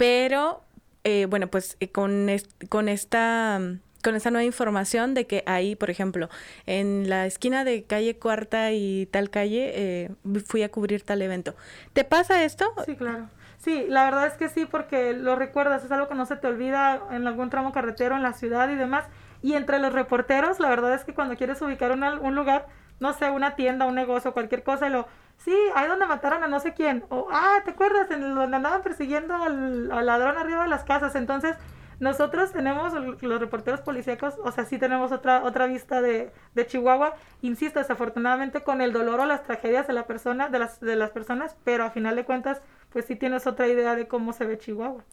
pero, 0.00 0.62
eh, 1.04 1.26
bueno, 1.28 1.48
pues 1.48 1.76
eh, 1.78 1.90
con, 1.90 2.26
con 2.70 2.88
esta 2.88 3.60
con 4.02 4.14
esa 4.14 4.30
nueva 4.30 4.44
información 4.44 5.12
de 5.12 5.26
que 5.26 5.44
ahí, 5.44 5.76
por 5.76 5.90
ejemplo, 5.90 6.30
en 6.64 7.10
la 7.10 7.26
esquina 7.26 7.64
de 7.64 7.84
calle 7.84 8.16
Cuarta 8.16 8.72
y 8.72 9.04
tal 9.12 9.28
calle, 9.28 9.72
eh, 9.74 10.10
fui 10.46 10.62
a 10.62 10.70
cubrir 10.70 11.02
tal 11.02 11.20
evento. 11.20 11.54
¿Te 11.92 12.04
pasa 12.04 12.42
esto? 12.44 12.64
Sí, 12.86 12.96
claro. 12.96 13.28
Sí, 13.58 13.84
la 13.90 14.04
verdad 14.04 14.26
es 14.28 14.32
que 14.38 14.48
sí, 14.48 14.64
porque 14.64 15.12
lo 15.12 15.36
recuerdas, 15.36 15.84
es 15.84 15.92
algo 15.92 16.08
que 16.08 16.14
no 16.14 16.24
se 16.24 16.36
te 16.36 16.46
olvida 16.46 17.02
en 17.10 17.26
algún 17.26 17.50
tramo 17.50 17.72
carretero 17.72 18.16
en 18.16 18.22
la 18.22 18.32
ciudad 18.32 18.70
y 18.70 18.76
demás. 18.76 19.04
Y 19.42 19.52
entre 19.52 19.78
los 19.78 19.92
reporteros, 19.92 20.60
la 20.60 20.70
verdad 20.70 20.94
es 20.94 21.04
que 21.04 21.12
cuando 21.12 21.36
quieres 21.36 21.60
ubicar 21.60 21.92
un 21.92 22.34
lugar, 22.34 22.68
no 23.00 23.12
sé, 23.12 23.28
una 23.28 23.54
tienda, 23.54 23.84
un 23.84 23.96
negocio, 23.96 24.32
cualquier 24.32 24.62
cosa, 24.62 24.88
lo, 24.88 25.06
sí, 25.44 25.56
ahí 25.74 25.88
donde 25.88 26.06
mataron 26.06 26.42
a 26.44 26.48
no 26.48 26.60
sé 26.60 26.72
quién, 26.74 27.04
o, 27.08 27.28
ah, 27.30 27.58
¿te 27.64 27.72
acuerdas? 27.72 28.10
En 28.10 28.34
donde 28.34 28.56
andaban 28.56 28.82
persiguiendo 28.82 29.34
al, 29.34 29.90
al 29.90 30.06
ladrón 30.06 30.38
arriba 30.38 30.62
de 30.62 30.68
las 30.68 30.84
casas. 30.84 31.14
Entonces, 31.14 31.56
nosotros 32.00 32.50
tenemos, 32.52 32.94
los 32.94 33.40
reporteros 33.40 33.82
policíacos, 33.82 34.34
o 34.42 34.50
sea, 34.50 34.64
sí 34.64 34.78
tenemos 34.78 35.12
otra, 35.12 35.44
otra 35.44 35.66
vista 35.66 36.00
de, 36.00 36.32
de, 36.54 36.66
Chihuahua, 36.66 37.14
insisto, 37.42 37.78
desafortunadamente 37.78 38.62
con 38.62 38.80
el 38.80 38.92
dolor 38.92 39.20
o 39.20 39.26
las 39.26 39.42
tragedias 39.42 39.86
de 39.86 39.92
la 39.92 40.06
persona, 40.06 40.48
de 40.48 40.58
las, 40.58 40.80
de 40.80 40.96
las 40.96 41.10
personas, 41.10 41.56
pero 41.62 41.84
a 41.84 41.90
final 41.90 42.16
de 42.16 42.24
cuentas, 42.24 42.62
pues 42.88 43.04
sí 43.04 43.16
tienes 43.16 43.46
otra 43.46 43.68
idea 43.68 43.94
de 43.96 44.08
cómo 44.08 44.32
se 44.32 44.46
ve 44.46 44.58
Chihuahua. 44.58 45.04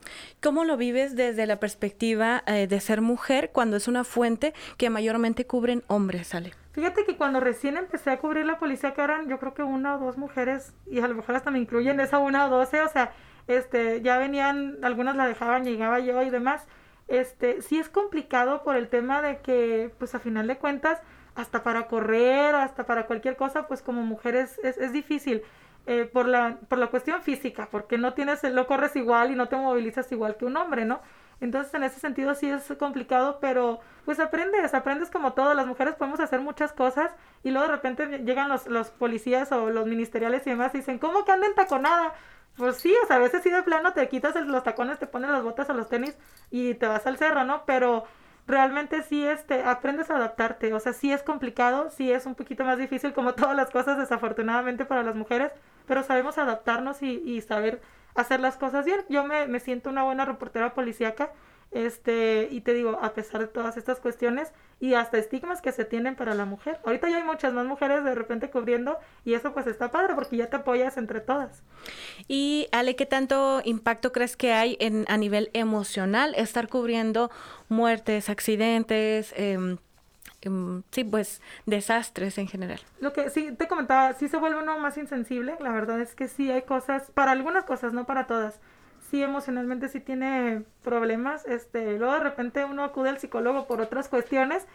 ¿Cómo 0.42 0.64
lo 0.64 0.78
vives 0.78 1.18
desde 1.18 1.46
la 1.46 1.60
perspectiva 1.60 2.42
eh, 2.48 2.68
de 2.68 2.80
ser 2.80 3.02
mujer 3.02 3.52
cuando 3.52 3.76
es 3.76 3.90
una 3.90 4.06
fuente 4.06 4.54
que 4.78 4.90
mayormente 4.90 5.46
cubren 5.46 5.84
hombres, 5.88 6.34
Ale? 6.34 6.54
Fíjate 6.78 7.06
que 7.06 7.18
cuando 7.18 7.40
recién 7.40 7.76
empecé 7.76 8.12
a 8.12 8.20
cubrir 8.20 8.46
la 8.46 8.60
policía, 8.60 8.94
que 8.94 9.02
eran 9.02 9.28
yo 9.28 9.40
creo 9.40 9.56
que 9.56 9.64
una 9.64 9.96
o 9.96 9.98
dos 9.98 10.16
mujeres, 10.16 10.76
y 10.86 11.00
a 11.00 11.08
lo 11.08 11.16
mejor 11.16 11.36
hasta 11.36 11.50
me 11.50 11.58
incluyen 11.58 12.00
esa 12.00 12.20
una 12.20 12.46
o 12.46 12.50
doce, 12.50 12.82
o 12.84 12.88
sea, 12.88 13.14
este, 13.48 14.04
ya 14.04 14.20
venían, 14.20 14.78
algunas 14.84 15.16
la 15.16 15.28
dejaban, 15.28 15.64
llegaba 15.64 15.98
yo 15.98 16.22
y 16.22 16.30
demás. 16.30 16.68
Este, 17.08 17.64
sí 17.64 17.80
es 17.80 17.90
complicado 17.90 18.64
por 18.64 18.76
el 18.76 18.90
tema 18.90 19.24
de 19.24 19.40
que, 19.40 19.92
pues 19.98 20.14
a 20.14 20.20
final 20.20 20.46
de 20.46 20.60
cuentas, 20.60 21.02
hasta 21.34 21.64
para 21.64 21.88
correr, 21.88 22.54
hasta 22.54 22.86
para 22.86 23.08
cualquier 23.08 23.38
cosa, 23.38 23.68
pues 23.68 23.82
como 23.82 24.04
mujeres 24.04 24.60
es, 24.64 24.78
es 24.78 24.94
difícil. 24.94 25.42
Eh, 25.88 26.04
por, 26.04 26.28
la, 26.28 26.58
por 26.68 26.78
la 26.78 26.88
cuestión 26.88 27.22
física, 27.24 27.70
porque 27.72 27.98
no 27.98 28.14
tienes, 28.14 28.44
no 28.44 28.68
corres 28.68 28.96
igual 28.98 29.32
y 29.32 29.36
no 29.36 29.48
te 29.48 29.56
movilizas 29.56 30.12
igual 30.12 30.36
que 30.36 30.44
un 30.44 30.58
hombre, 30.58 30.84
¿no? 30.84 31.00
Entonces 31.40 31.74
en 31.74 31.84
ese 31.84 32.00
sentido 32.00 32.34
sí 32.36 32.50
es 32.50 32.64
complicado, 32.80 33.38
pero 33.40 33.80
pues 34.06 34.20
aprendes, 34.20 34.74
aprendes 34.74 35.12
como 35.12 35.34
todo, 35.34 35.54
las 35.54 35.68
mujeres 35.68 35.96
podemos 35.96 36.20
hacer 36.20 36.40
muchas 36.40 36.74
cosas 36.74 37.12
y 37.44 37.52
luego 37.52 37.68
de 37.68 37.74
repente 37.76 38.20
llegan 38.20 38.50
los, 38.50 38.68
los 38.68 38.90
policías 38.90 39.52
o 39.52 39.70
los 39.70 39.86
ministeriales 39.86 40.48
y 40.48 40.52
demás 40.52 40.74
y 40.74 40.80
dicen, 40.80 40.98
¿cómo 41.00 41.26
que 41.26 41.32
andan 41.32 41.54
taconada? 41.56 42.14
Pues 42.58 42.78
sí, 42.78 42.96
o 43.04 43.08
sea, 43.08 43.18
a 43.18 43.20
veces 43.20 43.44
sí 43.44 43.52
de 43.52 43.62
plano 43.62 43.94
te 43.94 44.08
quitas 44.10 44.36
los 44.36 44.64
tacones, 44.64 44.98
te 44.98 45.06
pones 45.06 45.30
las 45.30 45.44
botas 45.44 45.70
o 45.70 45.74
los 45.74 45.90
tenis 45.90 46.18
y 46.50 46.74
te 46.74 46.88
vas 46.88 47.06
al 47.06 47.18
cerro, 47.18 47.44
¿no? 47.44 47.64
Pero 47.66 48.06
realmente 48.48 49.04
sí 49.04 49.26
este, 49.26 49.64
aprendes 49.64 50.10
a 50.10 50.16
adaptarte, 50.16 50.74
o 50.74 50.80
sea, 50.80 50.94
sí 50.94 51.12
es 51.12 51.22
complicado, 51.22 51.92
sí 51.92 52.12
es 52.12 52.26
un 52.26 52.34
poquito 52.36 52.64
más 52.64 52.78
difícil 52.80 53.14
como 53.14 53.34
todas 53.36 53.56
las 53.56 53.70
cosas 53.70 53.98
desafortunadamente 54.00 54.86
para 54.86 55.04
las 55.04 55.16
mujeres, 55.16 55.52
pero 55.86 56.02
sabemos 56.04 56.38
adaptarnos 56.38 57.04
y, 57.04 57.22
y 57.26 57.42
saber 57.42 57.82
hacer 58.18 58.42
las 58.42 58.58
cosas 58.58 58.86
bien. 58.86 59.00
Yo 59.08 59.24
me, 59.24 59.48
me 59.48 59.60
siento 59.60 59.90
una 59.90 60.04
buena 60.04 60.26
reportera 60.26 60.74
policíaca 60.74 61.32
este, 61.72 62.48
y 62.50 62.62
te 62.62 62.74
digo, 62.74 62.98
a 63.02 63.14
pesar 63.14 63.42
de 63.42 63.48
todas 63.48 63.76
estas 63.78 64.00
cuestiones 64.00 64.54
y 64.80 64.94
hasta 64.94 65.18
estigmas 65.18 65.62
que 65.62 65.72
se 65.72 65.86
tienen 65.86 66.16
para 66.16 66.34
la 66.34 66.46
mujer. 66.46 66.80
Ahorita 66.86 67.10
ya 67.10 67.18
hay 67.18 67.24
muchas 67.24 67.54
más 67.54 67.66
mujeres 67.66 68.04
de 68.04 68.16
repente 68.16 68.50
cubriendo 68.50 68.98
y 69.26 69.34
eso 69.34 69.54
pues 69.54 69.68
está 69.68 69.92
padre 69.92 70.14
porque 70.16 70.38
ya 70.38 70.50
te 70.50 70.56
apoyas 70.56 70.98
entre 70.98 71.20
todas. 71.20 71.64
Y 72.28 72.68
Ale, 72.72 72.96
¿qué 72.96 73.06
tanto 73.06 73.62
impacto 73.66 74.12
crees 74.12 74.38
que 74.38 74.54
hay 74.54 74.78
en, 74.80 75.06
a 75.10 75.18
nivel 75.18 75.50
emocional 75.54 76.34
estar 76.36 76.70
cubriendo 76.70 77.32
muertes, 77.70 78.30
accidentes, 78.30 79.34
eh, 79.36 79.78
sí, 80.92 81.04
pues 81.04 81.42
desastres 81.66 82.38
en 82.38 82.48
general. 82.48 82.80
Lo 83.00 83.14
que 83.14 83.30
sí 83.30 83.52
te 83.52 83.68
comentaba, 83.68 84.14
sí 84.14 84.28
se 84.30 84.38
vuelve 84.38 84.62
uno 84.62 84.78
más 84.80 84.98
insensible, 84.98 85.58
la 85.60 85.72
verdad 85.72 86.00
es 86.00 86.16
que 86.16 86.28
sí 86.28 86.52
hay 86.52 86.64
cosas, 86.64 87.12
para 87.12 87.32
algunas 87.32 87.66
cosas, 87.66 87.94
no 87.94 88.06
para 88.06 88.28
todas 88.28 88.60
sí 89.10 89.24
emocionalmente 89.24 89.88
sí 89.90 90.00
tiene 90.00 90.64
problemas, 90.84 91.46
este, 91.46 91.98
luego 91.98 92.14
de 92.14 92.20
repente 92.20 92.66
uno 92.66 92.84
acude 92.84 93.10
al 93.10 93.20
psicólogo 93.20 93.68
por 93.68 93.82
otras 93.82 94.10
cuestiones 94.10 94.66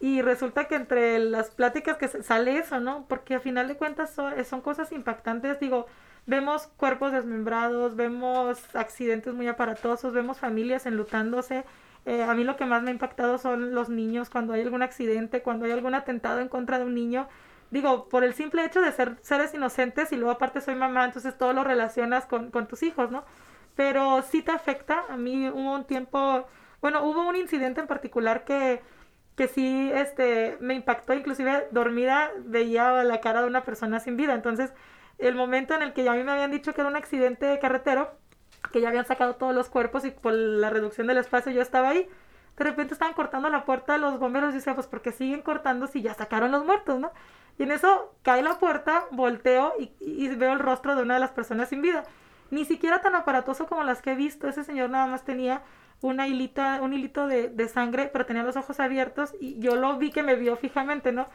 Y 0.00 0.22
resulta 0.22 0.66
que 0.66 0.76
entre 0.76 1.18
las 1.20 1.50
pláticas 1.50 1.96
que 1.96 2.08
sale 2.08 2.58
eso, 2.58 2.80
¿no? 2.80 3.06
Porque 3.08 3.36
a 3.36 3.40
final 3.40 3.68
de 3.68 3.76
cuentas 3.76 4.10
son, 4.14 4.34
son 4.44 4.60
cosas 4.60 4.92
impactantes. 4.92 5.60
Digo, 5.60 5.86
vemos 6.26 6.66
cuerpos 6.76 7.12
desmembrados, 7.12 7.96
vemos 7.96 8.58
accidentes 8.74 9.32
muy 9.34 9.46
aparatosos, 9.48 10.12
vemos 10.12 10.38
familias 10.38 10.86
enlutándose. 10.86 11.64
Eh, 12.04 12.22
a 12.22 12.34
mí 12.34 12.44
lo 12.44 12.56
que 12.56 12.64
más 12.64 12.82
me 12.82 12.90
ha 12.90 12.92
impactado 12.92 13.38
son 13.38 13.74
los 13.74 13.88
niños, 13.88 14.30
cuando 14.30 14.52
hay 14.54 14.62
algún 14.62 14.82
accidente, 14.82 15.42
cuando 15.42 15.66
hay 15.66 15.72
algún 15.72 15.94
atentado 15.94 16.40
en 16.40 16.48
contra 16.48 16.78
de 16.78 16.84
un 16.84 16.94
niño. 16.94 17.28
Digo, 17.70 18.08
por 18.08 18.24
el 18.24 18.34
simple 18.34 18.64
hecho 18.64 18.80
de 18.80 18.92
ser 18.92 19.16
seres 19.22 19.54
inocentes 19.54 20.12
y 20.12 20.16
luego 20.16 20.32
aparte 20.32 20.60
soy 20.60 20.74
mamá, 20.74 21.04
entonces 21.04 21.36
todo 21.38 21.52
lo 21.52 21.64
relacionas 21.64 22.26
con, 22.26 22.50
con 22.50 22.66
tus 22.68 22.82
hijos, 22.82 23.10
¿no? 23.10 23.24
Pero 23.76 24.22
sí 24.22 24.42
te 24.42 24.52
afecta. 24.52 25.04
A 25.08 25.16
mí 25.16 25.48
hubo 25.48 25.74
un 25.74 25.84
tiempo, 25.86 26.46
bueno, 26.80 27.04
hubo 27.04 27.26
un 27.28 27.36
incidente 27.36 27.80
en 27.80 27.86
particular 27.86 28.44
que 28.44 28.82
que 29.36 29.48
sí 29.48 29.90
este, 29.94 30.56
me 30.60 30.74
impactó, 30.74 31.14
inclusive 31.14 31.68
dormida 31.70 32.30
veía 32.44 33.02
la 33.04 33.20
cara 33.20 33.40
de 33.42 33.46
una 33.46 33.64
persona 33.64 34.00
sin 34.00 34.16
vida. 34.16 34.34
Entonces, 34.34 34.72
el 35.18 35.34
momento 35.34 35.74
en 35.74 35.82
el 35.82 35.92
que 35.92 36.04
ya 36.04 36.12
a 36.12 36.16
mí 36.16 36.22
me 36.24 36.32
habían 36.32 36.50
dicho 36.50 36.74
que 36.74 36.80
era 36.82 36.90
un 36.90 36.96
accidente 36.96 37.46
de 37.46 37.58
carretero, 37.58 38.10
que 38.70 38.80
ya 38.80 38.88
habían 38.88 39.06
sacado 39.06 39.36
todos 39.36 39.54
los 39.54 39.68
cuerpos 39.68 40.04
y 40.04 40.10
por 40.10 40.32
la 40.32 40.70
reducción 40.70 41.06
del 41.06 41.18
espacio 41.18 41.52
yo 41.52 41.62
estaba 41.62 41.90
ahí, 41.90 42.08
de 42.56 42.64
repente 42.64 42.94
estaban 42.94 43.14
cortando 43.14 43.48
la 43.48 43.64
puerta 43.64 43.94
de 43.94 43.98
los 43.98 44.18
bomberos 44.18 44.52
y 44.52 44.56
decía, 44.56 44.74
pues 44.74 44.86
porque 44.86 45.12
siguen 45.12 45.42
cortando 45.42 45.86
si 45.86 46.02
ya 46.02 46.14
sacaron 46.14 46.52
los 46.52 46.64
muertos, 46.64 47.00
¿no? 47.00 47.12
Y 47.58 47.64
en 47.64 47.72
eso 47.72 48.14
cae 48.22 48.42
la 48.42 48.58
puerta, 48.58 49.04
volteo 49.10 49.74
y, 49.78 50.28
veo 50.36 50.52
el 50.52 50.58
rostro 50.58 50.94
de 50.94 51.02
una 51.02 51.14
de 51.14 51.20
las 51.20 51.30
personas 51.30 51.68
sin 51.68 51.82
vida. 51.82 52.04
Ni 52.50 52.64
siquiera 52.64 53.00
tan 53.00 53.14
aparatoso 53.14 53.66
como 53.66 53.84
las 53.84 54.02
que 54.02 54.12
he 54.12 54.14
visto, 54.14 54.48
ese 54.48 54.64
señor 54.64 54.90
nada 54.90 55.06
más 55.06 55.24
tenía 55.24 55.62
una 56.02 56.26
hilita, 56.26 56.80
un 56.82 56.92
hilito 56.92 57.26
de, 57.26 57.48
de, 57.48 57.68
sangre, 57.68 58.10
pero 58.12 58.26
tenía 58.26 58.42
los 58.42 58.56
ojos 58.56 58.80
abiertos 58.80 59.34
y 59.40 59.58
yo 59.58 59.76
lo 59.76 59.96
vi 59.96 60.10
que 60.10 60.22
me 60.22 60.34
vio 60.34 60.56
fijamente, 60.56 61.12
¿no? 61.12 61.28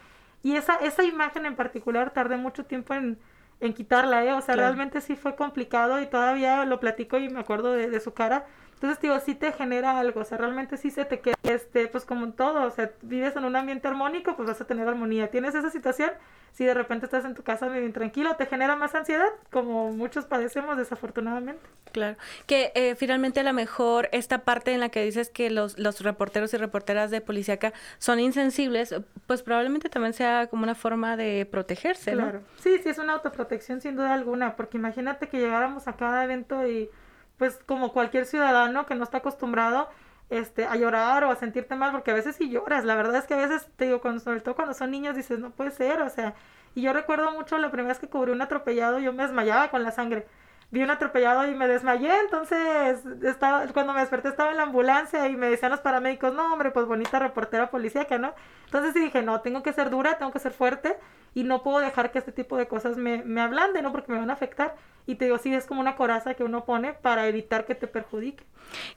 Y 0.44 0.56
esa, 0.56 0.76
esa 0.76 1.04
imagen 1.04 1.46
en 1.46 1.56
particular 1.56 2.12
tardé 2.12 2.38
mucho 2.38 2.66
tiempo 2.66 2.94
en, 2.94 3.18
en 3.60 3.74
quitarla, 3.74 4.24
¿eh? 4.26 4.34
O 4.34 4.42
sea, 4.42 4.56
realmente 4.56 5.02
sí 5.02 5.16
fue 5.16 5.36
complicado 5.36 6.02
y 6.02 6.08
todavía 6.08 6.66
lo 6.66 6.80
platico 6.80 7.18
y 7.18 7.30
me 7.30 7.40
acuerdo 7.40 7.74
de, 7.74 7.90
de 7.90 8.00
su 8.00 8.14
cara. 8.14 8.46
Entonces, 8.78 9.02
digo, 9.02 9.20
sí 9.20 9.34
te 9.34 9.52
genera 9.52 10.00
algo, 10.00 10.22
o 10.22 10.24
sea, 10.24 10.38
realmente 10.38 10.78
sí 10.78 10.92
se 10.92 11.04
te 11.04 11.20
queda, 11.20 11.36
este, 11.42 11.88
pues 11.88 12.06
como 12.06 12.26
en 12.26 12.34
todo, 12.34 12.62
o 12.62 12.70
sea, 12.70 12.92
vives 13.02 13.36
en 13.36 13.44
un 13.44 13.56
ambiente 13.56 13.88
armónico, 13.88 14.36
pues 14.36 14.48
vas 14.48 14.62
a 14.62 14.66
tener 14.66 14.88
armonía. 14.88 15.32
Tienes 15.32 15.56
esa 15.56 15.72
situación, 15.72 16.12
si 16.52 16.64
de 16.64 16.76
repente 16.76 17.08
estás 17.08 17.26
en 17.26 17.34
tu 17.34 17.42
casa 17.42 17.68
bien 17.70 17.92
tranquilo, 17.92 18.36
te 18.36 18.46
genera 18.46 18.76
más 18.76 18.94
ansiedad, 18.94 19.30
como 19.52 19.92
muchos 19.94 20.26
padecemos 20.26 20.78
desafortunadamente. 20.78 21.60
Claro, 21.92 22.18
que 22.46 22.72
eh, 22.76 22.94
finalmente 22.94 23.40
a 23.40 23.44
lo 23.44 23.52
mejor 23.52 24.10
esta 24.12 24.44
parte 24.44 24.74
en 24.74 24.80
la 24.80 24.90
que 24.90 25.04
dices 25.04 25.32
que 25.32 25.50
los, 25.50 25.80
los 25.80 26.02
reporteros 26.02 26.54
y 26.54 26.58
reporteras 26.58 27.10
de 27.10 27.20
policíaca 27.20 27.74
son 27.98 28.20
insensibles, 28.20 28.94
pues 29.26 29.42
probablemente 29.42 29.90
también 29.90 30.14
sea 30.14 30.46
como 30.52 30.62
una 30.62 30.76
forma 30.76 31.18
de 31.18 31.48
protegerse, 31.50 32.12
¿no? 32.12 32.22
Claro, 32.22 32.42
sí, 32.60 32.78
sí, 32.84 32.90
es 32.90 33.00
una 33.00 33.14
autoprotección 33.14 33.82
sin 33.82 33.96
duda 33.96 34.14
alguna, 34.14 34.56
porque 34.56 34.78
imagínate 34.78 35.30
que 35.30 35.40
llegáramos 35.40 35.88
a 35.88 35.94
cada 35.94 36.24
evento 36.24 36.68
y 36.68 36.92
pues 37.38 37.60
como 37.66 37.94
cualquier 37.94 38.26
ciudadano 38.26 38.86
que 38.86 38.96
no 38.96 39.04
está 39.04 39.18
acostumbrado 39.20 39.90
este, 40.30 40.66
a 40.66 40.76
llorar 40.76 41.24
o 41.24 41.32
a 41.32 41.36
sentirte 41.36 41.76
mal, 41.76 41.92
porque 41.92 42.12
a 42.12 42.14
veces 42.14 42.36
sí 42.36 42.50
lloras, 42.50 42.84
la 42.84 42.96
verdad 42.96 43.16
es 43.16 43.26
que 43.26 43.34
a 43.34 43.38
veces, 43.38 43.68
te 43.78 43.86
digo, 43.86 44.02
cuando, 44.02 44.20
sobre 44.20 44.42
todo 44.42 44.56
cuando 44.56 44.74
son 44.74 44.92
niños 44.92 45.16
dices, 45.16 45.40
no 45.40 45.52
puede 45.52 45.72
ser, 45.72 46.02
o 46.02 46.10
sea, 46.10 46.36
y 46.76 46.82
yo 46.82 46.94
recuerdo 46.94 47.32
mucho 47.32 47.58
la 47.58 47.72
primera 47.72 47.90
vez 47.90 48.00
que 48.00 48.10
cubrí 48.10 48.32
un 48.32 48.42
atropellado, 48.42 49.00
yo 49.00 49.14
me 49.14 49.24
desmayaba 49.24 49.70
con 49.70 49.84
la 49.84 49.92
sangre, 49.92 50.28
vi 50.70 50.84
un 50.84 50.92
atropellado 50.92 51.48
y 51.48 51.56
me 51.56 51.68
desmayé, 51.68 52.12
entonces 52.20 53.00
estaba, 53.24 53.66
cuando 53.68 53.94
me 53.94 54.02
desperté 54.02 54.30
estaba 54.30 54.52
en 54.52 54.58
la 54.58 54.64
ambulancia 54.64 55.28
y 55.30 55.38
me 55.38 55.50
decían 55.50 55.72
los 55.72 55.80
paramédicos, 55.80 56.34
no 56.34 56.52
hombre, 56.52 56.72
pues 56.72 56.86
bonita 56.86 57.20
reportera 57.20 57.70
policíaca, 57.70 58.18
¿no? 58.18 58.34
Entonces 58.66 58.94
dije, 58.94 59.22
no, 59.22 59.40
tengo 59.42 59.64
que 59.64 59.72
ser 59.72 59.90
dura, 59.90 60.18
tengo 60.18 60.32
que 60.32 60.40
ser 60.40 60.52
fuerte 60.52 60.98
y 61.34 61.44
no 61.44 61.64
puedo 61.64 61.80
dejar 61.80 62.12
que 62.12 62.20
este 62.20 62.34
tipo 62.34 62.58
de 62.58 62.68
cosas 62.68 62.98
me, 62.98 63.24
me 63.24 63.42
ablanden, 63.42 63.84
¿no? 63.84 63.92
Porque 63.92 64.12
me 64.12 64.18
van 64.18 64.30
a 64.30 64.34
afectar. 64.34 64.76
Y 65.06 65.16
te 65.16 65.26
digo, 65.26 65.38
sí, 65.38 65.54
es 65.54 65.66
como 65.66 65.80
una 65.80 65.96
coraza 65.96 66.34
que 66.34 66.44
uno 66.44 66.66
pone 66.66 66.92
para 66.92 67.28
evitar 67.28 67.66
que 67.66 67.76
te 67.76 67.88
perjudique. 67.88 68.44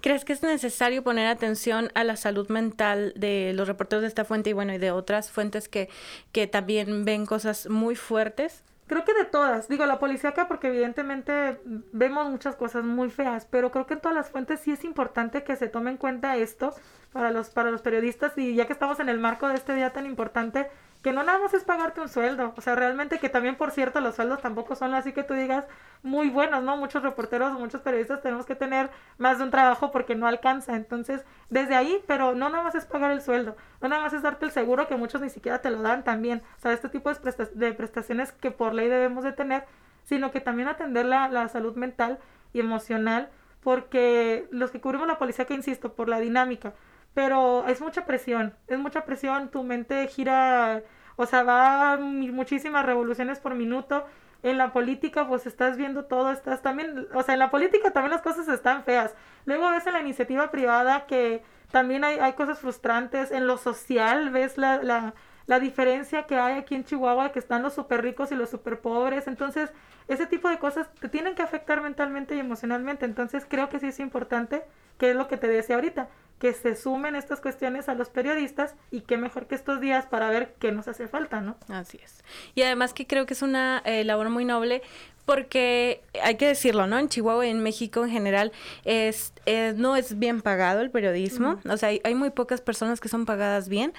¿Crees 0.00 0.24
que 0.24 0.32
es 0.32 0.42
necesario 0.42 1.04
poner 1.04 1.28
atención 1.28 1.92
a 1.94 2.02
la 2.02 2.16
salud 2.16 2.48
mental 2.48 3.12
de 3.14 3.52
los 3.54 3.68
reporteros 3.68 4.02
de 4.02 4.08
esta 4.08 4.24
fuente 4.24 4.50
y 4.50 4.52
bueno, 4.54 4.74
y 4.74 4.78
de 4.78 4.90
otras 4.90 5.30
fuentes 5.30 5.68
que, 5.68 5.88
que 6.32 6.48
también 6.48 7.04
ven 7.04 7.26
cosas 7.26 7.68
muy 7.68 7.94
fuertes? 7.94 8.64
Creo 8.90 9.04
que 9.04 9.14
de 9.14 9.24
todas. 9.24 9.68
Digo, 9.68 9.86
la 9.86 10.00
policíaca 10.00 10.48
porque 10.48 10.66
evidentemente 10.66 11.60
vemos 11.92 12.28
muchas 12.28 12.56
cosas 12.56 12.82
muy 12.82 13.08
feas, 13.08 13.46
pero 13.48 13.70
creo 13.70 13.86
que 13.86 13.94
en 13.94 14.00
todas 14.00 14.16
las 14.16 14.30
fuentes 14.30 14.58
sí 14.58 14.72
es 14.72 14.82
importante 14.82 15.44
que 15.44 15.54
se 15.54 15.68
tome 15.68 15.92
en 15.92 15.96
cuenta 15.96 16.36
esto 16.36 16.74
para 17.12 17.30
los, 17.30 17.50
para 17.50 17.70
los 17.70 17.82
periodistas 17.82 18.36
y 18.36 18.56
ya 18.56 18.66
que 18.66 18.72
estamos 18.72 18.98
en 18.98 19.08
el 19.08 19.20
marco 19.20 19.46
de 19.46 19.54
este 19.54 19.76
día 19.76 19.92
tan 19.92 20.06
importante, 20.06 20.68
que 21.02 21.12
no 21.12 21.22
nada 21.22 21.38
más 21.38 21.54
es 21.54 21.64
pagarte 21.64 22.00
un 22.00 22.08
sueldo, 22.08 22.52
o 22.56 22.60
sea, 22.60 22.74
realmente 22.74 23.18
que 23.18 23.30
también, 23.30 23.56
por 23.56 23.70
cierto, 23.70 24.00
los 24.00 24.16
sueldos 24.16 24.42
tampoco 24.42 24.76
son 24.76 24.92
así 24.94 25.12
que 25.12 25.22
tú 25.22 25.32
digas 25.32 25.64
muy 26.02 26.28
buenos, 26.28 26.62
¿no? 26.62 26.76
Muchos 26.76 27.02
reporteros, 27.02 27.58
muchos 27.58 27.80
periodistas 27.80 28.20
tenemos 28.20 28.44
que 28.44 28.54
tener 28.54 28.90
más 29.16 29.38
de 29.38 29.44
un 29.44 29.50
trabajo 29.50 29.90
porque 29.92 30.14
no 30.14 30.26
alcanza, 30.26 30.76
entonces, 30.76 31.24
desde 31.48 31.74
ahí, 31.74 32.02
pero 32.06 32.34
no 32.34 32.50
nada 32.50 32.62
más 32.62 32.74
es 32.74 32.84
pagar 32.84 33.12
el 33.12 33.22
sueldo, 33.22 33.56
no 33.80 33.88
nada 33.88 34.02
más 34.02 34.12
es 34.12 34.22
darte 34.22 34.44
el 34.44 34.50
seguro 34.50 34.88
que 34.88 34.96
muchos 34.96 35.22
ni 35.22 35.30
siquiera 35.30 35.62
te 35.62 35.70
lo 35.70 35.80
dan 35.80 36.04
también, 36.04 36.42
o 36.58 36.60
sea, 36.60 36.72
este 36.72 36.90
tipo 36.90 37.10
de, 37.10 37.72
prestaciones 37.72 38.32
que 38.32 38.50
por 38.50 38.74
ley 38.74 38.88
debemos 38.88 39.24
de 39.24 39.32
tener, 39.32 39.64
sino 40.04 40.30
que 40.30 40.40
también 40.40 40.68
atender 40.68 41.06
la, 41.06 41.28
la 41.28 41.48
salud 41.48 41.76
mental 41.76 42.18
y 42.52 42.60
emocional, 42.60 43.30
porque 43.62 44.46
los 44.50 44.70
que 44.70 44.80
cubrimos 44.80 45.06
la 45.06 45.18
policía, 45.18 45.46
que 45.46 45.54
insisto, 45.54 45.94
por 45.94 46.08
la 46.08 46.20
dinámica, 46.20 46.74
pero 47.14 47.66
es 47.66 47.80
mucha 47.80 48.06
presión, 48.06 48.54
es 48.68 48.78
mucha 48.78 49.04
presión, 49.04 49.50
tu 49.50 49.62
mente 49.62 50.06
gira, 50.08 50.82
o 51.16 51.26
sea, 51.26 51.42
va 51.42 51.96
muchísimas 51.98 52.86
revoluciones 52.86 53.40
por 53.40 53.54
minuto. 53.54 54.06
En 54.42 54.56
la 54.56 54.72
política, 54.72 55.28
pues 55.28 55.46
estás 55.46 55.76
viendo 55.76 56.06
todo, 56.06 56.30
estás 56.32 56.62
también, 56.62 57.06
o 57.12 57.22
sea, 57.22 57.34
en 57.34 57.40
la 57.40 57.50
política 57.50 57.90
también 57.90 58.12
las 58.12 58.22
cosas 58.22 58.48
están 58.48 58.84
feas. 58.84 59.14
Luego 59.44 59.68
ves 59.70 59.86
en 59.86 59.92
la 59.92 60.00
iniciativa 60.00 60.50
privada 60.50 61.04
que 61.06 61.42
también 61.70 62.04
hay, 62.04 62.18
hay 62.18 62.32
cosas 62.32 62.58
frustrantes. 62.58 63.32
En 63.32 63.46
lo 63.46 63.58
social 63.58 64.30
ves 64.30 64.56
la, 64.56 64.82
la, 64.82 65.14
la 65.46 65.60
diferencia 65.60 66.22
que 66.22 66.36
hay 66.36 66.58
aquí 66.58 66.74
en 66.74 66.84
Chihuahua, 66.84 67.32
que 67.32 67.38
están 67.38 67.62
los 67.62 67.74
súper 67.74 68.02
ricos 68.02 68.32
y 68.32 68.34
los 68.34 68.48
súper 68.48 68.80
pobres. 68.80 69.26
Entonces, 69.26 69.70
ese 70.08 70.26
tipo 70.26 70.48
de 70.48 70.58
cosas 70.58 70.88
te 70.94 71.08
tienen 71.10 71.34
que 71.34 71.42
afectar 71.42 71.82
mentalmente 71.82 72.34
y 72.34 72.38
emocionalmente. 72.40 73.04
Entonces, 73.04 73.44
creo 73.46 73.68
que 73.68 73.78
sí 73.78 73.88
es 73.88 74.00
importante, 74.00 74.64
que 74.96 75.10
es 75.10 75.16
lo 75.16 75.28
que 75.28 75.36
te 75.36 75.48
decía 75.48 75.76
ahorita, 75.76 76.08
que 76.40 76.54
se 76.54 76.74
sumen 76.74 77.14
estas 77.14 77.40
cuestiones 77.40 77.88
a 77.88 77.94
los 77.94 78.08
periodistas 78.08 78.74
y 78.90 79.02
qué 79.02 79.18
mejor 79.18 79.46
que 79.46 79.54
estos 79.54 79.80
días 79.80 80.06
para 80.06 80.30
ver 80.30 80.54
qué 80.58 80.72
nos 80.72 80.88
hace 80.88 81.06
falta, 81.06 81.42
¿no? 81.42 81.56
Así 81.68 82.00
es. 82.02 82.24
Y 82.54 82.62
además 82.62 82.94
que 82.94 83.06
creo 83.06 83.26
que 83.26 83.34
es 83.34 83.42
una 83.42 83.82
eh, 83.84 84.04
labor 84.04 84.30
muy 84.30 84.46
noble 84.46 84.82
porque 85.26 86.02
hay 86.22 86.36
que 86.36 86.46
decirlo, 86.46 86.88
¿no? 86.88 86.98
En 86.98 87.08
Chihuahua 87.08 87.46
y 87.46 87.50
en 87.50 87.62
México 87.62 88.02
en 88.02 88.10
general 88.10 88.52
es, 88.84 89.32
no 89.76 89.94
es 89.94 90.18
bien 90.18 90.40
pagado 90.40 90.80
el 90.80 90.90
periodismo, 90.90 91.60
o 91.68 91.76
sea, 91.76 91.90
hay, 91.90 92.00
hay, 92.02 92.16
muy 92.16 92.30
pocas 92.30 92.60
personas 92.60 93.00
que 93.00 93.08
son 93.08 93.26
pagadas 93.26 93.68
bien 93.68 93.92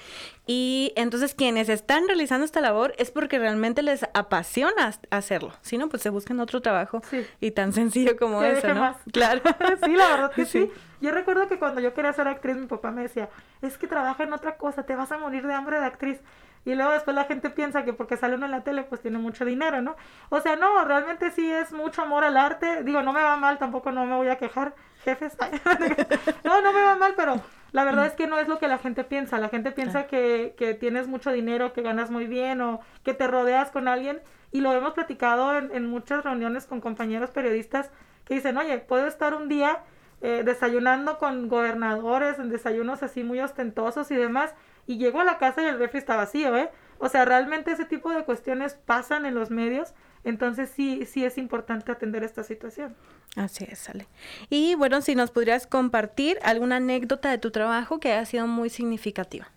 y 0.45 0.91
entonces 0.97 1.33
quienes 1.33 1.69
están 1.69 2.07
realizando 2.07 2.43
esta 2.43 2.59
labor 2.59 2.93
es 2.97 3.11
porque 3.11 3.39
realmente 3.39 3.81
les 3.81 4.03
apasiona 4.13 4.93
hacerlo, 5.09 5.53
si 5.61 5.77
no, 5.77 5.87
pues 5.87 6.01
se 6.01 6.09
buscan 6.09 6.39
otro 6.41 6.61
trabajo 6.61 7.01
y 7.39 7.51
tan 7.51 7.71
sencillo 7.71 8.17
como 8.17 8.43
eso, 8.43 8.67
¿no? 8.69 8.81
Más. 8.81 8.97
Claro. 9.13 9.41
sí, 9.85 9.91
la 9.91 10.09
verdad 10.09 10.31
que 10.33 10.45
sí. 10.45 10.69
Yo 11.01 11.11
recuerdo 11.11 11.47
que 11.47 11.57
cuando 11.57 11.81
yo 11.81 11.93
quería 11.93 12.13
ser 12.13 12.27
actriz, 12.27 12.55
mi 12.55 12.67
papá 12.67 12.91
me 12.91 13.01
decía, 13.01 13.29
es 13.61 13.77
que 13.77 13.87
trabaja 13.87 14.23
en 14.23 14.33
otra 14.33 14.57
cosa, 14.57 14.83
te 14.83 14.95
vas 14.95 15.11
a 15.11 15.17
morir 15.17 15.45
de 15.47 15.53
hambre 15.53 15.79
de 15.79 15.85
actriz. 15.85 16.21
Y 16.63 16.75
luego 16.75 16.91
después 16.91 17.15
la 17.15 17.23
gente 17.23 17.49
piensa 17.49 17.83
que 17.83 17.93
porque 17.93 18.17
sale 18.17 18.35
uno 18.35 18.45
en 18.45 18.51
la 18.51 18.63
tele, 18.63 18.83
pues 18.83 19.01
tiene 19.01 19.17
mucho 19.17 19.43
dinero, 19.45 19.81
¿no? 19.81 19.95
O 20.29 20.41
sea, 20.41 20.55
no, 20.55 20.85
realmente 20.85 21.31
sí 21.31 21.51
es 21.51 21.71
mucho 21.71 22.03
amor 22.03 22.23
al 22.23 22.37
arte. 22.37 22.83
Digo, 22.83 23.01
no 23.01 23.13
me 23.13 23.21
va 23.23 23.35
mal, 23.35 23.57
tampoco 23.57 23.91
no 23.91 24.05
me 24.05 24.15
voy 24.15 24.27
a 24.27 24.37
quejar, 24.37 24.75
jefes. 25.03 25.35
no, 26.43 26.61
no 26.61 26.71
me 26.71 26.81
va 26.83 26.95
mal, 26.95 27.13
pero 27.17 27.41
la 27.71 27.83
verdad 27.83 28.05
es 28.05 28.13
que 28.13 28.27
no 28.27 28.37
es 28.37 28.47
lo 28.47 28.59
que 28.59 28.67
la 28.67 28.77
gente 28.77 29.03
piensa. 29.03 29.39
La 29.39 29.49
gente 29.49 29.71
piensa 29.71 30.05
que, 30.05 30.53
que 30.55 30.75
tienes 30.75 31.07
mucho 31.07 31.31
dinero, 31.31 31.73
que 31.73 31.81
ganas 31.81 32.11
muy 32.11 32.27
bien 32.27 32.61
o 32.61 32.81
que 33.03 33.15
te 33.15 33.25
rodeas 33.27 33.71
con 33.71 33.87
alguien. 33.87 34.21
Y 34.51 34.61
lo 34.61 34.71
hemos 34.73 34.93
platicado 34.93 35.57
en, 35.57 35.71
en 35.73 35.87
muchas 35.87 36.23
reuniones 36.23 36.67
con 36.67 36.79
compañeros 36.79 37.31
periodistas 37.31 37.89
que 38.25 38.35
dicen, 38.35 38.57
oye, 38.57 38.77
puedo 38.77 39.07
estar 39.07 39.33
un 39.33 39.49
día 39.49 39.79
eh, 40.21 40.43
desayunando 40.45 41.17
con 41.17 41.49
gobernadores, 41.49 42.37
en 42.39 42.49
desayunos 42.49 43.03
así 43.03 43.23
muy 43.23 43.39
ostentosos 43.39 44.11
y 44.11 44.15
demás, 44.15 44.53
y 44.87 44.97
llego 44.97 45.19
a 45.19 45.23
la 45.23 45.37
casa 45.37 45.63
y 45.63 45.65
el 45.65 45.79
refri 45.79 45.99
está 45.99 46.15
vacío, 46.15 46.55
¿eh? 46.55 46.69
O 46.99 47.09
sea, 47.09 47.25
realmente 47.25 47.71
ese 47.71 47.85
tipo 47.85 48.11
de 48.11 48.23
cuestiones 48.23 48.75
pasan 48.75 49.25
en 49.25 49.33
los 49.33 49.49
medios, 49.49 49.93
entonces 50.23 50.69
sí, 50.69 51.05
sí 51.07 51.25
es 51.25 51.39
importante 51.39 51.91
atender 51.91 52.23
esta 52.23 52.43
situación. 52.43 52.95
Así 53.35 53.65
es, 53.67 53.79
sale. 53.79 54.07
Y 54.49 54.75
bueno, 54.75 55.01
si 55.01 55.15
nos 55.15 55.31
podrías 55.31 55.65
compartir 55.65 56.37
alguna 56.43 56.75
anécdota 56.75 57.31
de 57.31 57.39
tu 57.39 57.49
trabajo 57.49 57.99
que 57.99 58.11
haya 58.11 58.25
sido 58.25 58.45
muy 58.45 58.69
significativa. 58.69 59.47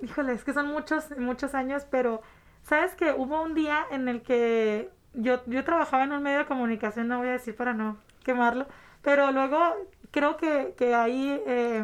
Híjole, 0.00 0.32
es 0.32 0.42
que 0.42 0.52
son 0.52 0.66
muchos, 0.66 1.16
muchos 1.18 1.54
años, 1.54 1.86
pero 1.88 2.22
sabes 2.62 2.94
que 2.94 3.12
hubo 3.12 3.42
un 3.42 3.54
día 3.54 3.84
en 3.92 4.08
el 4.08 4.22
que 4.22 4.90
yo, 5.14 5.42
yo 5.46 5.64
trabajaba 5.64 6.04
en 6.04 6.12
un 6.12 6.22
medio 6.22 6.38
de 6.38 6.46
comunicación, 6.46 7.08
no 7.08 7.18
voy 7.18 7.28
a 7.28 7.32
decir 7.32 7.54
para 7.54 7.74
no 7.74 7.98
quemarlo, 8.24 8.66
pero 9.08 9.32
luego 9.32 9.58
creo 10.10 10.36
que, 10.36 10.74
que 10.76 10.94
ahí 10.94 11.40
eh, 11.46 11.82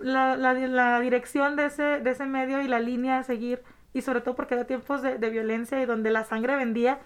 la, 0.00 0.34
la, 0.34 0.54
la, 0.54 0.98
dirección 1.00 1.56
de 1.56 1.66
ese, 1.66 2.00
de 2.00 2.10
ese 2.10 2.24
medio 2.24 2.62
y 2.62 2.68
la 2.68 2.80
línea 2.80 3.18
a 3.18 3.22
seguir, 3.22 3.62
y 3.92 4.00
sobre 4.00 4.22
todo 4.22 4.34
porque 4.34 4.54
era 4.54 4.64
tiempos 4.64 5.02
de, 5.02 5.18
de, 5.18 5.28
violencia 5.28 5.78
y 5.78 5.84
donde 5.84 6.10
la 6.10 6.24
sangre 6.24 6.56
vendía, 6.56 7.00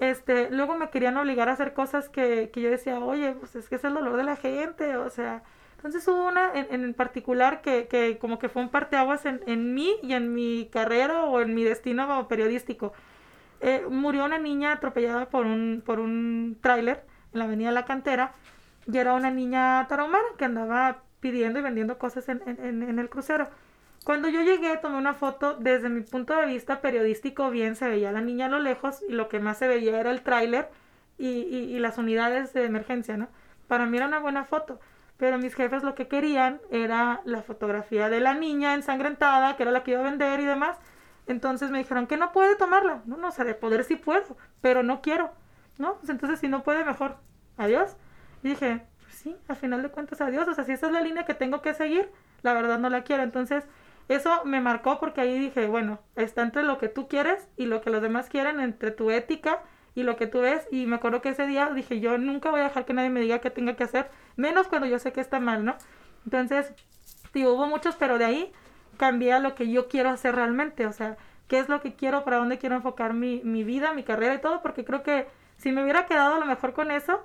este, 0.00 0.50
luego 0.50 0.74
me 0.74 0.90
querían 0.90 1.16
obligar 1.18 1.48
a 1.48 1.52
hacer 1.52 1.72
cosas 1.72 2.08
que, 2.08 2.50
que 2.52 2.60
yo 2.60 2.68
decía, 2.68 2.98
oye, 2.98 3.36
pues 3.38 3.54
es 3.54 3.68
que 3.68 3.76
es 3.76 3.84
el 3.84 3.94
dolor 3.94 4.16
de 4.16 4.24
la 4.24 4.34
gente, 4.34 4.96
o 4.96 5.08
sea, 5.08 5.44
entonces 5.76 6.08
hubo 6.08 6.26
una 6.26 6.50
en, 6.52 6.82
en 6.82 6.94
particular 6.94 7.60
que, 7.62 7.86
que, 7.86 8.18
como 8.18 8.40
que 8.40 8.48
fue 8.48 8.60
un 8.60 8.70
parteaguas 8.70 9.24
en, 9.24 9.40
en 9.46 9.72
mí 9.72 9.94
y 10.02 10.14
en 10.14 10.34
mi 10.34 10.68
carrera 10.72 11.26
o 11.26 11.40
en 11.40 11.54
mi 11.54 11.62
destino 11.62 12.26
periodístico. 12.26 12.92
Eh, 13.60 13.84
murió 13.88 14.24
una 14.24 14.38
niña 14.38 14.72
atropellada 14.72 15.28
por 15.28 15.46
un, 15.46 15.80
por 15.86 16.00
un 16.00 16.58
tráiler 16.60 17.04
en 17.32 17.38
la 17.38 17.44
avenida 17.44 17.70
La 17.70 17.84
Cantera 17.84 18.32
y 18.90 18.96
era 18.96 19.14
una 19.14 19.30
niña 19.30 19.86
tarahumara 19.88 20.24
que 20.36 20.44
andaba 20.44 21.02
pidiendo 21.20 21.58
y 21.58 21.62
vendiendo 21.62 21.98
cosas 21.98 22.28
en, 22.28 22.42
en, 22.46 22.82
en, 22.82 22.98
el 22.98 23.10
crucero. 23.10 23.48
Cuando 24.04 24.28
yo 24.28 24.40
llegué, 24.42 24.76
tomé 24.78 24.96
una 24.96 25.14
foto, 25.14 25.54
desde 25.54 25.88
mi 25.88 26.00
punto 26.00 26.34
de 26.34 26.46
vista 26.46 26.80
periodístico, 26.80 27.50
bien 27.50 27.76
se 27.76 27.88
veía 27.88 28.12
la 28.12 28.20
niña 28.20 28.46
a 28.46 28.48
lo 28.48 28.60
lejos 28.60 29.02
y 29.08 29.12
lo 29.12 29.28
que 29.28 29.40
más 29.40 29.58
se 29.58 29.68
veía 29.68 30.00
era 30.00 30.10
el 30.10 30.22
tráiler 30.22 30.70
y, 31.18 31.26
y, 31.26 31.78
las 31.80 31.98
unidades 31.98 32.52
de 32.54 32.64
emergencia, 32.64 33.16
¿no? 33.16 33.28
Para 33.66 33.86
mí 33.86 33.96
era 33.96 34.06
una 34.06 34.20
buena 34.20 34.44
foto, 34.44 34.80
pero 35.18 35.36
mis 35.36 35.54
jefes 35.54 35.82
lo 35.82 35.94
que 35.94 36.06
querían 36.06 36.60
era 36.70 37.20
la 37.24 37.42
fotografía 37.42 38.08
de 38.08 38.20
la 38.20 38.34
niña 38.34 38.74
ensangrentada, 38.74 39.56
que 39.56 39.64
era 39.64 39.72
la 39.72 39.82
que 39.82 39.90
iba 39.90 40.00
a 40.00 40.04
vender 40.04 40.40
y 40.40 40.44
demás. 40.44 40.78
Entonces 41.26 41.70
me 41.70 41.78
dijeron 41.78 42.06
que 42.06 42.16
no 42.16 42.32
puede 42.32 42.56
tomarla. 42.56 43.02
No, 43.04 43.16
no, 43.16 43.28
o 43.28 43.32
sea, 43.32 43.44
de 43.44 43.54
poder 43.54 43.84
sí 43.84 43.96
puedo, 43.96 44.36
pero 44.62 44.82
no 44.82 45.02
quiero, 45.02 45.32
¿no? 45.78 45.94
Pues 45.96 46.10
entonces 46.10 46.40
si 46.40 46.48
no 46.48 46.62
puede, 46.62 46.84
mejor, 46.84 47.16
adiós. 47.56 47.96
Y 48.42 48.50
dije, 48.50 48.82
sí, 49.08 49.36
al 49.48 49.56
final 49.56 49.82
de 49.82 49.88
cuentas, 49.88 50.20
adiós. 50.20 50.46
O 50.48 50.54
sea, 50.54 50.64
si 50.64 50.72
esa 50.72 50.86
es 50.86 50.92
la 50.92 51.00
línea 51.00 51.24
que 51.24 51.34
tengo 51.34 51.62
que 51.62 51.74
seguir, 51.74 52.10
la 52.42 52.52
verdad 52.52 52.78
no 52.78 52.90
la 52.90 53.02
quiero. 53.02 53.22
Entonces, 53.22 53.64
eso 54.08 54.44
me 54.44 54.60
marcó 54.60 54.98
porque 55.00 55.20
ahí 55.20 55.38
dije, 55.38 55.66
bueno, 55.66 56.00
está 56.16 56.42
entre 56.42 56.62
lo 56.62 56.78
que 56.78 56.88
tú 56.88 57.08
quieres 57.08 57.48
y 57.56 57.66
lo 57.66 57.80
que 57.80 57.90
los 57.90 58.02
demás 58.02 58.28
quieren, 58.28 58.60
entre 58.60 58.90
tu 58.90 59.10
ética 59.10 59.62
y 59.94 60.02
lo 60.02 60.16
que 60.16 60.26
tú 60.26 60.40
ves. 60.40 60.66
Y 60.70 60.86
me 60.86 60.96
acuerdo 60.96 61.20
que 61.20 61.30
ese 61.30 61.46
día 61.46 61.70
dije, 61.70 62.00
yo 62.00 62.16
nunca 62.18 62.50
voy 62.50 62.60
a 62.60 62.64
dejar 62.64 62.84
que 62.84 62.94
nadie 62.94 63.10
me 63.10 63.20
diga 63.20 63.40
qué 63.40 63.50
tenga 63.50 63.76
que 63.76 63.84
hacer, 63.84 64.10
menos 64.36 64.68
cuando 64.68 64.86
yo 64.86 64.98
sé 64.98 65.12
que 65.12 65.20
está 65.20 65.40
mal, 65.40 65.64
¿no? 65.64 65.76
Entonces, 66.24 66.72
sí, 67.32 67.46
hubo 67.46 67.66
muchos, 67.66 67.96
pero 67.96 68.18
de 68.18 68.24
ahí 68.24 68.52
cambié 68.96 69.32
a 69.34 69.40
lo 69.40 69.54
que 69.54 69.70
yo 69.70 69.88
quiero 69.88 70.10
hacer 70.10 70.34
realmente. 70.34 70.86
O 70.86 70.92
sea, 70.92 71.16
qué 71.46 71.58
es 71.58 71.68
lo 71.68 71.80
que 71.80 71.94
quiero, 71.94 72.24
para 72.24 72.38
dónde 72.38 72.58
quiero 72.58 72.76
enfocar 72.76 73.12
mi, 73.12 73.42
mi 73.44 73.64
vida, 73.64 73.92
mi 73.92 74.04
carrera 74.04 74.34
y 74.34 74.40
todo, 74.40 74.62
porque 74.62 74.84
creo 74.84 75.02
que 75.02 75.26
si 75.58 75.72
me 75.72 75.82
hubiera 75.82 76.06
quedado 76.06 76.36
a 76.36 76.38
lo 76.38 76.46
mejor 76.46 76.72
con 76.72 76.90
eso, 76.90 77.20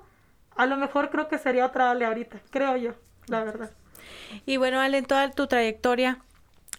a 0.56 0.66
lo 0.66 0.76
mejor 0.76 1.10
creo 1.10 1.28
que 1.28 1.38
sería 1.38 1.66
otra 1.66 1.90
Ale 1.90 2.04
ahorita, 2.04 2.40
creo 2.50 2.76
yo, 2.76 2.92
la 3.28 3.42
verdad. 3.42 3.70
Y 4.44 4.56
bueno, 4.58 4.80
Ale, 4.80 4.98
en 4.98 5.06
toda 5.06 5.30
tu 5.30 5.46
trayectoria, 5.46 6.18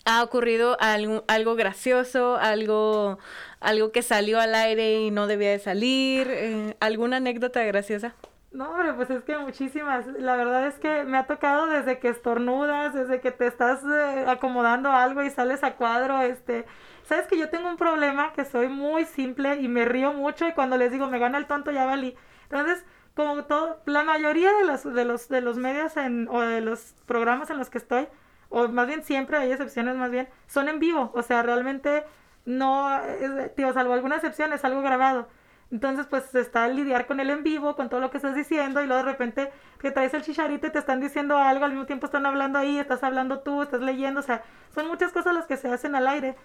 ¿ha 0.06 0.24
ocurrido 0.24 0.78
algo, 0.80 1.24
algo 1.28 1.56
gracioso, 1.56 2.38
algo, 2.38 3.18
algo 3.60 3.91
que 3.91 4.01
salió 4.01 4.39
al 4.39 4.53
aire 4.53 5.01
y 5.01 5.12
no 5.12 5.28
debía 5.28 5.49
de 5.49 5.60
salir? 5.60 6.28
Eh, 6.30 6.78
¿Alguna 6.80 7.18
anécdota 7.18 7.64
graciosa? 7.64 8.14
No, 8.51 8.72
hombre, 8.72 8.93
pues 8.93 9.10
es 9.10 9.24
que 9.24 9.38
muchísimas. 9.38 10.06
La 10.08 10.38
verdad 10.38 10.68
es 10.68 10.76
que 10.76 11.03
me 11.03 11.18
ha 11.18 11.26
tocado 11.26 11.68
desde 11.68 11.99
que 11.99 12.08
estornudas, 12.08 12.93
desde 12.93 13.20
que 13.20 13.32
te 13.32 13.47
estás 13.47 13.82
eh, 13.84 14.26
acomodando 14.28 14.91
algo 14.91 15.24
y 15.24 15.30
sales 15.30 15.64
a 15.64 15.74
cuadro, 15.74 16.22
este... 16.22 16.66
Sabes 17.06 17.28
que 17.28 17.38
yo 17.38 17.49
tengo 17.49 17.70
un 17.70 17.78
problema 17.78 18.34
que 18.34 18.45
soy 18.45 18.68
muy 18.68 19.06
simple 19.06 19.58
y 19.58 19.68
me 19.68 19.86
río 19.86 20.14
mucho 20.14 20.47
y 20.47 20.53
cuando 20.53 20.78
les 20.78 20.91
digo 20.91 21.08
me 21.08 21.20
gana 21.20 21.38
el 21.38 21.45
tonto 21.45 21.72
ya 21.72 21.86
valí. 21.86 22.16
Entonces, 22.49 22.84
como 23.16 23.45
todo, 23.45 23.80
la 23.86 24.03
mayoría 24.03 24.51
de 24.53 24.66
los, 24.66 24.84
de 24.84 25.06
los, 25.06 25.30
de 25.30 25.41
los 25.41 25.58
medios 25.58 25.95
en, 25.97 26.28
o 26.30 26.41
de 26.41 26.62
los 26.62 26.95
programas 27.06 27.49
en 27.49 27.58
los 27.58 27.70
que 27.70 27.78
estoy, 27.78 28.08
o 28.49 28.68
más 28.68 28.88
bien 28.88 29.03
siempre, 29.03 29.38
hay 29.38 29.51
excepciones 29.51 29.95
más 29.95 30.12
bien, 30.12 30.28
son 30.47 30.68
en 30.68 30.80
vivo, 30.80 31.12
o 31.14 31.22
sea, 31.22 31.43
realmente 31.43 32.03
no, 32.45 32.99
es, 33.03 33.56
tío, 33.56 33.72
salvo 33.74 33.93
alguna 33.93 34.16
excepción, 34.16 34.51
es 34.53 34.66
algo 34.66 34.82
grabado. 34.82 35.28
Entonces, 35.72 36.06
pues 36.08 36.34
está 36.36 36.68
lidiar 36.68 37.08
con 37.08 37.20
el 37.20 37.30
en 37.30 37.43
vivo, 37.43 37.76
con 37.76 37.89
todo 37.89 37.99
lo 37.99 38.12
que 38.12 38.18
estás 38.18 38.36
diciendo, 38.36 38.82
y 38.84 38.88
luego 38.88 39.03
de 39.03 39.12
repente 39.12 39.51
que 39.80 39.91
traes 39.91 40.14
el 40.14 40.22
chicharito 40.22 40.68
y 40.68 40.70
te 40.72 40.80
están 40.80 40.99
diciendo 40.99 41.38
algo, 41.38 41.66
al 41.66 41.72
mismo 41.72 41.86
tiempo 41.86 42.06
están 42.06 42.26
hablando 42.26 42.60
ahí, 42.60 42.78
estás 42.78 43.03
hablando 43.03 43.39
tú, 43.39 43.62
estás 43.64 43.82
leyendo, 43.82 44.20
o 44.20 44.24
sea, 44.24 44.43
son 44.74 44.88
muchas 44.88 45.12
cosas 45.12 45.34
las 45.34 45.45
que 45.47 45.58
se 45.58 45.70
hacen 45.70 45.95
al 45.95 46.08
aire. 46.08 46.36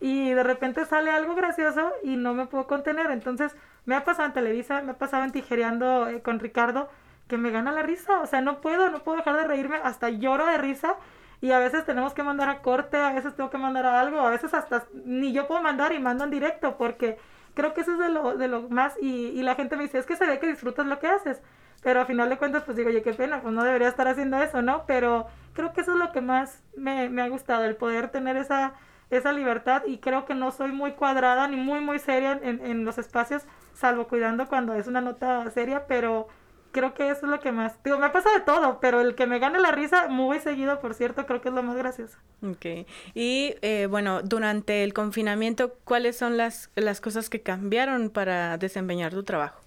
Y 0.00 0.30
de 0.30 0.42
repente 0.42 0.84
sale 0.84 1.10
algo 1.10 1.34
gracioso 1.34 1.92
y 2.02 2.16
no 2.16 2.34
me 2.34 2.46
puedo 2.46 2.66
contener. 2.66 3.10
Entonces, 3.10 3.54
me 3.84 3.96
ha 3.96 4.04
pasado 4.04 4.26
en 4.26 4.34
Televisa, 4.34 4.82
me 4.82 4.92
ha 4.92 4.98
pasado 4.98 5.24
en 5.24 5.32
Tijereando 5.32 6.08
eh, 6.08 6.22
con 6.22 6.38
Ricardo, 6.38 6.88
que 7.26 7.36
me 7.36 7.50
gana 7.50 7.72
la 7.72 7.82
risa. 7.82 8.20
O 8.20 8.26
sea, 8.26 8.40
no 8.40 8.60
puedo, 8.60 8.90
no 8.90 9.02
puedo 9.02 9.18
dejar 9.18 9.36
de 9.36 9.44
reírme, 9.44 9.76
hasta 9.82 10.10
lloro 10.10 10.46
de 10.46 10.58
risa. 10.58 10.96
Y 11.40 11.52
a 11.52 11.58
veces 11.58 11.84
tenemos 11.84 12.14
que 12.14 12.22
mandar 12.22 12.48
a 12.48 12.62
corte, 12.62 12.96
a 12.96 13.12
veces 13.12 13.34
tengo 13.36 13.50
que 13.50 13.58
mandar 13.58 13.86
a 13.86 14.00
algo, 14.00 14.20
a 14.20 14.30
veces 14.30 14.54
hasta 14.54 14.84
ni 15.04 15.32
yo 15.32 15.46
puedo 15.46 15.62
mandar 15.62 15.92
y 15.92 16.00
mando 16.00 16.24
en 16.24 16.30
directo, 16.30 16.76
porque 16.76 17.16
creo 17.54 17.74
que 17.74 17.82
eso 17.82 17.92
es 17.92 17.98
de 17.98 18.08
lo, 18.08 18.36
de 18.36 18.48
lo 18.48 18.68
más. 18.68 18.96
Y, 19.00 19.28
y 19.28 19.42
la 19.42 19.54
gente 19.54 19.76
me 19.76 19.84
dice, 19.84 19.98
es 19.98 20.06
que 20.06 20.16
se 20.16 20.26
ve 20.26 20.38
que 20.40 20.48
disfrutas 20.48 20.86
lo 20.86 20.98
que 20.98 21.06
haces. 21.06 21.40
Pero 21.82 22.00
a 22.00 22.06
final 22.06 22.28
de 22.28 22.38
cuentas, 22.38 22.64
pues 22.64 22.76
digo, 22.76 22.88
oye, 22.90 23.02
qué 23.02 23.14
pena, 23.14 23.40
pues 23.40 23.54
no 23.54 23.62
debería 23.62 23.88
estar 23.88 24.08
haciendo 24.08 24.36
eso, 24.42 24.62
¿no? 24.62 24.84
Pero 24.86 25.26
creo 25.54 25.72
que 25.72 25.82
eso 25.82 25.92
es 25.92 25.98
lo 25.98 26.10
que 26.12 26.20
más 26.20 26.62
me, 26.76 27.08
me 27.08 27.22
ha 27.22 27.28
gustado, 27.28 27.64
el 27.64 27.76
poder 27.76 28.08
tener 28.10 28.36
esa 28.36 28.74
esa 29.10 29.32
libertad 29.32 29.82
y 29.86 29.98
creo 29.98 30.26
que 30.26 30.34
no 30.34 30.50
soy 30.50 30.72
muy 30.72 30.92
cuadrada 30.92 31.48
ni 31.48 31.56
muy 31.56 31.80
muy 31.80 31.98
seria 31.98 32.38
en, 32.42 32.64
en 32.64 32.84
los 32.84 32.98
espacios, 32.98 33.44
salvo 33.74 34.08
cuidando 34.08 34.46
cuando 34.48 34.74
es 34.74 34.86
una 34.86 35.00
nota 35.00 35.50
seria, 35.50 35.86
pero 35.86 36.28
creo 36.72 36.94
que 36.94 37.10
eso 37.10 37.26
es 37.26 37.30
lo 37.30 37.40
que 37.40 37.52
más, 37.52 37.82
digo, 37.82 37.98
me 37.98 38.06
ha 38.06 38.12
pasado 38.12 38.34
de 38.34 38.42
todo, 38.42 38.78
pero 38.80 39.00
el 39.00 39.14
que 39.14 39.26
me 39.26 39.38
gane 39.38 39.58
la 39.58 39.72
risa 39.72 40.08
muy 40.08 40.38
seguido, 40.40 40.80
por 40.80 40.94
cierto, 40.94 41.26
creo 41.26 41.40
que 41.40 41.48
es 41.48 41.54
lo 41.54 41.62
más 41.62 41.76
gracioso. 41.76 42.18
Ok, 42.42 42.86
y 43.14 43.54
eh, 43.62 43.86
bueno, 43.90 44.22
durante 44.22 44.84
el 44.84 44.92
confinamiento, 44.92 45.74
¿cuáles 45.84 46.16
son 46.16 46.36
las, 46.36 46.70
las 46.76 47.00
cosas 47.00 47.30
que 47.30 47.40
cambiaron 47.40 48.10
para 48.10 48.58
desempeñar 48.58 49.12
tu 49.12 49.22
trabajo? 49.24 49.60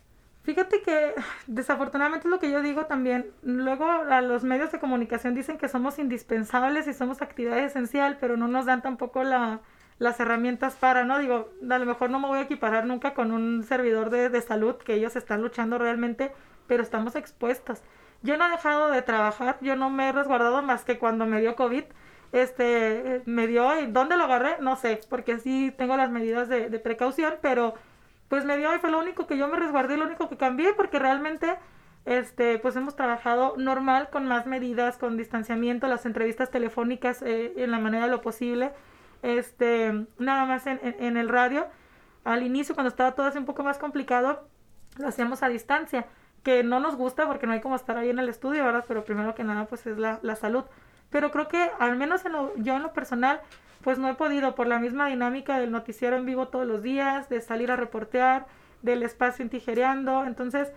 Fíjate 0.44 0.82
que 0.82 1.14
desafortunadamente 1.48 2.28
es 2.28 2.32
lo 2.32 2.40
que 2.40 2.52
yo 2.52 2.62
digo 2.62 2.86
también. 2.86 3.32
Luego 3.44 3.90
a 3.90 4.22
los 4.22 4.44
medios 4.44 4.72
de 4.72 4.80
comunicación 4.80 5.36
dicen 5.36 5.58
que 5.58 5.68
somos 5.68 6.00
indispensables 6.00 6.88
y 6.88 6.94
somos 6.94 7.22
actividad 7.22 7.60
esencial, 7.60 8.18
pero 8.20 8.38
no 8.38 8.48
nos 8.48 8.66
dan 8.66 8.82
tampoco 8.82 9.24
la, 9.24 9.60
las 10.00 10.20
herramientas 10.20 10.76
para, 10.76 11.04
¿no? 11.04 11.20
Digo, 11.20 11.50
a 11.70 11.78
lo 11.78 11.86
mejor 11.86 12.10
no 12.10 12.20
me 12.20 12.28
voy 12.28 12.40
a 12.40 12.44
equiparar 12.44 12.86
nunca 12.86 13.14
con 13.14 13.32
un 13.32 13.64
servidor 13.64 14.10
de, 14.10 14.30
de 14.30 14.42
salud, 14.42 14.76
que 14.76 14.96
ellos 14.96 15.16
están 15.16 15.42
luchando 15.42 15.78
realmente, 15.78 16.32
pero 16.68 16.82
estamos 16.84 17.16
expuestos. 17.16 17.82
Yo 18.24 18.38
no 18.38 18.48
he 18.48 18.52
dejado 18.52 18.90
de 18.90 19.02
trabajar, 19.02 19.58
yo 19.62 19.76
no 19.76 19.90
me 19.90 20.10
he 20.10 20.12
resguardado 20.12 20.62
más 20.62 20.84
que 20.84 21.00
cuando 21.00 21.26
me 21.26 21.42
dio 21.42 21.56
COVID. 21.56 21.84
Este, 22.32 23.22
me 23.26 23.46
dio, 23.46 23.80
¿y 23.80 23.88
dónde 23.88 24.16
lo 24.16 24.24
agarré? 24.24 24.58
No 24.62 24.76
sé, 24.76 25.02
porque 25.10 25.38
sí 25.40 25.74
tengo 25.78 25.98
las 25.98 26.12
medidas 26.12 26.48
de, 26.48 26.70
de 26.70 26.80
precaución, 26.80 27.36
pero 27.42 27.74
pues 28.32 28.46
me 28.46 28.56
dio 28.56 28.74
y 28.74 28.80
fue 28.80 28.90
lo 28.90 28.98
único 28.98 29.28
que 29.28 29.38
yo 29.38 29.50
me 29.50 29.58
resguardé, 29.58 29.98
lo 29.98 30.06
único 30.06 30.30
que 30.30 30.38
cambié, 30.38 30.72
porque 30.74 31.00
realmente, 31.00 31.58
este, 32.06 32.60
pues 32.60 32.78
hemos 32.78 32.96
trabajado 32.96 33.56
normal, 33.58 34.08
con 34.10 34.26
más 34.26 34.46
medidas, 34.46 34.98
con 34.98 35.18
distanciamiento, 35.18 35.86
las 35.88 36.06
entrevistas 36.06 36.50
telefónicas 36.50 37.22
eh, 37.24 37.52
en 37.58 37.72
la 37.72 37.80
manera 37.80 38.06
de 38.06 38.12
lo 38.12 38.22
posible, 38.22 38.72
este, 39.22 40.06
nada 40.18 40.46
más 40.46 40.66
en, 40.66 40.80
en, 40.82 40.96
en, 41.04 41.18
el 41.18 41.28
radio. 41.28 41.68
Al 42.24 42.44
inicio, 42.44 42.74
cuando 42.74 42.88
estaba 42.88 43.16
todo 43.16 43.26
así 43.26 43.38
un 43.38 43.44
poco 43.44 43.64
más 43.64 43.78
complicado, 43.78 44.48
lo 44.98 45.10
hacíamos 45.10 45.44
a 45.44 45.50
distancia, 45.50 46.06
que 46.42 46.64
no 46.64 46.80
nos 46.80 46.96
gusta 46.96 47.28
porque 47.28 47.48
no 47.48 47.52
hay 47.52 47.60
como 47.60 47.76
estar 47.76 47.98
ahí 47.98 48.12
en 48.12 48.20
el 48.20 48.30
estudio, 48.30 48.64
¿verdad? 48.64 48.86
Pero 48.88 49.04
primero 49.04 49.36
que 49.36 49.44
nada, 49.44 49.66
pues 49.66 49.86
es 49.88 49.98
la, 49.98 50.20
la 50.22 50.38
salud. 50.38 50.64
Pero 51.12 51.32
creo 51.32 51.48
que, 51.48 51.70
al 51.80 51.98
menos 51.98 52.26
en 52.26 52.32
lo, 52.32 52.56
yo 52.58 52.76
en 52.76 52.84
lo 52.84 52.94
personal, 52.94 53.42
pues 53.84 53.98
no 54.00 54.10
he 54.10 54.16
podido 54.16 54.56
por 54.56 54.68
la 54.68 54.80
misma 54.80 55.08
dinámica 55.08 55.60
del 55.60 55.72
noticiero 55.72 56.16
en 56.16 56.26
vivo 56.26 56.48
todos 56.48 56.66
los 56.66 56.82
días, 56.82 57.30
de 57.30 57.42
salir 57.42 57.72
a 57.72 57.76
reportear, 57.76 58.48
del 58.82 59.04
espacio 59.04 59.44
en 59.44 59.50
tijereando, 59.50 60.24
entonces, 60.26 60.72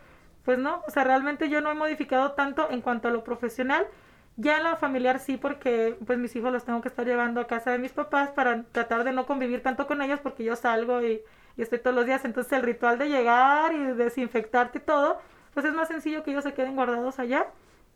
pues 0.44 0.58
no, 0.58 0.82
o 0.86 0.90
sea, 0.90 1.04
realmente 1.04 1.48
yo 1.48 1.60
no 1.60 1.70
he 1.70 1.74
modificado 1.74 2.32
tanto 2.32 2.70
en 2.70 2.82
cuanto 2.82 3.08
a 3.08 3.10
lo 3.10 3.24
profesional, 3.24 3.86
ya 4.36 4.58
en 4.58 4.64
lo 4.64 4.76
familiar 4.76 5.20
sí, 5.20 5.36
porque 5.36 5.96
pues 6.06 6.18
mis 6.18 6.34
hijos 6.36 6.52
los 6.52 6.64
tengo 6.64 6.82
que 6.82 6.88
estar 6.88 7.06
llevando 7.06 7.40
a 7.40 7.46
casa 7.46 7.70
de 7.70 7.78
mis 7.78 7.92
papás 7.92 8.30
para 8.30 8.64
tratar 8.64 9.04
de 9.04 9.12
no 9.12 9.26
convivir 9.26 9.62
tanto 9.62 9.86
con 9.86 10.02
ellos 10.02 10.20
porque 10.20 10.42
yo 10.44 10.56
salgo 10.56 11.02
y, 11.02 11.22
y 11.56 11.62
estoy 11.62 11.78
todos 11.78 11.94
los 11.94 12.04
días, 12.04 12.24
entonces 12.24 12.52
el 12.52 12.62
ritual 12.62 12.98
de 12.98 13.08
llegar 13.08 13.72
y 13.72 13.78
desinfectarte 13.92 14.78
y 14.78 14.82
todo, 14.82 15.20
pues 15.54 15.64
es 15.64 15.72
más 15.74 15.88
sencillo 15.88 16.24
que 16.24 16.32
ellos 16.32 16.44
se 16.44 16.52
queden 16.52 16.74
guardados 16.74 17.18
allá 17.18 17.46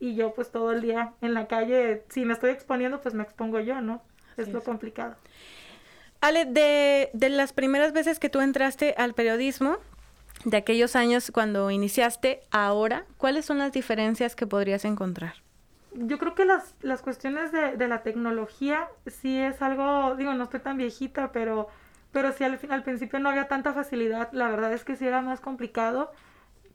y 0.01 0.15
yo 0.15 0.35
pues 0.35 0.51
todo 0.51 0.73
el 0.73 0.81
día 0.81 1.13
en 1.21 1.35
la 1.35 1.47
calle, 1.47 2.05
si 2.09 2.25
me 2.25 2.33
estoy 2.33 2.51
exponiendo, 2.51 3.01
pues 3.01 3.15
me 3.15 3.23
expongo 3.23 3.61
yo, 3.61 3.81
¿no? 3.81 4.03
es 4.43 4.49
lo 4.49 4.63
complicado. 4.63 5.17
Ale, 6.21 6.47
de, 6.47 7.11
de 7.13 7.29
las 7.29 7.53
primeras 7.53 7.93
veces 7.93 8.19
que 8.19 8.29
tú 8.29 8.41
entraste 8.41 8.95
al 8.97 9.15
periodismo, 9.15 9.79
de 10.45 10.57
aquellos 10.57 10.97
años 10.97 11.31
cuando 11.33 11.71
iniciaste, 11.71 12.43
ahora, 12.51 13.05
¿cuáles 13.17 13.45
son 13.45 13.59
las 13.59 13.73
diferencias 13.73 14.37
que 14.37 14.47
podrías 14.47 14.85
encontrar? 14.85 15.35
Yo 15.95 16.19
creo 16.19 16.35
que 16.35 16.45
las, 16.45 16.75
las 16.83 17.03
cuestiones 17.03 17.51
de, 17.51 17.77
de 17.77 17.89
la 17.89 18.03
tecnología 18.03 18.89
sí 19.07 19.39
es 19.39 19.63
algo, 19.63 20.15
digo, 20.17 20.35
no 20.35 20.45
estoy 20.45 20.61
tan 20.61 20.77
viejita, 20.77 21.33
pero, 21.33 21.69
pero 22.13 22.33
sí 22.33 22.45
al, 22.45 22.59
al 22.69 22.83
principio 22.83 23.19
no 23.19 23.31
había 23.31 23.49
tanta 23.49 23.73
facilidad, 23.73 24.29
la 24.33 24.49
verdad 24.49 24.73
es 24.73 24.85
que 24.85 24.97
sí 24.97 25.07
era 25.07 25.23
más 25.23 25.41
complicado 25.41 26.13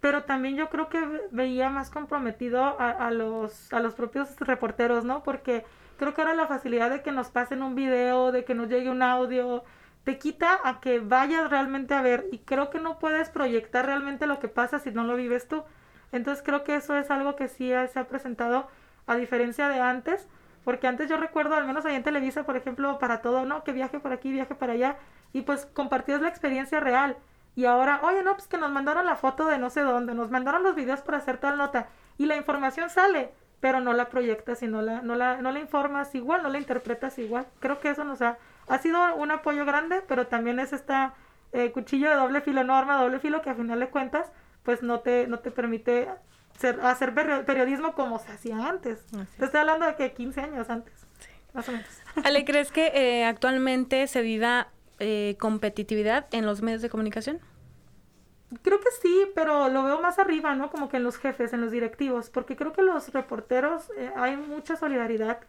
pero 0.03 0.23
también 0.23 0.57
yo 0.57 0.69
creo 0.69 0.89
que 0.89 0.99
veía 1.31 1.69
más 1.69 1.89
comprometido 1.89 2.77
a, 2.77 3.09
los, 3.09 3.71
a 3.71 3.79
los 3.79 3.93
propios 3.93 4.37
reporteros, 4.41 5.05
¿no? 5.05 5.23
Porque 5.23 5.63
creo 5.95 6.13
que 6.13 6.19
ahora 6.19 6.35
la 6.35 6.45
facilidad 6.45 6.89
de 6.89 7.01
que 7.01 7.13
nos 7.13 7.29
pasen 7.29 7.63
un 7.63 7.73
video, 7.73 8.33
de 8.33 8.43
que 8.43 8.53
nos 8.53 8.67
llegue 8.67 8.89
un 8.89 9.01
audio, 9.01 9.63
te 10.03 10.17
quita 10.17 10.59
a 10.65 10.81
que 10.81 10.99
vayas 10.99 11.49
realmente 11.49 11.93
a 11.93 12.01
ver 12.01 12.25
y 12.33 12.39
creo 12.39 12.69
que 12.69 12.79
no 12.79 12.99
puedes 12.99 13.29
proyectar 13.29 13.85
realmente 13.85 14.27
lo 14.27 14.39
que 14.39 14.49
pasa 14.49 14.77
si 14.79 14.91
no 14.91 15.05
lo 15.05 15.15
vives 15.15 15.47
tú. 15.47 15.63
Entonces 16.11 16.43
creo 16.45 16.65
que 16.65 16.75
eso 16.75 16.97
es 16.97 17.09
algo 17.09 17.37
que 17.37 17.47
sí 17.47 17.69
se 17.69 17.97
ha 17.97 18.03
presentado 18.09 18.67
a 19.07 19.15
diferencia 19.15 19.69
de 19.69 19.79
antes, 19.79 20.27
porque 20.65 20.87
antes 20.87 21.09
yo 21.09 21.15
recuerdo, 21.15 21.55
al 21.55 21.65
menos 21.65 21.85
ahí 21.85 21.95
en 21.95 22.03
Televisa, 22.03 22.43
por 22.43 22.57
ejemplo, 22.57 22.99
para 22.99 23.21
todo, 23.21 23.45
¿no? 23.45 23.63
Que 23.63 23.71
viaje 23.71 24.01
por 24.01 24.11
aquí, 24.11 24.33
viaje 24.33 24.53
para 24.53 24.73
allá, 24.73 24.97
y 25.31 25.43
pues 25.43 25.65
compartías 25.65 26.19
la 26.19 26.27
experiencia 26.27 26.81
real. 26.81 27.15
Y 27.55 27.65
ahora, 27.65 28.01
oye, 28.03 28.23
no, 28.23 28.33
pues 28.33 28.47
que 28.47 28.57
nos 28.57 28.71
mandaron 28.71 29.05
la 29.05 29.15
foto 29.15 29.45
de 29.45 29.57
no 29.57 29.69
sé 29.69 29.81
dónde, 29.81 30.13
nos 30.13 30.31
mandaron 30.31 30.63
los 30.63 30.75
videos 30.75 31.01
para 31.01 31.19
hacer 31.19 31.37
tal 31.37 31.57
nota, 31.57 31.87
y 32.17 32.25
la 32.25 32.35
información 32.35 32.89
sale, 32.89 33.31
pero 33.59 33.79
no 33.79 33.93
la 33.93 34.09
proyectas 34.09 34.61
y 34.63 34.67
no 34.67 34.81
la, 34.81 35.01
no 35.01 35.15
la, 35.15 35.37
no 35.37 35.51
la 35.51 35.59
informas 35.59 36.13
igual, 36.15 36.43
no 36.43 36.49
la 36.49 36.57
interpretas 36.57 37.17
igual. 37.19 37.47
Creo 37.59 37.79
que 37.79 37.91
eso 37.91 38.03
nos 38.03 38.21
ha, 38.21 38.37
ha 38.67 38.77
sido 38.79 39.15
un 39.15 39.31
apoyo 39.31 39.65
grande, 39.65 40.01
pero 40.07 40.27
también 40.27 40.59
es 40.59 40.73
esta 40.73 41.13
eh, 41.53 41.71
cuchillo 41.71 42.09
de 42.09 42.15
doble 42.15 42.41
filo, 42.41 42.63
no 42.63 42.75
arma 42.75 42.97
de 42.97 43.03
doble 43.03 43.19
filo, 43.19 43.41
que 43.41 43.51
a 43.51 43.55
final 43.55 43.79
de 43.79 43.89
cuentas, 43.89 44.31
pues 44.63 44.81
no 44.81 44.99
te, 44.99 45.27
no 45.27 45.39
te 45.39 45.51
permite 45.51 46.09
hacer 46.81 47.13
periodismo 47.45 47.93
como 47.93 48.19
se 48.19 48.31
hacía 48.31 48.67
antes. 48.67 49.05
Te 49.37 49.45
estoy 49.45 49.59
hablando 49.61 49.85
de 49.85 49.95
que 49.95 50.13
15 50.13 50.41
años 50.41 50.69
antes, 50.69 50.93
más 51.53 51.69
o 51.69 51.71
menos. 51.71 51.87
Ale, 52.23 52.45
¿crees 52.45 52.71
que 52.71 52.87
eh, 52.87 53.25
actualmente 53.25 54.07
se 54.07 54.21
viva 54.21 54.67
eh, 55.03 55.35
competitividad 55.39 56.27
en 56.31 56.45
los 56.45 56.61
medios 56.61 56.81
de 56.81 56.89
comunicación? 56.89 57.39
Creo 58.61 58.79
que 58.79 58.91
sí, 59.01 59.27
pero 59.35 59.67
lo 59.69 59.83
veo 59.83 60.01
más 60.01 60.19
arriba, 60.19 60.55
¿no? 60.55 60.69
Como 60.69 60.89
que 60.89 60.97
en 60.97 61.03
los 61.03 61.17
jefes, 61.17 61.53
en 61.53 61.61
los 61.61 61.71
directivos, 61.71 62.29
porque 62.29 62.55
creo 62.55 62.71
que 62.71 62.83
los 62.83 63.11
reporteros 63.11 63.91
eh, 63.97 64.11
hay 64.15 64.37
mucha 64.37 64.75
solidaridad. 64.75 65.39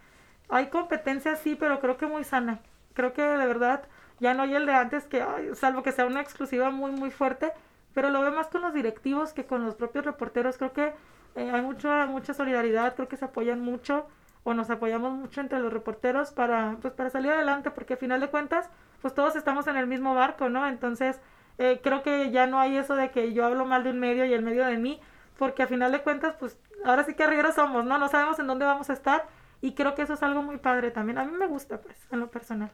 Hay 0.48 0.68
competencia, 0.68 1.36
sí, 1.36 1.54
pero 1.54 1.80
creo 1.80 1.96
que 1.96 2.06
muy 2.06 2.24
sana. 2.24 2.60
Creo 2.94 3.12
que 3.12 3.22
de 3.22 3.46
verdad 3.46 3.84
ya 4.20 4.34
no 4.34 4.42
hay 4.42 4.54
el 4.54 4.66
de 4.66 4.74
antes, 4.74 5.04
que 5.04 5.24
salvo 5.54 5.82
que 5.82 5.92
sea 5.92 6.06
una 6.06 6.20
exclusiva 6.20 6.70
muy, 6.70 6.92
muy 6.92 7.10
fuerte, 7.10 7.52
pero 7.92 8.10
lo 8.10 8.20
veo 8.20 8.32
más 8.32 8.48
con 8.48 8.62
los 8.62 8.74
directivos 8.74 9.32
que 9.32 9.44
con 9.44 9.64
los 9.64 9.74
propios 9.74 10.04
reporteros. 10.04 10.56
Creo 10.56 10.72
que 10.72 10.92
eh, 11.36 11.50
hay 11.50 11.62
mucha, 11.62 12.06
mucha 12.06 12.34
solidaridad, 12.34 12.94
creo 12.94 13.08
que 13.08 13.16
se 13.16 13.24
apoyan 13.24 13.60
mucho 13.60 14.06
o 14.44 14.54
nos 14.54 14.70
apoyamos 14.70 15.12
mucho 15.12 15.40
entre 15.40 15.58
los 15.58 15.72
reporteros 15.72 16.32
para, 16.32 16.76
pues, 16.80 16.92
para 16.94 17.10
salir 17.10 17.32
adelante, 17.32 17.70
porque 17.70 17.94
al 17.94 17.98
final 17.98 18.20
de 18.20 18.28
cuentas, 18.28 18.68
pues 19.04 19.12
todos 19.12 19.36
estamos 19.36 19.66
en 19.66 19.76
el 19.76 19.86
mismo 19.86 20.14
barco, 20.14 20.48
¿no? 20.48 20.66
Entonces, 20.66 21.20
eh, 21.58 21.78
creo 21.82 22.02
que 22.02 22.30
ya 22.30 22.46
no 22.46 22.58
hay 22.58 22.78
eso 22.78 22.96
de 22.96 23.10
que 23.10 23.34
yo 23.34 23.44
hablo 23.44 23.66
mal 23.66 23.84
de 23.84 23.90
un 23.90 24.00
medio 24.00 24.24
y 24.24 24.32
el 24.32 24.40
medio 24.40 24.64
de 24.64 24.78
mí, 24.78 24.98
porque 25.36 25.60
al 25.60 25.68
final 25.68 25.92
de 25.92 26.00
cuentas, 26.00 26.36
pues 26.40 26.56
ahora 26.86 27.04
sí 27.04 27.12
que 27.12 27.22
arrieros 27.22 27.54
somos, 27.54 27.84
¿no? 27.84 27.98
No 27.98 28.08
sabemos 28.08 28.38
en 28.38 28.46
dónde 28.46 28.64
vamos 28.64 28.88
a 28.88 28.94
estar 28.94 29.26
y 29.60 29.74
creo 29.74 29.94
que 29.94 30.00
eso 30.00 30.14
es 30.14 30.22
algo 30.22 30.42
muy 30.42 30.56
padre 30.56 30.90
también. 30.90 31.18
A 31.18 31.26
mí 31.26 31.32
me 31.32 31.46
gusta, 31.46 31.82
pues, 31.82 31.98
en 32.12 32.20
lo 32.20 32.30
personal. 32.30 32.70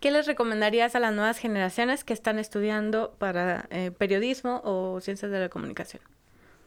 ¿Qué 0.00 0.10
les 0.10 0.26
recomendarías 0.26 0.94
a 0.94 1.00
las 1.00 1.14
nuevas 1.14 1.38
generaciones 1.38 2.04
que 2.04 2.12
están 2.12 2.38
estudiando 2.38 3.14
para 3.16 3.64
eh, 3.70 3.90
periodismo 3.90 4.60
o 4.62 5.00
ciencias 5.00 5.30
de 5.30 5.40
la 5.40 5.48
comunicación? 5.48 6.02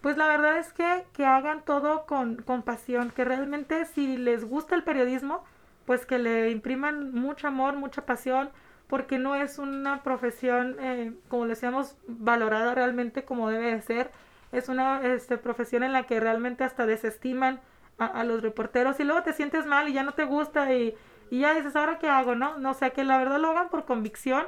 Pues 0.01 0.18
la 0.18 0.28
verdad 0.28 0.57
es 0.57 0.74
que, 0.74 1.05
que 1.14 1.28
hagan 1.28 1.64
todo 1.64 2.07
con, 2.07 2.38
con 2.38 2.64
pasión, 2.64 3.11
que 3.11 3.26
realmente 3.26 3.86
si 3.86 4.18
les 4.18 4.43
gusta 4.43 4.74
el 4.74 4.84
periodismo, 4.84 5.43
pues 5.86 6.07
que 6.07 6.18
le 6.18 6.49
impriman 6.49 7.14
mucho 7.14 7.47
amor, 7.47 7.76
mucha 7.76 8.07
pasión, 8.07 8.49
porque 8.94 9.18
no 9.18 9.34
es 9.34 9.58
una 9.58 10.04
profesión, 10.04 10.78
eh, 10.80 11.14
como 11.28 11.48
decíamos, 11.48 11.98
valorada 12.06 12.76
realmente 12.76 13.26
como 13.26 13.50
debe 13.50 13.74
de 13.74 13.82
ser. 13.82 14.12
Es 14.52 14.70
una 14.70 15.02
este, 15.02 15.39
profesión 15.39 15.82
en 15.82 15.94
la 15.94 16.04
que 16.04 16.20
realmente 16.20 16.64
hasta 16.64 16.86
desestiman 16.86 17.60
a, 17.98 18.24
los 18.24 18.44
reporteros 18.44 19.00
y 19.00 19.04
luego 19.04 19.24
te 19.24 19.34
sientes 19.34 19.66
mal 19.66 19.89
y 19.89 19.94
ya 19.94 20.04
no 20.04 20.14
te 20.14 20.26
gusta 20.26 20.72
y, 20.76 20.96
y 21.32 21.39
ya 21.39 21.56
dices, 21.56 21.76
¿ahora 21.76 21.98
qué 21.98 22.08
hago? 22.08 22.36
¿No? 22.36 22.60
no 22.60 22.70
o 22.70 22.74
sea, 22.76 22.91
que 22.91 23.04
la 23.04 23.18
verdad 23.18 23.39
lo 23.39 23.50
hagan 23.50 23.70
por 23.70 23.86
convicción, 23.86 24.46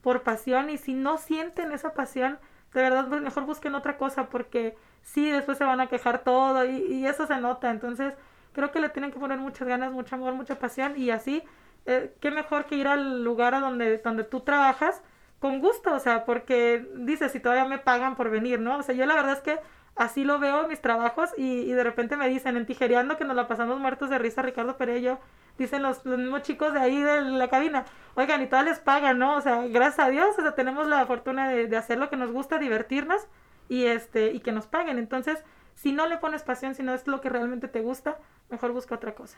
por 0.00 0.22
pasión 0.22 0.70
y 0.70 0.78
si 0.78 0.94
no 0.94 1.18
sienten 1.18 1.72
esa 1.72 1.92
pasión, 1.92 2.38
de 2.74 2.82
verdad 2.82 3.08
pues 3.08 3.20
mejor 3.20 3.46
busquen 3.46 3.74
otra 3.74 3.98
cosa 3.98 4.28
porque 4.28 4.76
sí, 5.02 5.28
después 5.28 5.58
se 5.58 5.64
van 5.64 5.80
a 5.80 5.88
quejar 5.88 6.22
todo 6.22 6.64
y, 6.64 6.84
y 6.86 7.06
eso 7.08 7.26
se 7.26 7.36
nota. 7.38 7.72
Entonces, 7.72 8.14
creo 8.52 8.70
que 8.70 8.78
le 8.78 8.90
tienen 8.90 9.10
que 9.10 9.18
poner 9.18 9.38
muchas 9.38 9.66
ganas, 9.66 9.90
mucho 9.90 10.14
amor, 10.14 10.34
mucha 10.34 10.60
pasión 10.60 10.94
y 10.96 11.10
así, 11.10 11.42
eh, 11.88 12.14
qué 12.20 12.30
mejor 12.30 12.66
que 12.66 12.74
ir 12.76 12.86
al 12.86 13.24
lugar 13.24 13.54
a 13.54 13.60
donde, 13.60 13.96
donde 13.98 14.22
tú 14.22 14.40
trabajas 14.40 15.00
con 15.38 15.60
gusto, 15.60 15.94
o 15.94 15.98
sea, 15.98 16.26
porque 16.26 16.86
dices, 16.96 17.32
si 17.32 17.40
todavía 17.40 17.64
me 17.64 17.78
pagan 17.78 18.14
por 18.14 18.28
venir, 18.28 18.60
¿no? 18.60 18.76
O 18.76 18.82
sea, 18.82 18.94
yo 18.94 19.06
la 19.06 19.14
verdad 19.14 19.32
es 19.32 19.40
que 19.40 19.58
así 19.96 20.22
lo 20.22 20.38
veo 20.38 20.68
mis 20.68 20.82
trabajos 20.82 21.30
y, 21.38 21.60
y, 21.60 21.72
de 21.72 21.82
repente 21.82 22.16
me 22.18 22.28
dicen 22.28 22.58
en 22.58 22.66
Tijereando 22.66 23.16
que 23.16 23.24
nos 23.24 23.34
la 23.34 23.48
pasamos 23.48 23.80
muertos 23.80 24.10
de 24.10 24.18
risa 24.18 24.42
Ricardo 24.42 24.76
Perello, 24.76 25.18
dicen 25.56 25.82
los, 25.82 26.04
los 26.04 26.18
mismos 26.18 26.42
chicos 26.42 26.74
de 26.74 26.80
ahí 26.80 27.00
de 27.00 27.22
la 27.22 27.48
cabina, 27.48 27.86
oigan, 28.16 28.42
y 28.42 28.48
todas 28.48 28.66
les 28.66 28.80
pagan, 28.80 29.18
¿no? 29.18 29.36
O 29.36 29.40
sea, 29.40 29.66
gracias 29.68 30.06
a 30.06 30.10
Dios, 30.10 30.38
o 30.38 30.42
sea, 30.42 30.54
tenemos 30.54 30.86
la 30.88 31.06
fortuna 31.06 31.48
de, 31.48 31.68
de 31.68 31.76
hacer 31.78 31.98
lo 31.98 32.10
que 32.10 32.16
nos 32.16 32.32
gusta, 32.32 32.58
divertirnos 32.58 33.26
y 33.70 33.86
este, 33.86 34.32
y 34.32 34.40
que 34.40 34.52
nos 34.52 34.66
paguen. 34.66 34.98
Entonces, 34.98 35.42
si 35.74 35.92
no 35.92 36.06
le 36.06 36.18
pones 36.18 36.42
pasión, 36.42 36.74
si 36.74 36.82
no 36.82 36.92
es 36.92 37.06
lo 37.06 37.22
que 37.22 37.30
realmente 37.30 37.68
te 37.68 37.80
gusta, 37.80 38.18
mejor 38.50 38.72
busca 38.72 38.94
otra 38.94 39.14
cosa. 39.14 39.36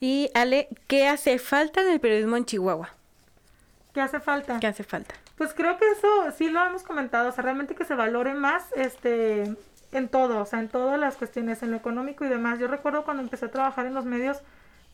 Y 0.00 0.30
Ale, 0.34 0.68
¿qué 0.86 1.08
hace 1.08 1.38
falta 1.38 1.82
en 1.82 1.88
el 1.88 2.00
periodismo 2.00 2.36
en 2.36 2.44
Chihuahua? 2.44 2.90
¿Qué 3.92 4.00
hace 4.00 4.20
falta? 4.20 4.60
¿Qué 4.60 4.66
hace 4.66 4.84
falta? 4.84 5.14
Pues 5.36 5.52
creo 5.54 5.78
que 5.78 5.90
eso 5.90 6.08
sí 6.36 6.48
lo 6.48 6.64
hemos 6.64 6.82
comentado, 6.82 7.28
o 7.28 7.32
sea, 7.32 7.42
realmente 7.42 7.74
que 7.74 7.84
se 7.84 7.94
valore 7.94 8.34
más 8.34 8.64
este 8.76 9.54
en 9.92 10.08
todo, 10.08 10.40
o 10.40 10.46
sea, 10.46 10.60
en 10.60 10.68
todas 10.68 10.98
las 10.98 11.16
cuestiones, 11.16 11.62
en 11.62 11.72
lo 11.72 11.76
económico 11.76 12.24
y 12.24 12.28
demás. 12.28 12.58
Yo 12.58 12.68
recuerdo 12.68 13.04
cuando 13.04 13.22
empecé 13.22 13.46
a 13.46 13.50
trabajar 13.50 13.86
en 13.86 13.94
los 13.94 14.04
medios, 14.04 14.40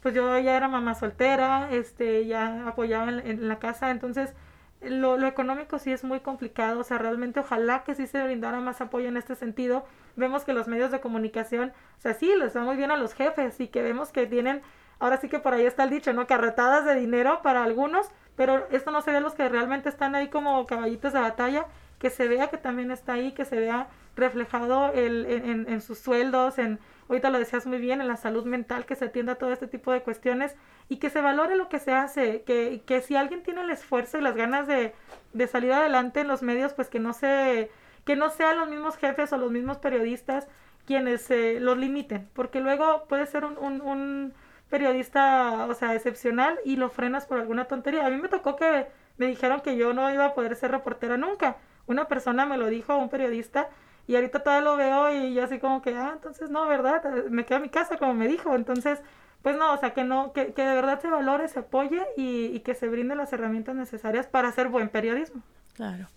pues 0.03 0.15
yo 0.15 0.39
ya 0.39 0.57
era 0.57 0.69
mamá 0.69 0.95
soltera, 0.95 1.69
este, 1.73 2.27
ya 2.27 2.67
apoyaba 2.69 3.11
en, 3.11 3.49
la 3.49 3.59
casa, 3.59 3.91
entonces 3.91 4.33
lo, 4.81 5.17
lo, 5.17 5.27
económico 5.27 5.79
sí 5.79 5.93
es 5.93 6.05
muy 6.05 6.21
complicado, 6.21 6.81
o 6.81 6.85
sea, 6.85 6.99
realmente 6.99 7.41
ojalá 7.41 7.83
que 7.85 7.95
sí 7.95 8.07
se 8.07 8.23
brindara 8.23 8.61
más 8.61 8.81
apoyo 8.81 9.09
en 9.09 9.17
este 9.17 9.35
sentido. 9.35 9.85
Vemos 10.17 10.45
que 10.45 10.53
los 10.53 10.69
medios 10.69 10.91
de 10.91 11.01
comunicación, 11.01 11.73
o 11.99 12.01
sea, 12.01 12.15
sí, 12.15 12.33
les 12.39 12.57
va 12.57 12.63
muy 12.63 12.77
bien 12.77 12.91
a 12.91 12.97
los 12.97 13.15
jefes 13.15 13.61
y 13.61 13.69
que 13.69 13.83
vemos 13.83 14.11
que 14.11 14.27
tienen, 14.27 14.63
ahora 14.99 15.17
sí 15.19 15.29
que 15.29 15.39
por 15.39 15.55
ahí 15.55 15.67
está 15.67 15.85
el 15.85 15.91
dicho, 15.91 16.13
¿no? 16.13 16.27
Carretadas 16.27 16.85
de 16.85 16.95
dinero 16.95 17.41
para 17.43 17.65
algunos, 17.65 18.11
pero 18.37 18.67
esto 18.71 18.91
no 18.91 19.03
se 19.03 19.13
ve 19.13 19.21
los 19.21 19.35
que 19.35 19.49
realmente 19.49 19.89
están 19.89 20.15
ahí 20.15 20.29
como 20.29 20.67
caballitos 20.67 21.13
de 21.13 21.21
batalla, 21.21 21.67
que 21.99 22.11
se 22.11 22.29
vea 22.29 22.49
que 22.49 22.59
también 22.59 22.91
está 22.91 23.15
ahí, 23.15 23.33
que 23.33 23.45
se 23.45 23.59
vea 23.59 23.89
reflejado 24.15 24.93
el, 24.93 25.27
en, 25.27 25.67
en, 25.69 25.81
sus 25.81 25.99
sueldos, 25.99 26.59
en, 26.59 26.79
ahorita 27.09 27.31
lo 27.31 27.39
decías 27.39 27.67
muy 27.67 27.79
bien, 27.79 28.01
en 28.01 28.09
la 28.09 28.17
salud 28.17 28.45
mental, 28.45 28.87
que 28.87 28.97
se 28.97 29.07
atienda 29.07 29.37
todo 29.37 29.53
este 29.53 29.67
tipo 29.67 29.93
de 29.93 30.03
cuestiones 30.03 30.57
y 30.89 30.99
que 30.99 31.11
se 31.11 31.21
valore 31.21 31.57
lo 31.57 31.69
que 31.69 31.79
se 31.81 31.93
hace, 31.93 32.43
que, 32.43 32.83
que 32.87 33.01
si 33.01 33.17
alguien 33.17 33.43
tiene 33.43 33.63
el 33.63 33.71
esfuerzo 33.71 34.19
y 34.19 34.23
las 34.23 34.37
ganas 34.37 34.67
de, 34.67 34.95
de 35.33 35.47
salir 35.47 35.73
adelante 35.73 36.21
en 36.21 36.29
los 36.29 36.43
medios, 36.43 36.75
pues 36.75 36.89
que 36.89 37.01
no 37.01 37.13
se, 37.13 37.71
que 38.05 38.17
no 38.17 38.31
sean 38.31 38.59
los 38.59 38.69
mismos 38.69 38.97
jefes 38.97 39.33
o 39.33 39.39
los 39.39 39.51
mismos 39.51 39.79
periodistas 39.79 40.49
quienes 40.87 41.31
eh, 41.31 41.59
los 41.61 41.77
limiten, 41.77 42.29
porque 42.33 42.61
luego 42.61 43.07
puede 43.09 43.27
ser 43.27 43.45
un, 43.45 43.59
un, 43.59 43.81
un 43.81 44.35
periodista, 44.71 45.67
o 45.69 45.75
sea, 45.75 45.95
excepcional 45.95 46.59
y 46.65 46.77
lo 46.77 46.91
frenas 46.91 47.27
por 47.27 47.39
alguna 47.41 47.65
tontería. 47.67 48.07
A 48.07 48.11
mí 48.11 48.17
me 48.17 48.29
tocó 48.29 48.57
que 48.57 48.87
me 49.19 49.27
dijeron 49.27 49.61
que 49.61 49.77
yo 49.77 49.93
no 49.95 50.13
iba 50.13 50.27
a 50.27 50.35
poder 50.35 50.55
ser 50.57 50.71
reportera 50.71 51.17
nunca. 51.17 51.57
Una 51.87 52.07
persona 52.09 52.47
me 52.47 52.57
lo 52.59 52.67
dijo, 52.69 52.97
un 52.97 53.09
periodista, 53.09 53.69
y 54.07 54.15
ahorita 54.15 54.43
todavía 54.43 54.65
lo 54.71 54.77
veo 54.77 55.13
y 55.13 55.35
yo 55.35 55.45
así 55.45 55.59
como 55.59 55.83
que, 55.83 55.97
ah, 55.97 56.13
entonces 56.15 56.51
no, 56.51 56.67
¿verdad? 56.69 57.03
Me 57.29 57.45
quedo 57.45 57.59
a 57.59 57.61
mi 57.61 57.69
casa 57.69 57.97
como 57.99 58.15
me 58.15 58.29
dijo. 58.29 58.55
Entonces, 58.55 59.03
pues 59.47 59.57
no, 59.57 59.73
o 59.75 59.77
sea, 59.79 59.95
que 59.95 60.03
no, 60.03 60.33
que, 60.33 60.55
que 60.55 60.63
de 60.63 60.75
verdad 60.75 61.01
se 61.01 61.09
valore, 61.09 61.47
se 61.47 61.61
apoye 61.61 62.05
y, 62.17 62.47
y 62.47 62.61
que 62.65 62.75
se 62.75 62.89
brinde 62.89 63.15
las 63.15 63.33
herramientas 63.33 63.77
necesarias 63.77 64.27
para 64.27 64.49
hacer 64.49 64.67
buen 64.67 64.89
periodismo. 64.89 65.41
Claro. 65.75 66.09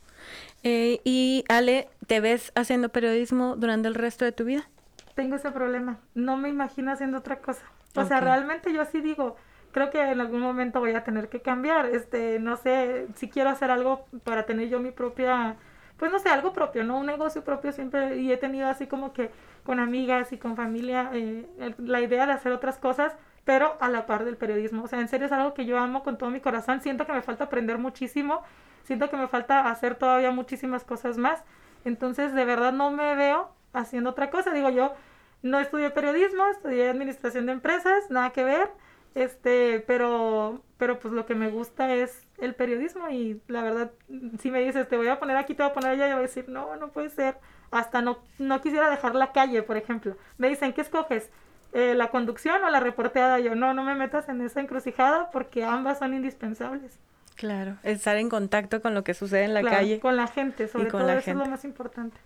Eh, 0.64 1.00
y 1.04 1.46
Ale, 1.48 1.90
¿te 2.08 2.22
ves 2.22 2.52
haciendo 2.56 2.90
periodismo 2.90 3.56
durante 3.56 3.88
el 3.88 3.94
resto 3.94 4.26
de 4.26 4.32
tu 4.32 4.46
vida? 4.46 4.68
Tengo 5.14 5.36
ese 5.36 5.52
problema. 5.52 6.00
No 6.16 6.38
me 6.38 6.50
imagino 6.50 6.92
haciendo 6.92 7.20
otra 7.20 7.38
cosa. 7.38 7.62
O 7.94 8.04
sea, 8.04 8.20
realmente 8.20 8.74
yo 8.74 8.84
sí 8.86 9.00
digo, 9.00 9.36
creo 9.74 9.92
que 9.92 10.02
en 10.02 10.22
algún 10.22 10.42
momento 10.42 10.80
voy 10.80 10.96
a 10.96 11.04
tener 11.04 11.30
que 11.30 11.44
cambiar. 11.44 11.86
Este, 11.86 12.40
no 12.40 12.58
sé, 12.58 13.06
si 13.14 13.30
quiero 13.30 13.52
hacer 13.52 13.70
algo 13.70 14.08
para 14.24 14.48
tener 14.48 14.70
yo 14.70 14.80
mi 14.80 14.90
propia 14.90 15.56
pues 16.00 16.12
no 16.12 16.20
sé, 16.20 16.30
algo 16.30 16.54
propio, 16.54 16.84
¿no? 16.86 16.98
Un 16.98 17.06
negocio 17.06 17.44
propio 17.44 17.74
siempre, 17.74 18.18
y 18.18 18.32
he 18.32 18.38
tenido 18.38 18.68
así 18.70 18.88
como 18.88 19.12
que 19.12 19.30
con 19.64 19.80
amigas 19.80 20.32
y 20.32 20.38
con 20.38 20.56
familia 20.56 21.12
eh, 21.14 21.46
la 21.78 22.02
idea 22.02 22.26
de 22.26 22.32
hacer 22.32 22.54
otras 22.54 22.78
cosas, 22.78 23.14
pero 23.44 23.76
a 23.82 23.90
la 23.90 24.06
par 24.06 24.24
del 24.24 24.38
periodismo. 24.38 24.84
O 24.84 24.88
sea, 24.88 25.02
en 25.02 25.10
serio 25.10 25.26
es 25.26 25.32
algo 25.34 25.54
que 25.54 25.66
yo 25.66 25.78
amo 25.78 26.02
con 26.04 26.18
todo 26.18 26.30
mi 26.30 26.40
corazón. 26.40 26.82
Siento 26.82 27.06
que 27.06 27.12
me 27.12 27.22
falta 27.22 27.46
aprender 27.46 27.78
muchísimo, 27.78 28.42
siento 28.84 29.10
que 29.10 29.18
me 29.18 29.28
falta 29.28 29.70
hacer 29.70 29.96
todavía 29.96 30.32
muchísimas 30.32 30.86
cosas 30.86 31.18
más. 31.18 31.44
Entonces, 31.84 32.34
de 32.34 32.46
verdad 32.46 32.72
no 32.72 32.92
me 32.92 33.16
veo 33.16 33.50
haciendo 33.74 34.12
otra 34.12 34.30
cosa. 34.30 34.52
Digo, 34.52 34.70
yo 34.70 34.94
no 35.42 35.60
estudié 35.60 35.90
periodismo, 35.90 36.48
estudié 36.48 36.90
administración 36.90 37.46
de 37.46 37.52
empresas, 37.52 38.10
nada 38.10 38.30
que 38.30 38.44
ver. 38.46 38.70
Este, 39.16 39.84
pero, 39.88 40.62
pero 40.78 41.00
pues 41.00 41.14
lo 41.14 41.26
que 41.26 41.36
me 41.36 41.50
gusta 41.50 41.94
es 41.94 42.26
el 42.38 42.56
periodismo 42.56 43.10
y 43.10 43.42
la 43.48 43.62
verdad, 43.64 43.92
si 44.40 44.52
me 44.52 44.64
dices, 44.64 44.88
te 44.88 44.98
voy 44.98 45.08
a 45.08 45.20
poner 45.20 45.38
aquí, 45.38 45.54
te 45.54 45.64
voy 45.64 45.72
a 45.72 45.74
poner 45.74 45.92
allá, 45.92 46.08
yo 46.08 46.16
voy 46.16 46.24
a 46.24 46.28
decir, 46.28 46.48
no, 46.48 46.76
no 46.76 46.90
puede 46.90 47.10
ser. 47.10 47.38
Hasta 47.72 48.02
no, 48.02 48.20
no 48.40 48.62
quisiera 48.62 48.90
dejar 48.90 49.16
la 49.16 49.32
calle, 49.32 49.62
por 49.62 49.78
ejemplo. 49.78 50.16
Me 50.38 50.50
dicen, 50.50 50.74
¿qué 50.74 50.82
escoges? 50.82 51.30
Eh, 51.74 51.94
¿La 51.96 52.10
conducción 52.10 52.64
o 52.64 52.70
la 52.70 52.80
reporteada? 52.80 53.40
Yo, 53.40 53.56
no, 53.56 53.74
no 53.74 53.84
me 53.84 53.94
metas 53.94 54.28
en 54.30 54.42
esa 54.42 54.60
encrucijada 54.60 55.30
porque 55.32 55.64
ambas 55.64 56.00
son 56.00 56.14
indispensables. 56.14 56.98
Claro, 57.36 57.78
estar 57.84 58.18
en 58.18 58.28
contacto 58.28 58.82
con 58.82 58.94
lo 58.94 59.04
que 59.04 59.14
sucede 59.14 59.44
en 59.44 59.54
la 59.54 59.64
calle. 59.64 60.00
Con 60.00 60.18
la 60.18 60.28
gente, 60.28 60.68
sobre 60.68 60.90
todo, 60.90 61.10
eso 61.10 61.32
es 61.32 61.38
lo 61.38 61.46
más 61.46 61.64
importante. 61.64 62.18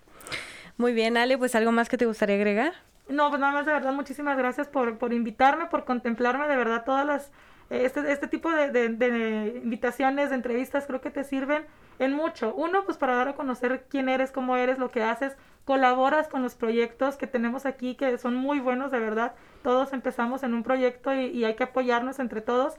Muy 0.77 0.93
bien, 0.93 1.17
Ale, 1.17 1.38
pues 1.38 1.53
algo 1.55 1.71
más 1.71 1.88
que 1.88 1.97
te 1.97 2.05
gustaría 2.05 2.36
agregar. 2.36 2.73
No, 3.10 3.30
pues 3.30 3.39
nada 3.39 3.54
más 3.54 3.66
de 3.66 3.74
verdad, 3.74 3.93
muchísimas 3.93 4.38
gracias 4.38 4.68
por, 4.68 4.97
por 4.97 5.14
invitarme, 5.14 5.66
por 5.66 5.84
contemplarme, 5.84 6.47
de 6.47 6.56
verdad, 6.56 6.84
todas 6.86 7.06
las, 7.06 7.32
eh, 7.70 7.86
este, 7.86 8.12
este 8.12 8.28
tipo 8.28 8.49
de, 8.51 8.70
de, 8.72 9.62
invitaciones, 9.64 10.30
de 10.30 10.36
entrevistas, 10.36 10.86
creo 10.88 11.01
que 11.01 11.12
te 11.12 11.24
sirven 11.24 11.66
en 11.99 12.14
mucho. 12.14 12.54
Uno, 12.56 12.86
pues 12.86 12.97
para 12.97 13.16
dar 13.16 13.28
a 13.30 13.36
conocer 13.36 13.86
quién 13.89 14.10
eres, 14.10 14.32
cómo 14.32 14.56
eres, 14.56 14.80
lo 14.80 14.89
que 14.89 15.04
haces, 15.04 15.36
colaboras 15.66 16.28
con 16.28 16.43
los 16.43 16.56
proyectos 16.56 17.18
que 17.18 17.28
tenemos 17.28 17.66
aquí, 17.66 17.95
que 17.95 18.18
son 18.18 18.36
muy 18.36 18.60
buenos, 18.60 18.91
de 18.91 18.99
verdad. 18.99 19.34
Todos 19.64 19.93
empezamos 19.93 20.43
en 20.43 20.54
un 20.54 20.64
proyecto 20.64 21.14
y, 21.14 21.26
y 21.26 21.45
hay 21.45 21.56
que 21.56 21.64
apoyarnos 21.64 22.20
entre 22.20 22.41
todos. 22.41 22.76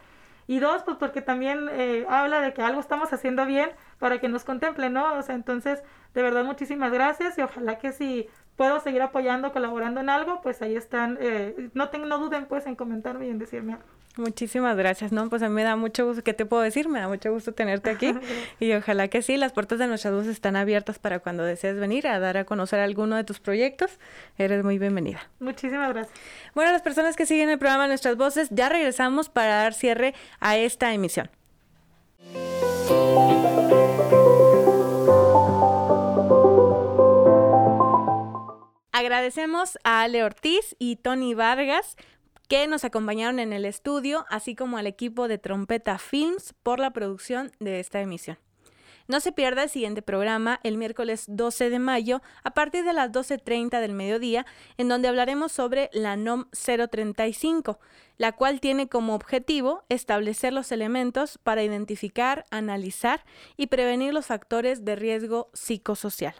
Y 0.46 0.58
dos, 0.58 0.82
pues 0.82 0.96
porque 0.98 1.22
también 1.22 1.68
eh, 1.70 2.04
habla 2.08 2.40
de 2.40 2.52
que 2.52 2.62
algo 2.62 2.80
estamos 2.80 3.12
haciendo 3.12 3.46
bien 3.46 3.70
para 3.98 4.20
que 4.20 4.28
nos 4.28 4.44
contemplen, 4.44 4.92
¿no? 4.92 5.14
O 5.14 5.22
sea, 5.22 5.34
entonces, 5.34 5.82
de 6.12 6.22
verdad, 6.22 6.44
muchísimas 6.44 6.92
gracias 6.92 7.38
y 7.38 7.42
ojalá 7.42 7.78
que 7.78 7.92
si 7.92 8.28
puedo 8.56 8.80
seguir 8.80 9.02
apoyando, 9.02 9.52
colaborando 9.52 10.00
en 10.00 10.08
algo, 10.08 10.40
pues 10.42 10.62
ahí 10.62 10.76
están. 10.76 11.18
Eh, 11.20 11.70
no, 11.74 11.88
tengo, 11.88 12.06
no 12.06 12.18
duden 12.18 12.46
pues 12.46 12.66
en 12.66 12.76
comentarme 12.76 13.26
y 13.26 13.30
en 13.30 13.38
decirme 13.38 13.74
algo. 13.74 13.84
Muchísimas 14.16 14.76
gracias, 14.76 15.10
¿no? 15.10 15.28
Pues 15.28 15.42
a 15.42 15.48
mí 15.48 15.54
me 15.56 15.64
da 15.64 15.74
mucho 15.74 16.06
gusto, 16.06 16.22
¿qué 16.22 16.34
te 16.34 16.46
puedo 16.46 16.62
decir? 16.62 16.88
Me 16.88 17.00
da 17.00 17.08
mucho 17.08 17.32
gusto 17.32 17.52
tenerte 17.52 17.90
aquí 17.90 18.14
y 18.60 18.72
ojalá 18.72 19.08
que 19.08 19.22
sí, 19.22 19.36
las 19.36 19.52
puertas 19.52 19.80
de 19.80 19.88
nuestras 19.88 20.14
voces 20.14 20.30
están 20.30 20.54
abiertas 20.54 21.00
para 21.00 21.18
cuando 21.18 21.42
desees 21.42 21.80
venir 21.80 22.06
a 22.06 22.20
dar 22.20 22.36
a 22.36 22.44
conocer 22.44 22.78
alguno 22.78 23.16
de 23.16 23.24
tus 23.24 23.40
proyectos, 23.40 23.98
eres 24.38 24.62
muy 24.62 24.78
bienvenida. 24.78 25.28
Muchísimas 25.40 25.92
gracias. 25.92 26.16
Bueno, 26.54 26.70
las 26.70 26.82
personas 26.82 27.16
que 27.16 27.26
siguen 27.26 27.48
el 27.48 27.58
programa 27.58 27.88
Nuestras 27.88 28.16
Voces, 28.16 28.48
ya 28.50 28.68
regresamos 28.68 29.28
para 29.28 29.56
dar 29.56 29.74
cierre 29.74 30.14
a 30.38 30.56
esta 30.56 30.94
emisión. 30.94 31.28
Agradecemos 39.04 39.78
a 39.84 40.00
Ale 40.00 40.24
Ortiz 40.24 40.76
y 40.78 40.96
Tony 40.96 41.34
Vargas 41.34 41.98
que 42.48 42.66
nos 42.66 42.84
acompañaron 42.84 43.38
en 43.38 43.52
el 43.52 43.66
estudio, 43.66 44.24
así 44.30 44.54
como 44.54 44.78
al 44.78 44.86
equipo 44.86 45.28
de 45.28 45.36
Trompeta 45.36 45.98
Films 45.98 46.54
por 46.62 46.80
la 46.80 46.90
producción 46.90 47.52
de 47.60 47.80
esta 47.80 48.00
emisión. 48.00 48.38
No 49.06 49.20
se 49.20 49.30
pierda 49.30 49.64
el 49.64 49.68
siguiente 49.68 50.00
programa 50.00 50.58
el 50.62 50.78
miércoles 50.78 51.26
12 51.28 51.68
de 51.68 51.78
mayo 51.78 52.22
a 52.44 52.52
partir 52.54 52.82
de 52.86 52.94
las 52.94 53.12
12.30 53.12 53.78
del 53.78 53.92
mediodía, 53.92 54.46
en 54.78 54.88
donde 54.88 55.08
hablaremos 55.08 55.52
sobre 55.52 55.90
la 55.92 56.16
NOM 56.16 56.46
035, 56.52 57.78
la 58.16 58.32
cual 58.32 58.58
tiene 58.58 58.88
como 58.88 59.14
objetivo 59.14 59.84
establecer 59.90 60.54
los 60.54 60.72
elementos 60.72 61.36
para 61.42 61.62
identificar, 61.62 62.46
analizar 62.50 63.22
y 63.58 63.66
prevenir 63.66 64.14
los 64.14 64.24
factores 64.24 64.86
de 64.86 64.96
riesgo 64.96 65.50
psicosocial. 65.52 66.36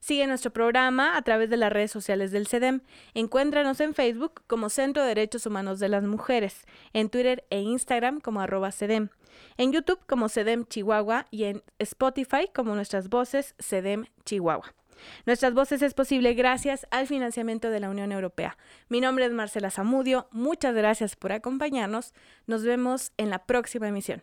Sigue 0.00 0.26
nuestro 0.26 0.52
programa 0.52 1.16
a 1.16 1.22
través 1.22 1.50
de 1.50 1.56
las 1.56 1.72
redes 1.72 1.90
sociales 1.90 2.30
del 2.30 2.46
CEDEM. 2.46 2.80
Encuéntranos 3.14 3.80
en 3.80 3.94
Facebook 3.94 4.42
como 4.46 4.68
Centro 4.68 5.02
de 5.02 5.08
Derechos 5.08 5.46
Humanos 5.46 5.78
de 5.78 5.88
las 5.88 6.04
Mujeres, 6.04 6.66
en 6.92 7.08
Twitter 7.10 7.44
e 7.50 7.60
Instagram 7.60 8.20
como 8.20 8.40
arroba 8.40 8.72
CEDEM, 8.72 9.08
en 9.56 9.72
YouTube 9.72 10.00
como 10.06 10.28
CEDEM 10.28 10.66
Chihuahua 10.66 11.26
y 11.30 11.44
en 11.44 11.62
Spotify 11.78 12.48
como 12.54 12.74
nuestras 12.74 13.08
voces 13.08 13.54
CEDEM 13.58 14.06
Chihuahua. 14.24 14.74
Nuestras 15.26 15.54
voces 15.54 15.82
es 15.82 15.94
posible 15.94 16.34
gracias 16.34 16.86
al 16.90 17.06
financiamiento 17.06 17.70
de 17.70 17.80
la 17.80 17.90
Unión 17.90 18.12
Europea. 18.12 18.56
Mi 18.88 19.00
nombre 19.00 19.26
es 19.26 19.32
Marcela 19.32 19.70
Zamudio, 19.70 20.28
muchas 20.32 20.74
gracias 20.74 21.16
por 21.16 21.32
acompañarnos, 21.32 22.14
nos 22.46 22.64
vemos 22.64 23.12
en 23.16 23.30
la 23.30 23.44
próxima 23.46 23.88
emisión. 23.88 24.22